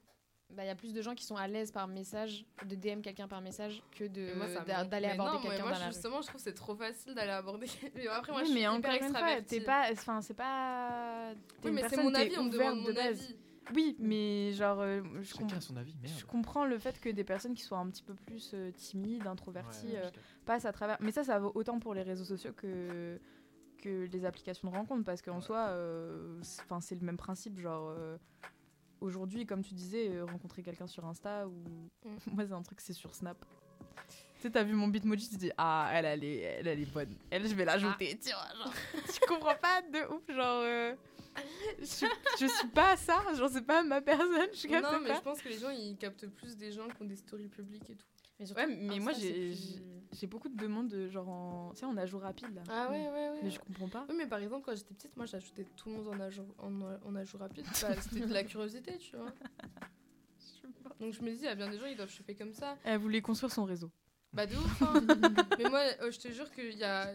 Bah, 0.50 0.62
il 0.62 0.66
y 0.66 0.70
a 0.70 0.74
plus 0.74 0.92
de 0.92 1.02
gens 1.02 1.14
qui 1.14 1.24
sont 1.24 1.36
à 1.36 1.48
l'aise 1.48 1.72
par 1.72 1.88
message, 1.88 2.44
de 2.66 2.76
DM 2.76 3.00
quelqu'un 3.00 3.26
par 3.26 3.40
message, 3.40 3.82
que 3.90 4.04
de 4.04 4.28
d'aller 4.84 5.08
aborder 5.08 5.48
quelqu'un 5.48 5.64
dans 5.64 5.70
la 5.70 5.90
justement, 5.90 6.20
je 6.20 6.28
trouve 6.28 6.40
c'est 6.40 6.54
trop 6.54 6.76
facile 6.76 7.14
d'aller 7.14 7.32
aborder. 7.32 7.66
mais 7.94 8.06
après, 8.06 8.32
moi, 8.32 8.42
je 8.42 8.50
suis 8.50 8.54
mais 8.54 8.68
encore 8.68 8.92
une 8.92 9.08
fois, 9.08 9.42
t'es 9.42 9.60
pas. 9.60 9.86
Enfin, 9.90 10.20
c'est 10.20 10.34
pas. 10.34 11.32
Oui, 11.64 11.72
mais 11.72 11.88
c'est 11.88 12.02
mon 12.02 12.14
avis, 12.14 12.36
on 12.38 12.44
me 12.44 12.50
demande 12.50 12.80
mon 12.82 12.96
avis. 12.96 13.36
Oui, 13.74 13.96
mais 13.98 14.52
genre, 14.52 14.80
euh, 14.80 15.00
je, 15.22 15.34
comprends, 15.34 15.60
son 15.60 15.76
avis, 15.76 15.94
je 16.04 16.24
comprends 16.26 16.66
le 16.66 16.78
fait 16.78 17.00
que 17.00 17.08
des 17.08 17.24
personnes 17.24 17.54
qui 17.54 17.62
soient 17.62 17.78
un 17.78 17.88
petit 17.88 18.02
peu 18.02 18.14
plus 18.14 18.50
euh, 18.52 18.70
timides, 18.72 19.26
introverties, 19.26 19.96
euh, 19.96 20.10
passent 20.44 20.66
à 20.66 20.72
travers. 20.72 20.98
Mais 21.00 21.12
ça, 21.12 21.24
ça 21.24 21.38
vaut 21.38 21.52
autant 21.54 21.78
pour 21.78 21.94
les 21.94 22.02
réseaux 22.02 22.24
sociaux 22.24 22.52
que 22.54 23.18
les 23.84 24.24
applications 24.24 24.70
de 24.70 24.74
rencontre 24.74 25.04
parce 25.04 25.22
qu'en 25.22 25.40
soi, 25.40 25.68
euh, 25.68 26.40
enfin 26.62 26.80
c'est 26.80 26.94
le 26.94 27.04
même 27.04 27.16
principe. 27.16 27.58
Genre, 27.58 27.90
euh, 27.90 28.16
aujourd'hui, 29.00 29.46
comme 29.46 29.62
tu 29.62 29.74
disais, 29.74 30.10
euh, 30.10 30.24
rencontrer 30.24 30.62
quelqu'un 30.62 30.86
sur 30.86 31.04
Insta 31.04 31.46
ou. 31.48 31.62
Mm. 32.04 32.16
Moi, 32.34 32.46
c'est 32.46 32.52
un 32.52 32.62
truc, 32.62 32.80
c'est 32.80 32.92
sur 32.92 33.14
Snap. 33.14 33.44
Tu 34.08 34.42
sais, 34.42 34.50
t'as 34.50 34.62
vu 34.62 34.74
mon 34.74 34.88
bitmoji, 34.88 35.28
tu 35.28 35.34
te 35.36 35.40
dis, 35.40 35.52
ah, 35.56 35.88
elle, 35.92 36.04
elle 36.04 36.24
est, 36.24 36.40
elle, 36.40 36.66
elle 36.66 36.80
est 36.80 36.92
bonne. 36.92 37.16
Elle, 37.30 37.48
je 37.48 37.54
vais 37.54 37.64
l'ajouter. 37.64 38.18
Ah. 38.18 38.22
Tu 38.22 38.30
vois, 38.34 38.64
genre, 38.64 38.74
tu 39.14 39.20
comprends 39.26 39.56
pas 39.56 39.82
de 39.82 40.12
ouf, 40.12 40.22
genre. 40.28 40.96
je, 41.78 42.06
je, 42.40 42.46
suis 42.46 42.68
pas 42.68 42.96
ça, 42.96 43.22
genre, 43.34 43.48
c'est 43.48 43.66
pas 43.66 43.82
ma 43.82 44.00
personne, 44.00 44.48
je 44.52 44.68
capte 44.68 44.92
Non, 44.92 45.00
mais 45.00 45.14
je 45.14 45.20
pense 45.20 45.40
que 45.40 45.48
les 45.48 45.58
gens, 45.58 45.70
ils 45.70 45.96
captent 45.96 46.26
plus 46.26 46.56
des 46.56 46.72
gens 46.72 46.88
qui 46.88 47.02
ont 47.02 47.06
des 47.06 47.16
stories 47.16 47.48
publiques 47.48 47.88
et 47.90 47.96
tout. 47.96 48.06
Mais 48.40 48.52
ouais, 48.52 48.66
mais 48.66 48.98
moi 48.98 49.12
j'ai 49.12 50.26
beaucoup 50.26 50.48
de 50.48 50.56
demandes 50.56 50.88
de 50.88 51.08
genre 51.08 51.28
en. 51.28 51.70
Tu 51.74 51.80
sais, 51.80 51.86
en 51.86 51.96
ajout 51.96 52.18
rapide 52.18 52.54
là. 52.54 52.62
Ah 52.68 52.88
ouais, 52.90 53.08
ouais, 53.08 53.30
ouais. 53.30 53.40
Mais 53.42 53.50
je 53.50 53.58
comprends 53.58 53.88
pas. 53.88 54.06
Oui, 54.08 54.14
mais 54.16 54.26
par 54.26 54.38
exemple, 54.40 54.64
quand 54.64 54.74
j'étais 54.76 54.94
petite, 54.94 55.16
moi 55.16 55.26
j'ajoutais 55.26 55.64
tout 55.76 55.88
le 55.88 55.96
monde 55.96 56.08
en 56.08 56.20
ajout, 56.20 56.46
en, 56.58 56.72
en 57.04 57.14
ajout 57.16 57.38
rapide. 57.38 57.64
Bah, 57.82 57.94
C'était 58.00 58.26
de 58.26 58.32
la 58.32 58.44
curiosité, 58.44 58.96
tu 58.98 59.16
vois. 59.16 59.32
Donc 61.00 61.12
je 61.12 61.22
me 61.22 61.30
dis, 61.30 61.38
il 61.38 61.44
y 61.44 61.48
a 61.48 61.54
bien 61.54 61.68
des 61.70 61.78
gens, 61.78 61.86
ils 61.86 61.96
doivent 61.96 62.10
choper 62.10 62.34
comme 62.34 62.54
ça. 62.54 62.76
Elle 62.84 62.98
voulait 62.98 63.20
construire 63.22 63.52
son 63.52 63.64
réseau. 63.64 63.90
Bah 64.34 64.46
de 64.46 64.56
ouf, 64.56 64.82
hein. 64.82 64.94
mais 65.58 65.70
moi, 65.70 65.80
euh, 66.02 66.10
je 66.10 66.18
te 66.18 66.28
jure 66.32 66.50
qu'il 66.50 66.76
y 66.76 66.82
a... 66.82 67.14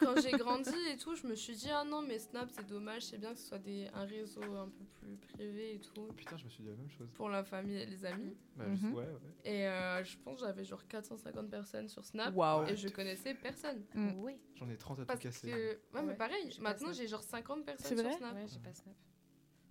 Quand 0.00 0.20
j'ai 0.20 0.32
grandi 0.32 0.74
et 0.92 0.96
tout, 0.96 1.14
je 1.14 1.26
me 1.28 1.36
suis 1.36 1.54
dit, 1.54 1.68
ah 1.70 1.84
non, 1.84 2.02
mais 2.02 2.18
Snap, 2.18 2.48
c'est 2.50 2.66
dommage, 2.66 3.02
c'est 3.02 3.18
bien 3.18 3.32
que 3.32 3.38
ce 3.38 3.46
soit 3.46 3.58
des... 3.58 3.88
un 3.94 4.04
réseau 4.04 4.42
un 4.42 4.68
peu 4.68 4.84
plus 5.00 5.16
privé 5.32 5.74
et 5.74 5.80
tout. 5.80 6.08
Putain, 6.16 6.36
je 6.36 6.44
me 6.44 6.48
suis 6.48 6.64
dit 6.64 6.70
la 6.70 6.76
même 6.76 6.90
chose. 6.90 7.08
Pour 7.14 7.28
la 7.28 7.44
famille 7.44 7.76
et 7.76 7.86
les 7.86 8.04
amis. 8.04 8.36
Bah, 8.56 8.66
mhm. 8.66 8.94
ouais, 8.94 9.04
ouais. 9.04 9.20
Et 9.44 9.68
euh, 9.68 10.02
je 10.02 10.16
pense 10.18 10.40
que 10.40 10.46
j'avais 10.46 10.64
genre 10.64 10.86
450 10.88 11.48
personnes 11.48 11.88
sur 11.88 12.04
Snap. 12.04 12.34
Et 12.68 12.76
je 12.76 12.88
connaissais 12.88 13.34
personne. 13.34 13.82
Mm. 13.94 14.10
Oui. 14.16 14.40
J'en 14.56 14.68
ai 14.68 14.76
30 14.76 15.00
à 15.00 15.06
tout 15.06 15.18
casser. 15.18 15.48
Que... 15.48 15.96
Ouais, 15.96 16.02
mais 16.02 16.14
pareil, 16.14 16.50
maintenant 16.60 16.92
j'ai 16.92 17.06
genre 17.06 17.22
50 17.22 17.64
personnes 17.64 17.98
sur 17.98 18.12
Snap. 18.12 18.34
Ouais, 18.34 18.46
j'ai 18.52 18.58
pas 18.58 18.74
Snap. 18.74 18.94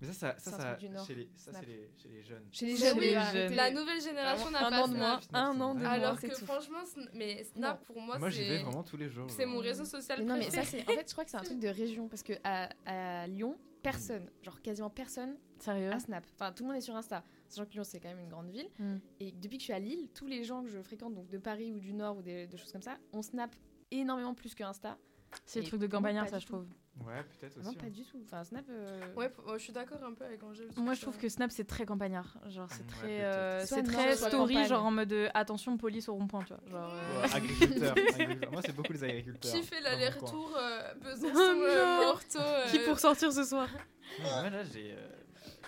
Mais 0.02 0.08
ça, 0.08 0.36
ça, 0.40 0.52
ça, 0.52 0.58
ça, 0.58 0.78
chez, 1.06 1.14
les, 1.14 1.30
ça 1.36 1.52
c'est 1.54 1.66
les, 1.68 1.92
chez 1.96 2.10
les 2.10 2.24
jeunes. 2.24 2.44
Chez 2.52 2.66
les 2.66 2.76
jeunes, 2.76 2.98
oui, 2.98 3.14
jeunes. 3.32 3.54
La 3.54 3.70
nouvelle 3.70 4.02
génération 4.02 4.50
n'a 4.50 4.60
pas 4.70 4.84
an 4.84 4.88
de 4.88 4.98
moins. 4.98 5.20
Un 5.32 5.62
an 5.62 5.76
de 5.76 5.80
moins. 5.82 5.90
Alors 5.90 6.20
que 6.20 6.28
franchement, 6.30 6.80
mais 7.14 7.44
Snap 7.44 7.86
pour 7.86 8.02
moi, 8.02 8.16
c'est. 8.16 8.20
Moi, 8.20 8.30
j'y 8.32 8.44
vais 8.44 8.64
vraiment 8.64 8.84
tous 8.84 8.98
les 8.98 9.10
jours. 9.10 9.30
C'est 9.30 9.46
mon 9.46 9.60
réseau 9.60 9.86
social 9.86 10.20
mais 10.20 10.26
Non, 10.26 10.38
mais 10.38 10.50
ça, 10.50 10.64
c'est. 10.64 10.82
En 10.82 10.94
fait, 10.94 11.08
je 11.08 11.14
crois 11.14 11.24
que 11.24 11.30
c'est 11.30 11.38
un 11.38 11.44
truc 11.44 11.60
de 11.60 11.68
région 11.68 12.08
parce 12.08 12.24
que 12.24 12.34
à, 12.44 12.70
à 12.86 13.28
Lyon, 13.28 13.58
personne, 13.84 14.28
genre 14.42 14.60
quasiment 14.62 14.90
personne, 14.90 15.36
Sérieux? 15.60 15.92
à 15.92 16.00
Snap. 16.00 16.26
Enfin, 16.34 16.52
tout 16.52 16.64
le 16.64 16.70
monde 16.70 16.78
est 16.78 16.82
sur 16.82 16.96
Insta. 16.96 17.24
Sachant 17.48 17.66
que 17.68 17.74
Lyon, 17.74 17.84
c'est 17.84 18.00
quand 18.00 18.10
même 18.10 18.20
une 18.20 18.30
grande 18.30 18.50
ville. 18.50 18.70
Hmm. 18.80 18.98
Et 19.20 19.32
depuis 19.34 19.58
que 19.58 19.62
je 19.62 19.66
suis 19.66 19.74
à 19.74 19.80
Lille, 19.80 20.10
tous 20.16 20.26
les 20.26 20.44
gens 20.44 20.64
que 20.64 20.70
je 20.70 20.82
fréquente, 20.82 21.14
donc 21.14 21.30
de 21.30 21.38
Paris 21.38 21.72
ou 21.72 21.80
du 21.80 21.94
Nord 21.94 22.18
ou 22.18 22.22
des, 22.24 22.48
des 22.48 22.58
choses 22.58 22.72
comme 22.72 22.82
ça, 22.82 22.98
on 23.14 23.22
Snap 23.22 23.56
énormément 23.92 24.34
plus 24.34 24.56
que 24.56 24.64
Insta. 24.64 24.98
C'est 25.46 25.62
le 25.62 25.68
truc 25.68 25.82
de 25.82 25.88
campagnard, 25.88 26.28
ça, 26.28 26.40
je 26.40 26.46
trouve. 26.46 26.66
Ouais, 27.06 27.24
peut-être 27.40 27.58
aussi. 27.58 27.66
Non, 27.66 27.74
pas 27.74 27.90
du 27.90 28.04
tout. 28.04 28.18
Enfin, 28.26 28.44
Snap. 28.44 28.66
Euh, 28.70 29.14
ouais, 29.16 29.32
je 29.54 29.64
suis 29.64 29.74
d'accord 29.74 30.04
un 30.04 30.14
peu 30.14 30.26
avec 30.26 30.44
Angèle. 30.44 30.68
Moi, 30.78 30.94
je 30.94 31.02
trouve 31.02 31.18
que 31.18 31.30
Snap, 31.30 31.50
c'est 31.52 31.64
très 31.64 31.86
campagnard. 31.86 32.38
Genre, 32.48 32.68
c'est 32.70 32.86
très, 32.86 33.24
euh, 33.24 33.66
c'est 33.66 33.84
très 33.84 34.16
story, 34.16 34.66
genre 34.66 34.86
en 34.86 34.92
mode 34.92 35.12
euh, 35.14 35.30
attention, 35.34 35.78
police 35.78 36.10
au 36.10 36.14
rond-point, 36.14 36.44
tu 36.44 36.54
vois. 36.54 36.62
Genre, 36.70 37.34
agriculteur, 37.34 37.96
Moi, 38.52 38.62
c'est 38.64 38.76
beaucoup 38.76 38.94
les 38.94 39.04
agriculteurs. 39.04 39.52
Qui 39.52 39.64
fait 39.64 39.82
l'aller-retour 39.82 40.58
Besançon, 41.02 41.56
Morteau 42.02 42.72
Qui 42.72 42.80
pour 42.80 43.00
sortir 43.00 43.32
ce 43.32 43.44
soir 43.44 43.68
Ouais, 44.20 44.50
là, 44.50 44.64
j'ai. 44.64 44.96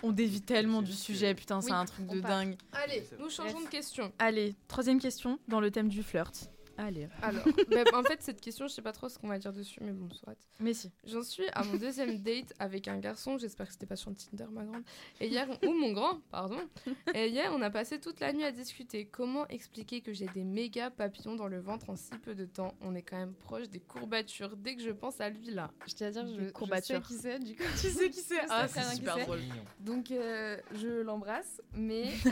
On 0.02 0.12
dévie 0.12 0.42
tellement 0.42 0.82
du 0.82 0.92
sujet, 0.92 1.34
putain, 1.34 1.62
c'est 1.62 1.72
un 1.72 1.86
truc 1.86 2.06
de 2.06 2.20
dingue. 2.20 2.56
Allez, 2.72 3.08
nous 3.18 3.30
changeons 3.30 3.62
de 3.62 3.68
question. 3.68 4.12
Allez, 4.18 4.54
troisième 4.68 5.00
question 5.00 5.38
dans 5.48 5.60
le 5.60 5.70
thème 5.70 5.88
du 5.88 6.02
flirt. 6.02 6.50
Allez. 6.76 7.08
Alors, 7.22 7.44
bah, 7.70 7.84
en 7.94 8.02
fait, 8.02 8.22
cette 8.22 8.40
question, 8.40 8.66
je 8.66 8.72
sais 8.72 8.82
pas 8.82 8.92
trop 8.92 9.08
ce 9.08 9.18
qu'on 9.18 9.28
va 9.28 9.38
dire 9.38 9.52
dessus, 9.52 9.80
mais 9.82 9.92
bon, 9.92 10.08
soit. 10.10 10.34
Mais 10.60 10.74
si. 10.74 10.90
J'en 11.06 11.22
suis 11.22 11.46
à 11.52 11.62
mon 11.64 11.76
deuxième 11.76 12.18
date 12.22 12.52
avec 12.58 12.88
un 12.88 12.98
garçon. 12.98 13.38
J'espère 13.38 13.66
que 13.66 13.72
c'était 13.72 13.86
pas 13.86 13.96
sur 13.96 14.12
Tinder, 14.14 14.46
ma 14.50 14.64
grande. 14.64 14.82
Et 15.20 15.28
hier, 15.28 15.48
ou 15.64 15.72
mon 15.72 15.92
grand, 15.92 16.20
pardon. 16.30 16.58
Et 17.14 17.28
hier, 17.28 17.52
on 17.54 17.62
a 17.62 17.70
passé 17.70 18.00
toute 18.00 18.20
la 18.20 18.32
nuit 18.32 18.44
à 18.44 18.52
discuter. 18.52 19.06
Comment 19.06 19.46
expliquer 19.48 20.00
que 20.00 20.12
j'ai 20.12 20.26
des 20.26 20.44
méga 20.44 20.90
papillons 20.90 21.36
dans 21.36 21.48
le 21.48 21.60
ventre 21.60 21.90
en 21.90 21.96
si 21.96 22.16
peu 22.22 22.34
de 22.34 22.44
temps? 22.44 22.74
On 22.80 22.94
est 22.94 23.02
quand 23.02 23.18
même 23.18 23.34
proche 23.34 23.68
des 23.68 23.80
courbatures. 23.80 24.56
Dès 24.56 24.76
que 24.76 24.82
je 24.82 24.90
pense 24.90 25.20
à 25.20 25.30
lui 25.30 25.50
là, 25.50 25.70
je 25.86 25.94
tiens 25.94 26.08
à 26.08 26.10
dire, 26.10 26.26
je, 26.26 26.32
je 26.34 26.80
sais 26.82 27.00
qui 27.00 27.14
c'est. 27.14 27.38
Du 27.38 27.54
coup, 27.54 27.62
tu 27.80 27.88
sais 27.88 28.10
qui 28.10 28.20
c'est? 28.20 28.40
Ah, 28.48 28.66
c'est 28.68 28.96
super 28.96 29.18
drôle. 29.18 29.40
Donc, 29.80 30.10
euh, 30.10 30.56
je 30.74 31.02
l'embrasse, 31.02 31.60
mais. 31.74 32.12
Euh, 32.26 32.30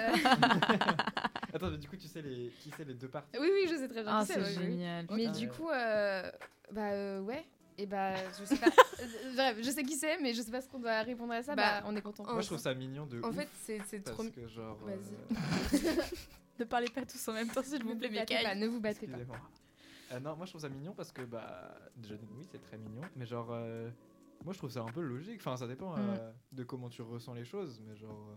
Attends, 1.52 1.70
mais 1.70 1.78
du 1.78 1.88
coup, 1.88 1.96
tu 1.96 2.08
sais 2.08 2.22
les... 2.22 2.50
qui 2.60 2.70
c'est 2.76 2.84
les 2.84 2.94
deux 2.94 3.08
parties 3.08 3.36
Oui, 3.38 3.48
oui, 3.52 3.68
je 3.68 3.76
sais 3.76 3.88
très 3.88 4.02
bien. 4.02 4.18
Ah, 4.18 4.24
c'est 4.24 4.42
génial. 4.44 5.06
Mais 5.10 5.28
du 5.28 5.48
coup, 5.48 5.68
euh, 5.68 6.30
bah 6.72 6.92
euh, 6.92 7.20
ouais. 7.20 7.44
Et 7.78 7.86
bah, 7.86 8.14
je 8.38 8.44
sais 8.44 8.56
pas. 8.56 8.70
Bref, 9.34 9.58
je 9.62 9.70
sais 9.70 9.82
qui 9.82 9.96
c'est, 9.96 10.18
mais 10.20 10.34
je 10.34 10.42
sais 10.42 10.50
pas 10.50 10.60
ce 10.60 10.68
qu'on 10.68 10.78
doit 10.78 11.02
répondre 11.02 11.32
à 11.32 11.42
ça. 11.42 11.54
Bah, 11.54 11.80
bah 11.80 11.86
on 11.88 11.96
est 11.96 12.02
content. 12.02 12.24
Moi, 12.24 12.40
je 12.40 12.46
trouve 12.46 12.58
ça 12.58 12.74
mignon 12.74 13.06
de. 13.06 13.22
En 13.22 13.32
fait, 13.32 13.48
c'est 13.60 14.02
trop. 14.02 14.22
Parce 14.22 14.30
que 14.30 14.46
genre. 14.46 14.78
Vas-y. 14.78 15.86
Euh, 15.88 16.02
ne 16.60 16.64
parlez 16.64 16.88
pas 16.88 17.04
tous 17.04 17.28
en 17.28 17.32
même 17.32 17.48
temps, 17.48 17.62
s'il 17.62 17.82
vous 17.84 17.96
plaît, 17.96 18.10
mais 18.10 18.54
Ne 18.54 18.66
vous 18.66 18.80
battez 18.80 19.06
pas. 19.06 20.20
non, 20.20 20.36
moi, 20.36 20.46
je 20.46 20.52
trouve 20.52 20.62
ça 20.62 20.68
mignon 20.68 20.92
parce 20.94 21.12
que 21.12 21.22
bah, 21.22 21.74
déjà, 21.96 22.14
oui, 22.36 22.46
c'est 22.50 22.62
très 22.62 22.78
mignon, 22.78 23.02
mais 23.16 23.26
genre. 23.26 23.54
Moi, 24.44 24.52
je 24.52 24.58
trouve 24.58 24.70
ça 24.70 24.80
un 24.80 24.90
peu 24.90 25.02
logique. 25.02 25.36
Enfin, 25.38 25.56
ça 25.56 25.68
dépend 25.68 25.96
mm. 25.96 26.18
de 26.52 26.64
comment 26.64 26.88
tu 26.88 27.02
ressens 27.02 27.34
les 27.34 27.44
choses, 27.44 27.80
mais 27.86 27.94
genre. 27.94 28.36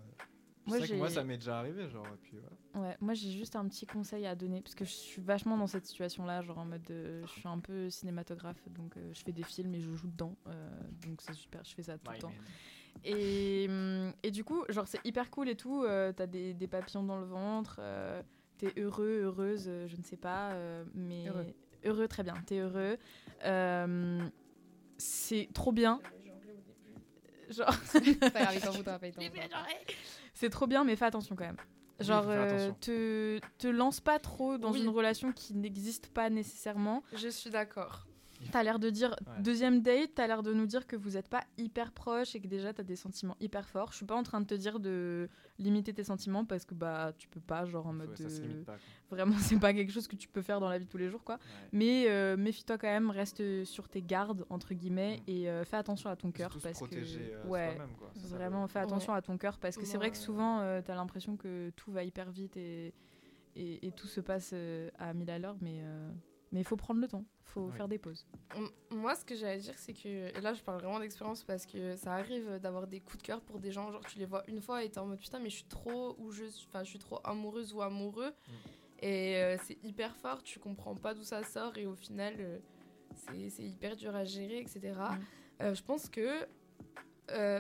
Moi, 0.66 0.80
que 0.80 0.94
moi, 0.94 1.10
ça 1.10 1.24
m'est 1.24 1.38
déjà 1.38 1.60
arrivé, 1.60 1.88
genre. 1.90 2.06
puis, 2.22 2.38
Ouais, 2.76 2.98
moi, 3.00 3.14
j'ai 3.14 3.32
juste 3.32 3.56
un 3.56 3.68
petit 3.68 3.86
conseil 3.86 4.26
à 4.26 4.36
donner, 4.36 4.62
parce 4.62 4.76
que 4.76 4.86
je 4.86 4.92
suis 4.92 5.22
vachement 5.22 5.58
dans 5.58 5.68
cette 5.68 5.86
situation-là, 5.86 6.42
genre 6.42 6.58
en 6.58 6.66
mode. 6.66 6.90
Euh, 6.90 7.24
je 7.26 7.40
suis 7.40 7.48
un 7.48 7.60
peu 7.60 7.90
cinématographe, 7.90 8.62
donc 8.70 8.98
euh, 8.98 9.12
je 9.14 9.24
fais 9.24 9.32
des 9.32 9.44
films 9.44 9.74
et 9.76 9.80
je 9.80 9.94
joue 9.94 10.08
dedans. 10.08 10.36
Euh, 10.48 10.70
donc, 11.06 11.22
c'est 11.22 11.34
super, 11.34 11.64
je 11.64 11.74
fais 11.74 11.84
ça 11.84 11.98
tout 11.98 12.12
le 12.12 12.18
temps. 12.18 12.34
Et, 13.04 13.68
hum, 13.70 14.14
et, 14.24 14.32
du 14.32 14.44
coup, 14.44 14.64
genre, 14.70 14.88
c'est 14.88 15.06
hyper 15.06 15.30
cool 15.30 15.50
et 15.50 15.56
tout. 15.56 15.86
T'as 16.16 16.28
des, 16.28 16.54
des, 16.54 16.68
papillons 16.68 17.04
dans 17.04 17.20
le 17.20 17.26
ventre. 17.26 17.80
T'es 18.58 18.74
heureux, 18.78 19.22
heureuse, 19.24 19.70
je 19.88 19.98
ne 19.98 20.04
sais 20.04 20.18
pas, 20.18 20.56
mais 20.94 21.26
heureux, 21.84 22.08
très 22.08 22.24
bien. 22.24 22.36
T'es 22.46 22.60
heureux. 22.60 22.98
c'est 24.98 25.50
trop 25.54 25.72
bien. 25.72 26.02
Genre. 27.50 27.76
c'est 30.36 30.50
trop 30.52 30.68
bien, 30.68 30.84
mais 30.84 30.96
fais 30.96 31.06
attention 31.06 31.36
quand 31.36 31.46
même. 31.46 31.58
Genre, 32.00 32.26
euh, 32.28 32.72
te, 32.82 33.40
te 33.58 33.68
lance 33.68 34.02
pas 34.02 34.20
trop 34.20 34.58
dans 34.58 34.74
une 34.74 34.90
relation 34.90 35.32
qui 35.32 35.56
n'existe 35.56 36.08
pas 36.08 36.30
nécessairement. 36.30 37.04
Je 37.14 37.30
suis 37.30 37.50
d'accord. 37.50 38.06
T'as 38.52 38.64
l'air 38.64 38.80
de 38.80 38.90
dire, 38.90 39.16
deuxième 39.40 39.82
date, 39.82 40.12
t'as 40.16 40.28
l'air 40.28 40.44
de 40.44 40.54
nous 40.54 40.66
dire 40.66 40.88
que 40.88 40.96
vous 40.96 41.12
n'êtes 41.12 41.28
pas 41.30 41.44
hyper 41.58 41.92
proches 41.92 42.36
et 42.36 42.42
que 42.42 42.48
déjà 42.48 42.74
t'as 42.74 42.84
des 42.84 42.96
sentiments 42.96 43.38
hyper 43.40 43.68
forts. 43.68 43.92
Je 43.92 43.98
suis 43.98 44.06
pas 44.06 44.16
en 44.16 44.24
train 44.24 44.42
de 44.42 44.46
te 44.46 44.56
dire 44.56 44.80
de 44.80 45.30
limiter 45.60 45.94
tes 45.94 46.04
sentiments 46.04 46.46
parce 46.46 46.66
que 46.66 46.74
bah 46.74 47.14
tu 47.18 47.28
peux 47.28 47.40
pas, 47.40 47.66
genre 47.66 47.88
en 47.88 47.94
mode. 47.94 48.16
Vraiment, 49.10 49.36
c'est 49.40 49.60
pas 49.60 49.74
quelque 49.74 49.92
chose 49.92 50.08
que 50.08 50.16
tu 50.16 50.28
peux 50.28 50.42
faire 50.42 50.60
dans 50.60 50.70
la 50.70 50.78
vie 50.78 50.86
de 50.86 50.90
tous 50.90 50.98
les 50.98 51.10
jours, 51.10 51.24
quoi. 51.24 51.40
Mais 51.72 52.06
euh, 52.08 52.38
méfie-toi 52.38 52.78
quand 52.78 52.88
même, 52.88 53.10
reste 53.10 53.64
sur 53.66 53.88
tes 53.88 54.02
gardes, 54.02 54.46
entre 54.50 54.74
guillemets, 54.74 55.18
mm. 55.18 55.30
et 55.30 55.50
euh, 55.50 55.64
fais 55.64 55.78
attention 55.78 56.10
à 56.10 56.16
ton 56.16 56.32
cœur. 56.32 56.56
parce 56.62 56.80
que. 56.80 56.96
Euh, 56.96 57.46
ouais, 57.48 57.78
quoi. 57.98 58.12
vraiment, 58.30 58.68
fais 58.68 58.80
attention 58.80 59.14
à 59.14 59.22
ton 59.22 59.38
cœur 59.38 59.58
parce 59.60 59.78
que 59.78 59.86
c'est 59.86 59.98
vrai 59.98 60.12
que 60.12 60.18
souvent 60.18 60.60
t'as 60.84 60.96
l'impression 60.96 61.38
que 61.38 61.72
tout 61.76 61.92
va 61.92 62.04
hyper 62.04 62.32
vite 62.32 62.58
et, 62.58 62.94
et, 63.56 63.88
et 63.88 63.92
tout 63.92 64.08
se 64.08 64.22
passe 64.22 64.54
à 64.98 65.14
mille 65.14 65.30
à 65.30 65.40
l'heure, 65.40 65.58
mais 65.62 65.82
mais 66.52 66.62
il 66.62 66.64
faut 66.64 66.78
prendre 66.78 67.02
le 67.02 67.08
temps, 67.08 67.26
il 67.46 67.50
faut 67.52 67.70
faire 67.72 67.88
des 67.88 67.98
pauses. 67.98 68.26
Moi, 68.92 69.16
ce 69.16 69.26
que 69.26 69.36
j'ai 69.36 69.48
à 69.48 69.58
dire, 69.58 69.74
c'est 69.78 69.94
que, 69.94 70.38
et 70.38 70.42
là 70.42 70.54
je 70.54 70.62
parle 70.62 70.82
vraiment 70.82 71.00
d'expérience 71.00 71.44
parce 71.44 71.66
que 71.66 71.96
ça 71.96 72.14
arrive 72.14 72.60
d'avoir 72.60 72.88
des 72.88 73.00
coups 73.00 73.18
de 73.18 73.24
cœur 73.24 73.42
pour 73.42 73.60
des 73.60 73.72
gens, 73.72 73.92
genre 73.92 74.06
tu 74.06 74.20
les 74.20 74.26
vois 74.26 74.44
une 74.48 74.62
fois 74.62 74.84
et 74.84 74.90
t'es 74.90 75.00
en 75.00 75.06
mode 75.06 75.20
putain, 75.20 75.40
mais 75.40 75.50
je 75.50 75.56
suis 75.56 75.66
trop, 75.66 76.16
ou 76.20 76.32
je, 76.32 76.46
je 76.46 76.84
suis 76.84 77.00
trop 77.00 77.20
amoureuse 77.24 77.74
ou 77.74 77.82
amoureux. 77.82 78.30
Mm. 78.30 78.52
Et 79.00 79.36
euh, 79.36 79.58
c'est 79.64 79.78
hyper 79.84 80.16
fort, 80.16 80.42
tu 80.42 80.60
comprends 80.60 80.96
pas 80.96 81.14
d'où 81.14 81.24
ça 81.24 81.44
sort 81.44 81.78
et 81.78 81.86
au 81.86 81.96
final, 81.96 82.36
euh, 82.40 82.58
c'est 83.50 83.64
hyper 83.64 83.96
dur 83.96 84.16
à 84.16 84.24
gérer, 84.24 84.60
etc. 84.60 84.80
Mm. 84.94 85.64
Euh, 85.64 85.76
je 85.76 85.84
pense 85.84 86.10
que 86.10 86.46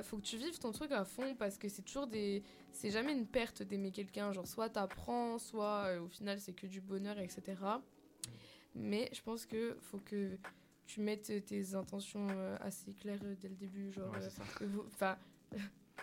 faut 0.03 0.17
que 0.17 0.23
tu 0.23 0.37
vives 0.37 0.59
ton 0.59 0.71
truc 0.71 0.91
à 0.91 1.05
fond 1.05 1.35
parce 1.35 1.57
que 1.57 1.69
c'est 1.69 1.81
toujours 1.81 2.07
des. 2.07 2.43
C'est 2.71 2.91
jamais 2.91 3.13
une 3.13 3.25
perte 3.25 3.63
d'aimer 3.63 3.91
quelqu'un. 3.91 4.31
Genre, 4.31 4.47
soit 4.47 4.69
t'apprends, 4.69 5.37
soit 5.39 5.99
au 6.01 6.07
final 6.07 6.39
c'est 6.39 6.53
que 6.53 6.67
du 6.67 6.81
bonheur, 6.81 7.19
etc. 7.19 7.55
Mais 8.75 9.09
je 9.13 9.21
pense 9.21 9.45
que 9.45 9.77
faut 9.79 9.99
que 9.99 10.37
tu 10.85 11.01
mettes 11.01 11.45
tes 11.45 11.75
intentions 11.75 12.27
euh, 12.29 12.57
assez 12.59 12.93
claires 12.93 13.19
euh, 13.23 13.35
dès 13.39 13.47
le 13.47 13.55
début. 13.55 13.91
Genre, 13.91 14.13
euh, 14.13 14.67
enfin, 14.87 15.17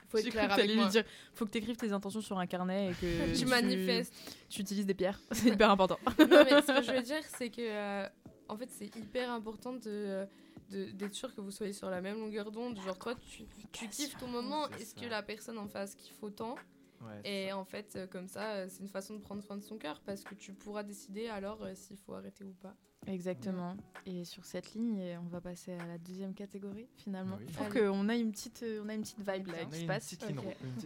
faut 0.09 0.19
être 0.19 0.31
clair 0.31 0.51
avec 0.51 0.75
moi. 0.75 0.85
Lui 0.85 0.91
dire, 0.91 1.05
faut 1.35 1.47
que 1.47 1.51
tu 1.51 1.59
écrives 1.59 1.77
tes 1.77 1.93
intentions 1.93 2.21
sur 2.21 2.39
un 2.39 2.47
carnet 2.47 2.91
et 2.91 2.95
que 2.95 3.39
tu, 3.39 3.47
manifestes. 3.47 4.15
Tu 4.49 4.63
utilises 4.63 4.87
des 4.87 4.95
pierres, 4.95 5.21
c'est 5.33 5.51
hyper 5.51 5.71
important. 5.71 5.99
non, 6.19 6.27
mais 6.29 6.63
ce 6.63 6.79
que 6.79 6.83
je 6.83 6.93
veux 6.93 7.03
dire, 7.03 7.23
c'est 7.37 7.51
que 7.51 8.07
en 8.49 8.57
fait, 8.57 8.69
c'est 8.71 8.95
hyper 8.97 9.31
important 9.31 9.75
de 9.75 10.27
d'être 10.71 11.13
sûr 11.13 11.35
que 11.35 11.43
vous 11.43 11.51
soyez 11.51 11.75
sur 11.75 11.91
la 11.91 12.01
même 12.01 12.19
longueur 12.19 12.51
d'onde. 12.51 12.81
Genre, 12.81 12.99
toi, 12.99 13.15
tu, 13.15 13.43
tu 13.73 13.89
kiffes 13.89 14.17
ton 14.17 14.27
moment. 14.27 14.69
Est-ce 14.81 14.95
que 14.95 15.05
la 15.05 15.23
personne 15.23 15.59
en 15.59 15.69
face 15.69 15.95
kiffe 15.95 16.23
autant? 16.23 16.55
Et 17.25 17.53
en 17.53 17.65
fait, 17.65 17.95
euh, 17.97 18.07
comme 18.07 18.29
ça, 18.29 18.53
euh, 18.53 18.67
c'est 18.69 18.81
une 18.81 18.89
façon 18.89 19.15
de 19.15 19.21
prendre 19.21 19.43
soin 19.43 19.57
de 19.57 19.63
son 19.63 19.77
cœur 19.77 20.01
parce 20.05 20.23
que 20.23 20.35
tu 20.35 20.53
pourras 20.53 20.83
décider 20.83 21.29
alors 21.29 21.63
euh, 21.63 21.73
s'il 21.75 21.97
faut 21.97 22.15
arrêter 22.15 22.45
ou 22.45 22.53
pas. 22.53 22.75
Exactement. 23.07 23.77
Et 24.07 24.25
sur 24.25 24.45
cette 24.45 24.75
ligne, 24.75 25.19
on 25.25 25.29
va 25.29 25.41
passer 25.41 25.73
à 25.73 25.87
la 25.87 25.99
deuxième 25.99 26.35
catégorie 26.35 26.89
finalement. 26.97 27.39
Il 27.41 27.53
faut 27.53 27.65
qu'on 27.65 28.09
a 28.09 28.15
une 28.15 28.31
petite, 28.31 28.65
on 28.83 28.89
a 28.89 28.95
une 28.95 29.03
petite 29.03 29.19
vibe 29.19 29.49
là 29.49 29.65
qui 29.65 29.81
se 29.81 29.87
passe. 29.87 30.17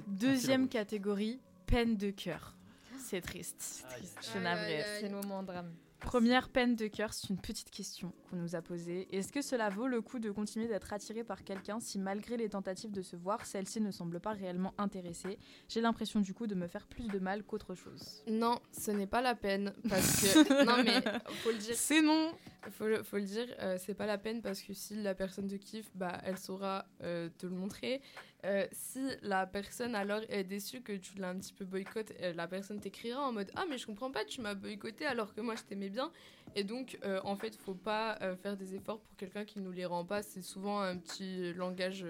Deuxième 0.07 0.69
catégorie, 0.69 1.41
peine 1.67 1.97
de 1.97 2.11
cœur. 2.11 2.57
C'est 2.99 3.21
triste. 3.21 3.87
Je 4.21 4.27
suis 4.27 4.41
navrée. 4.41 4.83
C'est 5.01 5.09
le 5.09 5.17
moment 5.17 5.43
de 5.43 5.49
drame. 5.49 5.73
Première 6.01 6.49
peine 6.51 6.77
de 6.77 6.87
cœur, 6.89 7.13
c'est 7.13 7.31
une 7.31 7.39
petite 7.39 7.71
question 7.71 8.13
qu'on 8.29 8.37
nous 8.37 8.55
a 8.55 8.63
posée. 8.63 9.09
Est-ce 9.17 9.33
que 9.33 9.43
cela 9.43 9.71
vaut 9.71 9.87
le 9.87 10.03
coup 10.03 10.19
de 10.19 10.31
continuer 10.31 10.69
d'être 10.69 10.93
attiré 10.93 11.25
par 11.25 11.43
quelqu'un 11.43 11.81
si 11.81 11.99
malgré 11.99 12.37
les 12.37 12.49
tentatives 12.49 12.93
de 12.93 13.03
se 13.03 13.17
voir, 13.17 13.45
celle-ci 13.47 13.81
ne 13.81 13.91
semble 13.91 14.21
pas 14.21 14.33
réellement 14.33 14.75
intéressée? 14.79 15.39
J'ai 15.69 15.81
l'impression 15.81 16.21
du 16.21 16.35
coup 16.35 16.47
de 16.47 16.55
me 16.55 16.69
faire 16.69 16.87
plus 16.87 17.09
de 17.09 17.19
mal 17.19 17.43
qu'autre 17.43 17.75
chose. 17.75 18.23
Non, 18.29 18.61
ce 18.73 18.91
n'est 18.91 19.07
pas 19.07 19.23
la 19.23 19.35
peine 19.35 19.73
parce 19.89 20.23
que 20.23 20.65
non 20.65 20.83
mais 20.85 21.03
faut 21.43 21.51
le 21.51 21.59
dire. 21.59 21.75
C'est 21.75 22.03
non. 22.03 22.33
Faut, 22.71 22.85
faut 23.05 23.17
le 23.17 23.23
dire, 23.23 23.47
euh, 23.61 23.77
c'est 23.79 23.95
pas 23.95 24.07
la 24.07 24.19
peine 24.19 24.43
parce 24.43 24.61
que 24.61 24.73
si 24.73 25.03
la 25.03 25.15
personne 25.15 25.49
te 25.49 25.55
kiffe, 25.57 25.91
bah 25.95 26.21
elle 26.25 26.39
saura 26.39 26.87
euh, 27.03 27.29
te 27.39 27.47
le 27.47 27.53
montrer. 27.53 28.01
Euh, 28.45 28.65
si 28.71 29.01
la 29.23 29.45
personne 29.47 29.97
alors 29.97 30.21
est 30.29 30.45
déçue 30.45 30.81
que 30.81 30.93
tu 30.93 31.19
l'as 31.19 31.31
un 31.31 31.39
petit 31.39 31.53
peu 31.53 31.65
boycotté, 31.65 32.15
euh, 32.23 32.33
la 32.35 32.47
personne 32.47 32.79
t'écrira 32.79 33.21
en 33.21 33.33
mode 33.33 33.51
Ah, 33.57 33.65
mais 33.69 33.77
je 33.77 33.87
comprends 33.87 34.13
pas, 34.13 34.25
tu 34.25 34.41
m'as 34.41 34.55
boycotté 34.55 35.05
alors 35.05 35.35
que 35.35 35.41
moi 35.41 35.57
je 35.57 35.63
t'aimais 35.63 35.89
bien. 35.89 36.13
Et 36.55 36.63
donc, 36.63 36.97
euh, 37.05 37.21
en 37.25 37.35
fait, 37.37 37.57
faut 37.57 37.75
pas 37.75 38.19
faire 38.43 38.57
des 38.57 38.75
efforts 38.75 39.01
pour 39.01 39.17
quelqu'un 39.17 39.45
qui 39.45 39.59
nous 39.59 39.73
les 39.73 39.85
rend 39.85 40.05
pas. 40.05 40.23
C'est 40.23 40.43
souvent 40.43 40.81
un 40.81 40.97
petit 40.97 41.53
langage 41.55 42.07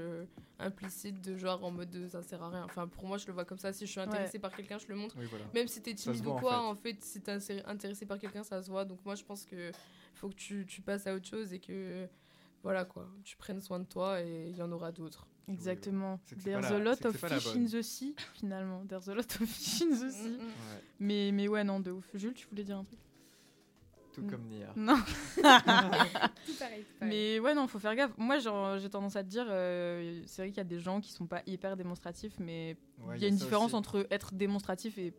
implicite 0.59 1.21
de 1.23 1.37
genre 1.37 1.65
en 1.65 1.71
mode 1.71 1.91
de, 1.91 2.07
ça 2.07 2.23
sert 2.23 2.43
à 2.43 2.51
rien. 2.51 2.65
Enfin, 2.65 2.87
pour 2.87 3.07
moi, 3.07 3.19
je 3.19 3.27
le 3.27 3.33
vois 3.33 3.45
comme 3.45 3.59
ça. 3.59 3.73
Si 3.73 3.87
je 3.87 3.91
suis 3.91 4.01
intéressée 4.01 4.39
par 4.39 4.55
quelqu'un, 4.55 4.79
je 4.79 4.87
le 4.89 4.95
montre. 4.95 5.17
Même 5.55 5.69
si 5.69 5.81
t'es 5.83 5.95
timide 5.95 6.27
ou 6.27 6.35
quoi, 6.35 6.63
en 6.63 6.75
fait, 6.75 7.03
si 7.03 7.21
t'es 7.23 7.39
intéressé 7.67 8.07
par 8.07 8.19
quelqu'un, 8.19 8.43
ça 8.45 8.63
se 8.63 8.71
voit. 8.71 8.85
Donc, 8.85 8.99
moi, 9.05 9.15
je 9.15 9.25
pense 9.25 9.45
que 9.47 9.73
faut 10.17 10.29
que 10.29 10.35
tu, 10.35 10.67
tu 10.67 10.81
passes 10.81 11.07
à 11.07 11.15
autre 11.15 11.27
chose 11.27 11.53
et 11.53 11.59
que 11.59 12.09
voilà 12.63 12.85
quoi, 12.85 13.09
tu 13.23 13.37
prennes 13.37 13.61
soin 13.61 13.79
de 13.79 13.85
toi 13.85 14.21
et 14.21 14.49
il 14.51 14.57
y 14.57 14.63
en 14.63 14.73
aura 14.73 14.93
d'autres. 14.93 15.27
Exactement. 15.49 16.19
There's 16.43 16.67
a 16.67 16.79
lot 16.79 17.05
of 17.05 17.17
fish 17.17 17.55
in 17.55 17.67
the 17.67 17.83
sea, 17.83 18.17
finalement. 18.35 18.85
There's 18.89 19.09
a 19.09 19.15
lot 19.15 19.21
of 19.21 19.49
fish 19.49 19.83
in 19.83 19.91
the 19.91 20.11
sea. 20.11 20.39
Mais, 20.99 21.31
mais 21.33 21.47
ouais, 21.47 21.63
non, 21.63 21.79
de 21.79 21.93
ouf. 21.93 22.09
Jules, 22.15 22.35
tu 22.35 22.49
voulais 22.49 22.65
dire 22.65 22.79
un 22.79 22.85
truc? 22.85 22.99
Tout 24.13 24.23
mm. 24.23 24.31
comme 24.31 24.47
Nia. 24.49 24.73
Non. 24.75 24.97
tout 25.37 25.43
pareil, 26.59 26.85
Mais 27.01 27.39
ouais, 27.39 27.55
non, 27.55 27.69
faut 27.69 27.79
faire 27.79 27.95
gaffe. 27.95 28.17
Moi, 28.17 28.39
j'ai 28.39 28.91
tendance 28.91 29.15
à 29.15 29.23
te 29.23 29.29
dire, 29.29 29.47
euh, 29.49 30.23
c'est 30.27 30.43
vrai 30.43 30.49
qu'il 30.49 30.57
y 30.57 30.61
a 30.61 30.65
des 30.65 30.81
gens 30.81 31.01
qui 31.01 31.13
sont 31.13 31.27
pas 31.27 31.43
hyper 31.47 31.77
démonstratifs, 31.77 32.35
mais 32.41 32.77
il 33.15 33.23
y 33.23 33.25
a 33.27 33.29
une 33.29 33.37
différence 33.37 33.75
entre 33.75 34.07
être 34.11 34.35
démonstratif 34.35 34.99
et 34.99 35.15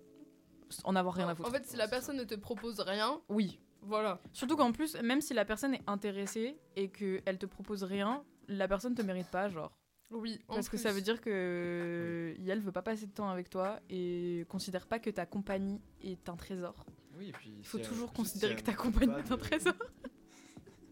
en 0.83 0.95
avoir 0.95 1.15
rien 1.15 1.29
à 1.29 1.35
foutre. 1.35 1.47
En 1.47 1.51
fait, 1.51 1.65
si 1.65 1.77
la 1.77 1.87
personne 1.87 2.17
ne 2.17 2.25
te 2.25 2.35
propose 2.35 2.81
rien, 2.81 3.21
oui. 3.29 3.59
Voilà. 3.81 4.19
Surtout 4.33 4.57
qu'en 4.57 4.71
plus, 4.71 4.95
même 5.01 5.21
si 5.21 5.33
la 5.33 5.45
personne 5.45 5.73
est 5.73 5.83
intéressée 5.87 6.57
et 6.75 6.89
qu'elle 6.89 7.37
te 7.37 7.45
propose 7.45 7.83
rien, 7.83 8.23
la 8.47 8.67
personne 8.67 8.95
te 8.95 9.01
mérite 9.01 9.29
pas, 9.29 9.49
genre. 9.49 9.77
Oui, 10.09 10.39
parce 10.47 10.69
que 10.69 10.77
ça 10.77 10.93
veut 10.93 11.01
dire 11.01 11.19
que 11.19 12.33
oui. 12.39 12.59
veut 12.59 12.71
pas 12.71 12.81
passer 12.81 13.07
de 13.07 13.11
temps 13.11 13.29
avec 13.29 13.49
toi 13.49 13.81
et 13.89 14.45
considère 14.47 14.87
pas 14.87 14.99
que 14.99 15.09
ta 15.09 15.25
compagnie 15.25 15.81
est 16.01 16.29
un 16.29 16.37
trésor. 16.37 16.85
Oui, 17.17 17.29
et 17.29 17.31
puis 17.33 17.53
il 17.57 17.65
faut 17.65 17.79
toujours 17.79 18.13
considérer 18.13 18.55
que 18.55 18.61
ta 18.61 18.73
compagnie 18.73 19.15
est 19.15 19.31
un 19.31 19.37
trésor. 19.37 19.73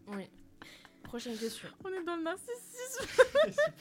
oui. 0.08 0.28
Prochaine 1.02 1.36
question. 1.36 1.68
On 1.84 1.88
est 1.88 1.95
dans 2.06 2.16
le 2.16 2.22
narcissisme. 2.22 3.04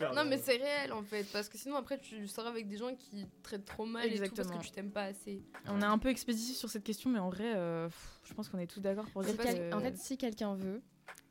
non, 0.16 0.26
mais 0.26 0.38
c'est 0.38 0.58
réel 0.58 0.92
en 0.92 1.04
fait, 1.04 1.24
parce 1.32 1.48
que 1.48 1.58
sinon 1.58 1.76
après 1.76 1.98
tu 1.98 2.28
sors 2.28 2.48
avec 2.48 2.68
des 2.68 2.78
gens 2.78 2.94
qui 2.96 3.26
traitent 3.44 3.66
trop 3.66 3.86
mal 3.86 4.12
et 4.12 4.20
tout 4.20 4.36
parce 4.36 4.50
que 4.50 4.62
tu 4.62 4.72
t'aimes 4.72 4.92
pas 4.92 5.04
assez. 5.04 5.44
On 5.68 5.82
est 5.82 5.86
un 5.86 5.98
peu 5.98 6.10
expéditif 6.10 6.58
sur 6.58 6.70
cette 6.70 6.84
question, 6.84 7.10
mais 7.10 7.20
en 7.20 7.30
vrai, 7.30 7.56
euh, 7.56 7.88
je 8.24 8.34
pense 8.34 8.50
qu'on 8.50 8.60
est 8.60 8.68
tous 8.68 8.82
d'accord 8.82 9.06
pour 9.12 9.24
dire 9.24 9.38
que. 9.38 9.74
En 9.74 9.80
fait, 9.80 9.98
si 9.98 10.18
quelqu'un 10.18 10.56
veut, 10.56 10.82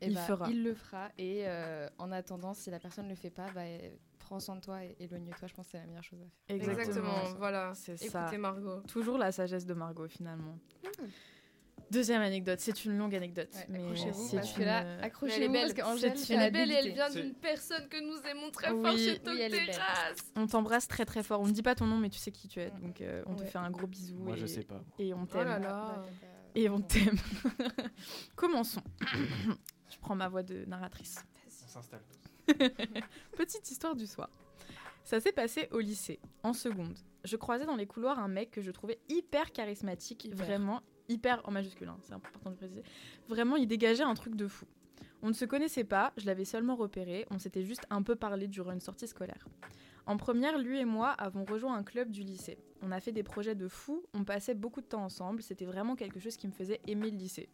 il, 0.01 0.13
bah, 0.13 0.21
fera. 0.21 0.49
il 0.49 0.63
le 0.63 0.73
fera. 0.73 1.09
Et 1.17 1.43
euh, 1.45 1.87
en 1.97 2.11
attendant, 2.11 2.53
si 2.53 2.69
la 2.71 2.79
personne 2.79 3.05
ne 3.05 3.11
le 3.11 3.15
fait 3.15 3.29
pas, 3.29 3.51
bah, 3.53 3.63
prends 4.19 4.39
soin 4.39 4.55
de 4.55 4.61
toi 4.61 4.83
et 4.83 4.95
éloigne-toi. 4.99 5.47
Je 5.47 5.53
pense 5.53 5.65
que 5.65 5.71
c'est 5.71 5.77
la 5.77 5.85
meilleure 5.85 6.03
chose 6.03 6.19
à 6.21 6.25
faire. 6.47 6.55
Exactement, 6.55 7.33
voilà. 7.37 7.73
C'est 7.75 7.97
ça. 7.97 8.31
Margot. 8.37 8.81
Toujours 8.87 9.17
la 9.17 9.31
sagesse 9.31 9.65
de 9.65 9.73
Margot, 9.73 10.07
finalement. 10.07 10.57
Hmm. 10.83 11.05
Deuxième 11.91 12.21
anecdote, 12.21 12.59
c'est 12.59 12.85
une 12.85 12.97
longue 12.97 13.15
anecdote. 13.15 13.49
mais 13.69 13.79
accrochez-vous, 13.79 14.29
parce 14.35 14.53
que 14.53 14.63
là, 14.63 14.83
euh, 14.83 15.01
accrochez-vous, 15.03 15.53
parce 15.53 15.73
qu'Angèle, 15.73 16.13
elle 16.29 16.41
est 16.41 16.51
belle 16.51 16.71
et 16.71 16.75
elle 16.75 16.93
vient 16.93 17.09
d'une 17.09 17.33
personne 17.33 17.87
que 17.87 18.01
nous 18.01 18.17
aimons 18.29 18.49
très 18.51 18.69
fort 18.69 18.97
chez 18.97 19.19
Terrasse. 19.19 20.17
On 20.35 20.47
t'embrasse 20.47 20.87
très 20.87 21.05
très 21.05 21.23
fort. 21.23 21.41
On 21.41 21.47
ne 21.47 21.51
dit 21.51 21.61
pas 21.61 21.75
ton 21.75 21.85
nom, 21.85 21.97
mais 21.97 22.09
tu 22.09 22.19
sais 22.19 22.31
qui 22.31 22.47
tu 22.47 22.59
es. 22.59 22.71
Donc 22.81 23.01
euh, 23.01 23.23
on 23.27 23.35
te 23.35 23.43
fait 23.43 23.59
un 23.59 23.69
gros 23.69 23.87
bisou. 23.87 24.15
Moi, 24.17 24.35
et, 24.35 24.39
je 24.39 24.45
sais 24.45 24.63
pas. 24.63 24.83
Et 24.97 25.13
on 25.13 25.25
t'aime. 25.25 25.41
Oh 25.41 25.43
là 25.43 25.59
là. 25.59 26.05
Et 26.55 26.69
on 26.69 26.79
t'aime. 26.79 27.17
Commençons. 28.35 28.83
Je 29.89 29.99
prends 29.99 30.15
ma 30.15 30.27
voix 30.27 30.43
de 30.43 30.65
narratrice. 30.65 31.23
On 31.45 31.67
s'installe 31.67 32.01
Petite 33.37 33.69
histoire 33.69 33.95
du 33.95 34.07
soir. 34.07 34.29
Ça 35.03 35.19
s'est 35.19 35.31
passé 35.31 35.67
au 35.71 35.79
lycée, 35.79 36.19
en 36.41 36.53
seconde. 36.53 36.97
Je 37.23 37.35
croisais 37.35 37.65
dans 37.65 37.75
les 37.75 37.85
couloirs 37.85 38.19
un 38.19 38.27
mec 38.27 38.51
que 38.51 38.61
je 38.61 38.71
trouvais 38.71 38.99
hyper 39.07 39.51
charismatique, 39.51 40.27
vraiment 40.33 40.81
hyper 41.09 41.41
en 41.45 41.51
majuscule, 41.51 41.87
hein, 41.87 41.97
c'est 42.01 42.13
important 42.13 42.49
de 42.49 42.55
préciser. 42.55 42.83
Vraiment, 43.27 43.55
il 43.55 43.67
dégageait 43.67 44.03
un 44.03 44.13
truc 44.13 44.35
de 44.35 44.47
fou. 44.47 44.65
On 45.21 45.27
ne 45.29 45.33
se 45.33 45.45
connaissait 45.45 45.83
pas, 45.83 46.13
je 46.17 46.25
l'avais 46.25 46.45
seulement 46.45 46.75
repéré, 46.75 47.25
on 47.31 47.39
s'était 47.39 47.63
juste 47.63 47.85
un 47.89 48.03
peu 48.03 48.15
parlé 48.15 48.47
durant 48.47 48.71
une 48.71 48.81
sortie 48.81 49.07
scolaire. 49.07 49.47
En 50.05 50.17
première, 50.17 50.59
lui 50.59 50.79
et 50.79 50.85
moi 50.85 51.09
avons 51.09 51.45
rejoint 51.45 51.75
un 51.75 51.83
club 51.83 52.11
du 52.11 52.21
lycée. 52.21 52.59
On 52.81 52.91
a 52.91 52.99
fait 52.99 53.11
des 53.11 53.23
projets 53.23 53.55
de 53.55 53.67
fou, 53.67 54.03
on 54.13 54.23
passait 54.23 54.53
beaucoup 54.53 54.81
de 54.81 54.85
temps 54.85 55.03
ensemble, 55.03 55.41
c'était 55.41 55.65
vraiment 55.65 55.95
quelque 55.95 56.19
chose 56.19 56.37
qui 56.37 56.47
me 56.47 56.51
faisait 56.51 56.79
aimer 56.85 57.09
le 57.09 57.17
lycée 57.17 57.49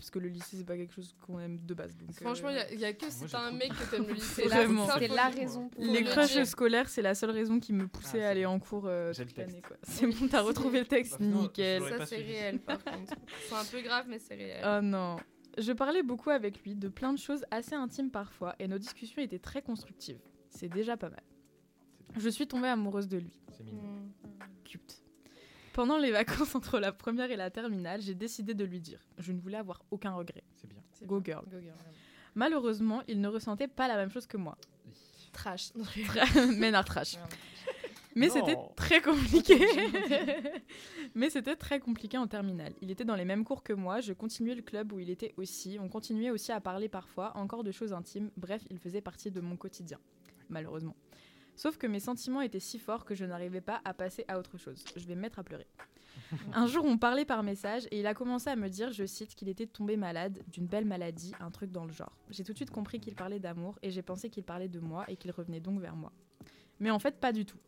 parce 0.00 0.10
que 0.10 0.18
le 0.18 0.28
lycée 0.28 0.56
c'est 0.56 0.64
pas 0.64 0.78
quelque 0.78 0.94
chose 0.94 1.14
qu'on 1.20 1.38
aime 1.40 1.58
de 1.58 1.74
base. 1.74 1.94
Franchement, 2.22 2.48
il 2.70 2.78
n'y 2.78 2.86
a, 2.86 2.94
que 2.94 3.10
si 3.10 3.26
t'as 3.26 3.40
un 3.40 3.52
mec 3.52 3.68
que 3.68 3.90
t'aimes 3.90 4.06
le 4.06 4.14
lycée. 4.14 4.44
C'est 4.48 5.08
la 5.08 5.28
raison. 5.28 5.68
Pour 5.68 5.84
les 5.84 6.04
crushs 6.04 6.42
scolaires, 6.44 6.88
c'est 6.88 7.02
la 7.02 7.14
seule 7.14 7.32
raison 7.32 7.60
qui 7.60 7.74
me 7.74 7.86
poussait 7.86 8.24
ah, 8.24 8.28
à 8.28 8.30
aller 8.30 8.46
en 8.46 8.58
cours 8.58 8.84
euh, 8.86 9.12
toute 9.12 9.36
l'année. 9.36 9.60
C'est 9.82 10.06
bon, 10.06 10.26
t'as 10.26 10.40
retrouvé 10.40 10.80
le 10.80 10.86
texte, 10.86 11.20
nickel. 11.20 11.82
Ça 11.82 12.06
c'est 12.06 12.16
réel 12.16 12.60
par 12.60 12.82
contre. 12.82 13.14
C'est 13.46 13.54
un 13.54 13.64
peu 13.64 13.82
grave, 13.82 14.06
mais 14.08 14.18
c'est 14.18 14.36
réel. 14.36 14.64
Oh 14.64 14.80
non. 14.82 15.16
Je 15.58 15.72
parlais 15.72 16.02
beaucoup 16.02 16.30
avec 16.30 16.62
lui 16.62 16.74
de 16.74 16.88
plein 16.88 17.12
de 17.12 17.18
choses 17.18 17.44
assez 17.50 17.74
intimes 17.74 18.10
parfois 18.10 18.56
et 18.58 18.68
nos 18.68 18.78
discussions 18.78 19.20
étaient 19.20 19.38
très 19.38 19.60
constructives. 19.60 20.20
C'est 20.48 20.68
déjà 20.68 20.96
pas 20.96 21.10
mal. 21.10 21.22
Je 22.16 22.28
suis 22.30 22.46
tombée 22.46 22.68
amoureuse 22.68 23.08
de 23.08 23.18
lui. 23.18 23.34
C'est 23.50 23.64
mignon. 23.64 23.82
Mmh. 23.82 24.10
Cute. 24.64 24.99
Pendant 25.72 25.98
les 25.98 26.10
vacances 26.10 26.54
entre 26.54 26.78
la 26.78 26.92
première 26.92 27.30
et 27.30 27.36
la 27.36 27.50
terminale, 27.50 28.00
j'ai 28.00 28.14
décidé 28.14 28.54
de 28.54 28.64
lui 28.64 28.80
dire. 28.80 29.00
Je 29.18 29.32
ne 29.32 29.40
voulais 29.40 29.58
avoir 29.58 29.82
aucun 29.90 30.12
regret. 30.12 30.42
C'est 30.56 30.68
bien. 30.68 30.82
Go 31.04 31.20
girl. 31.24 31.44
Malheureusement, 32.34 33.02
il 33.08 33.20
ne 33.20 33.28
ressentait 33.28 33.68
pas 33.68 33.88
la 33.88 33.96
même 33.96 34.10
chose 34.10 34.26
que 34.26 34.36
moi. 34.36 34.56
Trash. 35.32 35.72
Ménard 36.56 36.84
trash. 36.84 37.16
Mais 38.16 38.28
c'était 38.28 38.56
très 38.76 39.00
compliqué. 39.00 39.56
Mais 41.14 41.30
c'était 41.30 41.56
très 41.56 41.78
compliqué 41.78 42.18
en 42.18 42.26
terminale. 42.26 42.72
Il 42.82 42.90
était 42.90 43.04
dans 43.04 43.14
les 43.14 43.24
mêmes 43.24 43.44
cours 43.44 43.62
que 43.62 43.72
moi, 43.72 44.00
je 44.00 44.12
continuais 44.12 44.54
le 44.54 44.62
club 44.62 44.92
où 44.92 44.98
il 44.98 45.10
était 45.10 45.32
aussi, 45.36 45.78
on 45.80 45.88
continuait 45.88 46.30
aussi 46.30 46.50
à 46.52 46.60
parler 46.60 46.88
parfois, 46.88 47.36
encore 47.36 47.62
de 47.62 47.70
choses 47.70 47.92
intimes, 47.92 48.30
bref, 48.36 48.62
il 48.70 48.78
faisait 48.78 49.00
partie 49.00 49.30
de 49.30 49.40
mon 49.40 49.56
quotidien, 49.56 49.98
malheureusement. 50.48 50.96
Sauf 51.60 51.76
que 51.76 51.86
mes 51.86 52.00
sentiments 52.00 52.40
étaient 52.40 52.58
si 52.58 52.78
forts 52.78 53.04
que 53.04 53.14
je 53.14 53.26
n'arrivais 53.26 53.60
pas 53.60 53.82
à 53.84 53.92
passer 53.92 54.24
à 54.28 54.38
autre 54.38 54.56
chose. 54.56 54.82
Je 54.96 55.06
vais 55.06 55.14
me 55.14 55.20
mettre 55.20 55.40
à 55.40 55.44
pleurer. 55.44 55.66
un 56.54 56.66
jour, 56.66 56.86
on 56.86 56.96
parlait 56.96 57.26
par 57.26 57.42
message 57.42 57.86
et 57.90 58.00
il 58.00 58.06
a 58.06 58.14
commencé 58.14 58.48
à 58.48 58.56
me 58.56 58.70
dire, 58.70 58.92
je 58.92 59.04
cite, 59.04 59.34
qu'il 59.34 59.50
était 59.50 59.66
tombé 59.66 59.98
malade 59.98 60.42
d'une 60.48 60.66
belle 60.66 60.86
maladie, 60.86 61.34
un 61.38 61.50
truc 61.50 61.70
dans 61.70 61.84
le 61.84 61.92
genre. 61.92 62.16
J'ai 62.30 62.44
tout 62.44 62.52
de 62.52 62.56
suite 62.56 62.70
compris 62.70 62.98
qu'il 62.98 63.14
parlait 63.14 63.40
d'amour 63.40 63.78
et 63.82 63.90
j'ai 63.90 64.00
pensé 64.00 64.30
qu'il 64.30 64.42
parlait 64.42 64.68
de 64.68 64.80
moi 64.80 65.04
et 65.08 65.16
qu'il 65.16 65.32
revenait 65.32 65.60
donc 65.60 65.82
vers 65.82 65.96
moi. 65.96 66.12
Mais 66.78 66.90
en 66.90 66.98
fait, 66.98 67.20
pas 67.20 67.30
du 67.30 67.44
tout. 67.44 67.58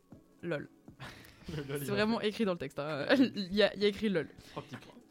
Lol. 0.41 0.67
C'est 1.45 1.85
vraiment 1.85 2.19
écrit 2.19 2.45
dans 2.45 2.53
le 2.53 2.57
texte. 2.57 2.79
Hein. 2.79 3.05
il, 3.35 3.53
y 3.53 3.61
a, 3.61 3.75
écrit 3.75 4.09
lol. 4.09 4.27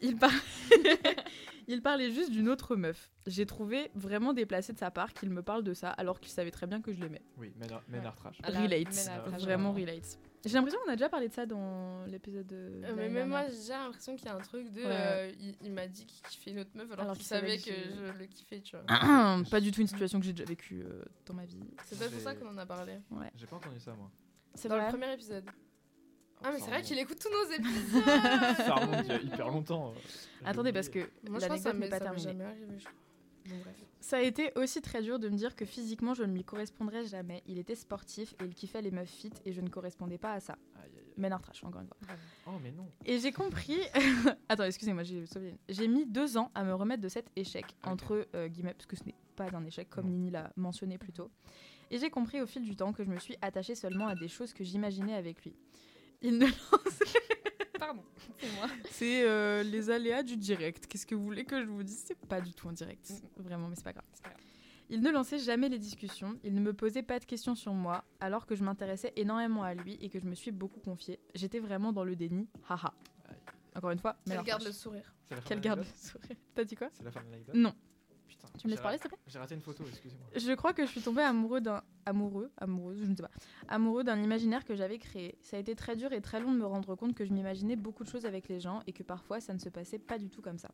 Il, 0.01 0.19
il 1.73 1.81
parlait 1.83 2.11
juste 2.11 2.31
d'une 2.31 2.49
autre 2.49 2.77
meuf. 2.77 3.11
J'ai 3.27 3.47
trouvé 3.47 3.91
vraiment 3.95 4.33
déplacé 4.35 4.73
de 4.73 4.79
sa 4.79 4.91
part 4.91 5.15
qu'il 5.15 5.31
me 5.31 5.43
parle 5.43 5.65
de 5.65 5.73
ça 5.73 5.91
alors 5.91 6.21
qu'il 6.21 6.31
savait 6.31 6.51
très 6.51 6.67
bien 6.67 6.81
que 6.81 6.93
je 6.93 7.01
l'aimais. 7.01 7.23
Oui, 7.39 7.53
Ménard 7.89 8.15
Trash. 8.17 8.39
Relate. 8.45 9.11
Vraiment 9.41 9.73
relate. 9.73 10.19
J'ai 10.45 10.55
l'impression 10.55 10.81
qu'on 10.85 10.91
a 10.91 10.97
déjà 10.97 11.09
parlé 11.09 11.29
de 11.29 11.33
ça 11.33 11.47
dans 11.47 12.05
l'épisode 12.07 12.47
de. 12.47 12.57
Euh, 12.57 12.93
mais 12.97 13.09
même 13.09 13.29
moi, 13.29 13.45
j'ai 13.49 13.73
l'impression 13.73 14.17
qu'il 14.17 14.27
y 14.27 14.29
a 14.29 14.35
un 14.35 14.41
truc 14.41 14.73
de. 14.73 14.83
Euh, 14.85 15.33
il, 15.63 15.73
m'a 15.73 15.87
dit 15.87 16.05
qu'il 16.05 16.21
kiffait 16.23 16.51
une 16.51 16.59
autre 16.59 16.73
meuf 16.75 16.91
alors, 16.93 17.15
qu'il 17.15 17.25
savait 17.25 17.59
que, 17.59 17.71
je 17.71 18.19
le 18.19 18.27
kiffais, 18.27 18.61
tu 18.61 18.77
vois. 18.77 19.43
pas 19.51 19.61
du 19.61 19.71
tout 19.71 19.81
une 19.81 19.87
situation 19.87 20.19
que 20.19 20.27
j'ai 20.27 20.33
déjà 20.33 20.45
vécue 20.45 20.83
euh, 20.83 21.05
dans 21.27 21.35
ma 21.35 21.45
vie. 21.45 21.61
C'est 21.85 21.97
peut-être 21.97 22.13
pour 22.13 22.21
ça 22.21 22.35
qu'on 22.35 22.49
en 22.49 22.59
a 22.59 22.67
parlé. 22.67 22.95
Ouais. 23.13 23.31
J'ai 23.37 23.47
pas 23.47 23.57
entendu 23.57 23.79
ça, 23.79 23.95
moi. 23.95 24.11
C'est 24.55 24.69
dans 24.69 24.77
le 24.77 24.89
premier 24.89 25.13
épisode. 25.13 25.45
Ah, 26.45 26.51
mais 26.53 26.59
c'est 26.59 26.71
vrai 26.71 26.83
qu'il 26.83 26.99
écoute 26.99 27.19
tous 27.19 27.31
nos 27.31 27.53
épisodes. 27.57 28.05
ça 28.05 28.75
remonte 28.75 29.01
il 29.05 29.09
y 29.09 29.13
a 29.13 29.21
hyper 29.21 29.49
longtemps. 29.49 29.95
Attendez, 30.45 30.73
parce 30.73 30.89
que 30.89 31.09
l'anecdote 31.25 31.75
n'est 31.75 31.89
pas 31.89 32.01
terminée. 32.01 32.37
Ça 34.01 34.17
a 34.17 34.21
été 34.21 34.53
aussi 34.57 34.83
très 34.83 35.01
dur 35.01 35.19
de 35.19 35.29
me 35.29 35.37
dire 35.37 35.55
que 35.55 35.65
physiquement 35.65 36.15
je 36.15 36.25
ne 36.25 36.33
lui 36.35 36.45
correspondrais 36.45 37.05
jamais. 37.05 37.43
Il 37.47 37.59
était 37.59 37.77
sportif 37.77 38.35
et 38.41 38.45
il 38.45 38.55
kiffait 38.55 38.83
les 38.83 38.91
meufs 38.91 39.09
fit 39.09 39.33
et 39.45 39.53
je 39.53 39.61
ne 39.61 39.69
correspondais 39.69 40.19
pas 40.19 40.33
à 40.33 40.41
ça. 40.41 40.59
Mais 41.17 41.29
trash, 41.31 41.63
encore 41.65 41.83
une 41.83 41.87
fois. 41.87 41.97
Oh, 42.47 42.59
mais 42.63 42.73
non. 42.73 42.87
Et 43.05 43.19
j'ai 43.19 43.33
compris. 43.33 43.79
Attends, 44.49 44.65
excusez-moi, 44.65 45.03
j'ai 45.03 45.25
J'ai 45.69 45.89
mis 45.89 46.07
deux 46.07 46.37
ans 46.37 46.51
à 46.55 46.65
me 46.65 46.75
remettre 46.75 47.03
de 47.03 47.09
cet 47.09 47.31
échec, 47.37 47.65
entre 47.85 48.27
euh, 48.35 48.49
guillemets, 48.49 48.75
parce 48.75 48.87
que 48.87 48.97
ce 48.97 49.05
n'est 49.05 49.15
pas 49.37 49.47
un 49.55 49.65
échec, 49.65 49.89
comme 49.91 50.09
Nini 50.09 50.31
l'a 50.31 50.53
mentionné 50.57 50.99
plus 50.99 51.13
tôt. 51.13 51.31
Et 51.91 51.99
j'ai 51.99 52.11
compris 52.11 52.41
au 52.41 52.47
fil 52.47 52.63
du 52.65 52.75
temps 52.75 52.93
que 52.93 53.05
je 53.05 53.11
me 53.11 53.19
suis 53.19 53.37
attachée 53.43 53.75
seulement 53.75 54.07
à 54.07 54.15
des 54.15 54.29
choses 54.29 54.55
que 54.55 54.65
j'imaginais 54.65 55.15
avec 55.15 55.45
lui. 55.45 55.55
Il 56.23 56.39
ne 56.39 56.47
lançait. 56.47 57.19
Pardon, 57.79 58.05
c'est 58.39 58.53
moi. 58.55 58.69
C'est 58.91 59.25
euh, 59.25 59.63
les 59.63 59.91
aléas 59.91 60.23
du 60.23 60.37
direct. 60.37 60.87
Qu'est-ce 60.87 61.07
que 61.07 61.15
vous 61.15 61.25
voulez 61.25 61.45
que 61.45 61.61
je 61.61 61.69
vous 61.69 61.83
dise? 61.83 62.05
C'est 62.07 62.19
pas 62.27 62.41
du 62.41 62.55
tout 62.55 62.69
en 62.69 62.73
direct. 62.73 63.11
Mm. 63.11 63.43
Vraiment, 63.43 63.69
mais 63.69 63.75
c'est 63.75 63.85
pas 63.85 63.93
grave. 63.93 64.05
Il 64.89 65.01
ne 65.01 65.11
lançait 65.11 65.39
jamais 65.39 65.69
les 65.71 65.79
discussions, 65.79 66.39
il 66.45 66.55
ne 66.55 66.61
me 66.61 66.75
posait 66.75 67.03
pas 67.03 67.19
de 67.19 67.25
questions 67.25 67.55
sur 67.55 67.73
moi, 67.73 68.05
alors 68.21 68.45
que 68.45 68.55
je 68.55 68.63
m'intéressais 68.63 69.13
énormément 69.17 69.63
à 69.63 69.73
lui 69.73 69.97
et 70.03 70.11
que 70.11 70.21
je 70.21 70.27
me 70.27 70.35
suis 70.35 70.51
beaucoup 70.51 70.81
confiée. 70.81 71.19
J'étais 71.35 71.61
vraiment 71.61 71.95
dans 71.95 72.05
le 72.05 72.15
déni. 72.15 72.47
Haha. 72.69 72.93
Encore 73.75 73.91
une 73.91 73.99
fois, 73.99 74.17
mais 74.27 74.35
Quelle 74.37 74.45
garde 74.45 74.65
le 74.65 74.73
sourire. 74.73 75.15
Quelle 75.47 75.61
garde 75.61 75.79
le 75.79 75.85
sourire. 75.85 76.37
T'as 76.55 76.65
dit 76.65 76.75
quoi? 76.75 76.91
C'est 76.93 77.05
la 77.05 77.11
fin 77.11 77.21
de 77.21 77.31
l'anecdote 77.31 77.55
Non. 77.55 77.75
Tu 78.59 78.67
me 78.67 78.73
laisses 78.73 78.81
parler, 78.81 78.99
s'il 78.99 79.05
te 79.05 79.09
plaît 79.09 79.19
J'ai 79.27 79.39
raté 79.39 79.55
une 79.55 79.61
photo, 79.61 79.85
excusez-moi. 79.89 80.27
Je 80.35 80.53
crois 80.53 80.73
que 80.73 80.85
je 80.85 80.91
suis 80.91 81.01
tombée 81.01 81.23
amoureux 81.23 81.61
d'un 81.61 81.83
amoureux, 82.07 82.51
amoureuse, 82.57 82.99
je 82.99 83.05
ne 83.05 83.15
sais 83.15 83.23
pas, 83.23 83.31
amoureux 83.69 84.05
d'un 84.05 84.21
imaginaire 84.21 84.65
que 84.65 84.75
j'avais 84.75 84.99
créé. 84.99 85.37
Ça 85.41 85.57
a 85.57 85.61
été 85.61 85.75
très 85.75 85.97
dur 85.97 86.13
et 86.13 86.21
très 86.21 86.41
long 86.41 86.53
de 86.53 86.59
me 86.59 86.67
rendre 86.67 86.95
compte 86.95 87.15
que 87.15 87.25
je 87.25 87.33
m'imaginais 87.33 87.77
beaucoup 87.77 88.05
de 88.05 88.09
choses 88.09 88.27
avec 88.27 88.49
les 88.49 88.61
gens 88.61 88.81
et 88.87 88.93
que 88.93 89.03
parfois 89.03 89.41
ça 89.41 89.55
ne 89.55 89.59
se 89.59 89.69
passait 89.69 89.99
pas 89.99 90.19
du 90.19 90.29
tout 90.29 90.43
comme 90.43 90.59
ça. 90.59 90.71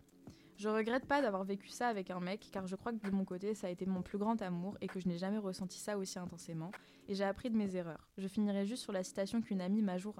Je 0.56 0.68
regrette 0.68 1.06
pas 1.06 1.22
d'avoir 1.22 1.44
vécu 1.44 1.68
ça 1.68 1.86
avec 1.86 2.10
un 2.10 2.18
mec 2.18 2.48
car 2.50 2.66
je 2.66 2.74
crois 2.74 2.92
que 2.92 3.06
de 3.06 3.14
mon 3.14 3.24
côté 3.24 3.54
ça 3.54 3.68
a 3.68 3.70
été 3.70 3.86
mon 3.86 4.02
plus 4.02 4.18
grand 4.18 4.42
amour 4.42 4.76
et 4.80 4.88
que 4.88 4.98
je 4.98 5.06
n'ai 5.06 5.16
jamais 5.16 5.38
ressenti 5.38 5.78
ça 5.78 5.96
aussi 5.96 6.18
intensément 6.18 6.72
et 7.06 7.14
j'ai 7.14 7.22
appris 7.22 7.48
de 7.48 7.56
mes 7.56 7.76
erreurs. 7.76 8.08
Je 8.18 8.26
finirai 8.26 8.66
juste 8.66 8.82
sur 8.82 8.92
la 8.92 9.04
citation 9.04 9.40
qu'une 9.40 9.60
amie 9.60 9.82
m'a 9.82 9.98
jour 9.98 10.16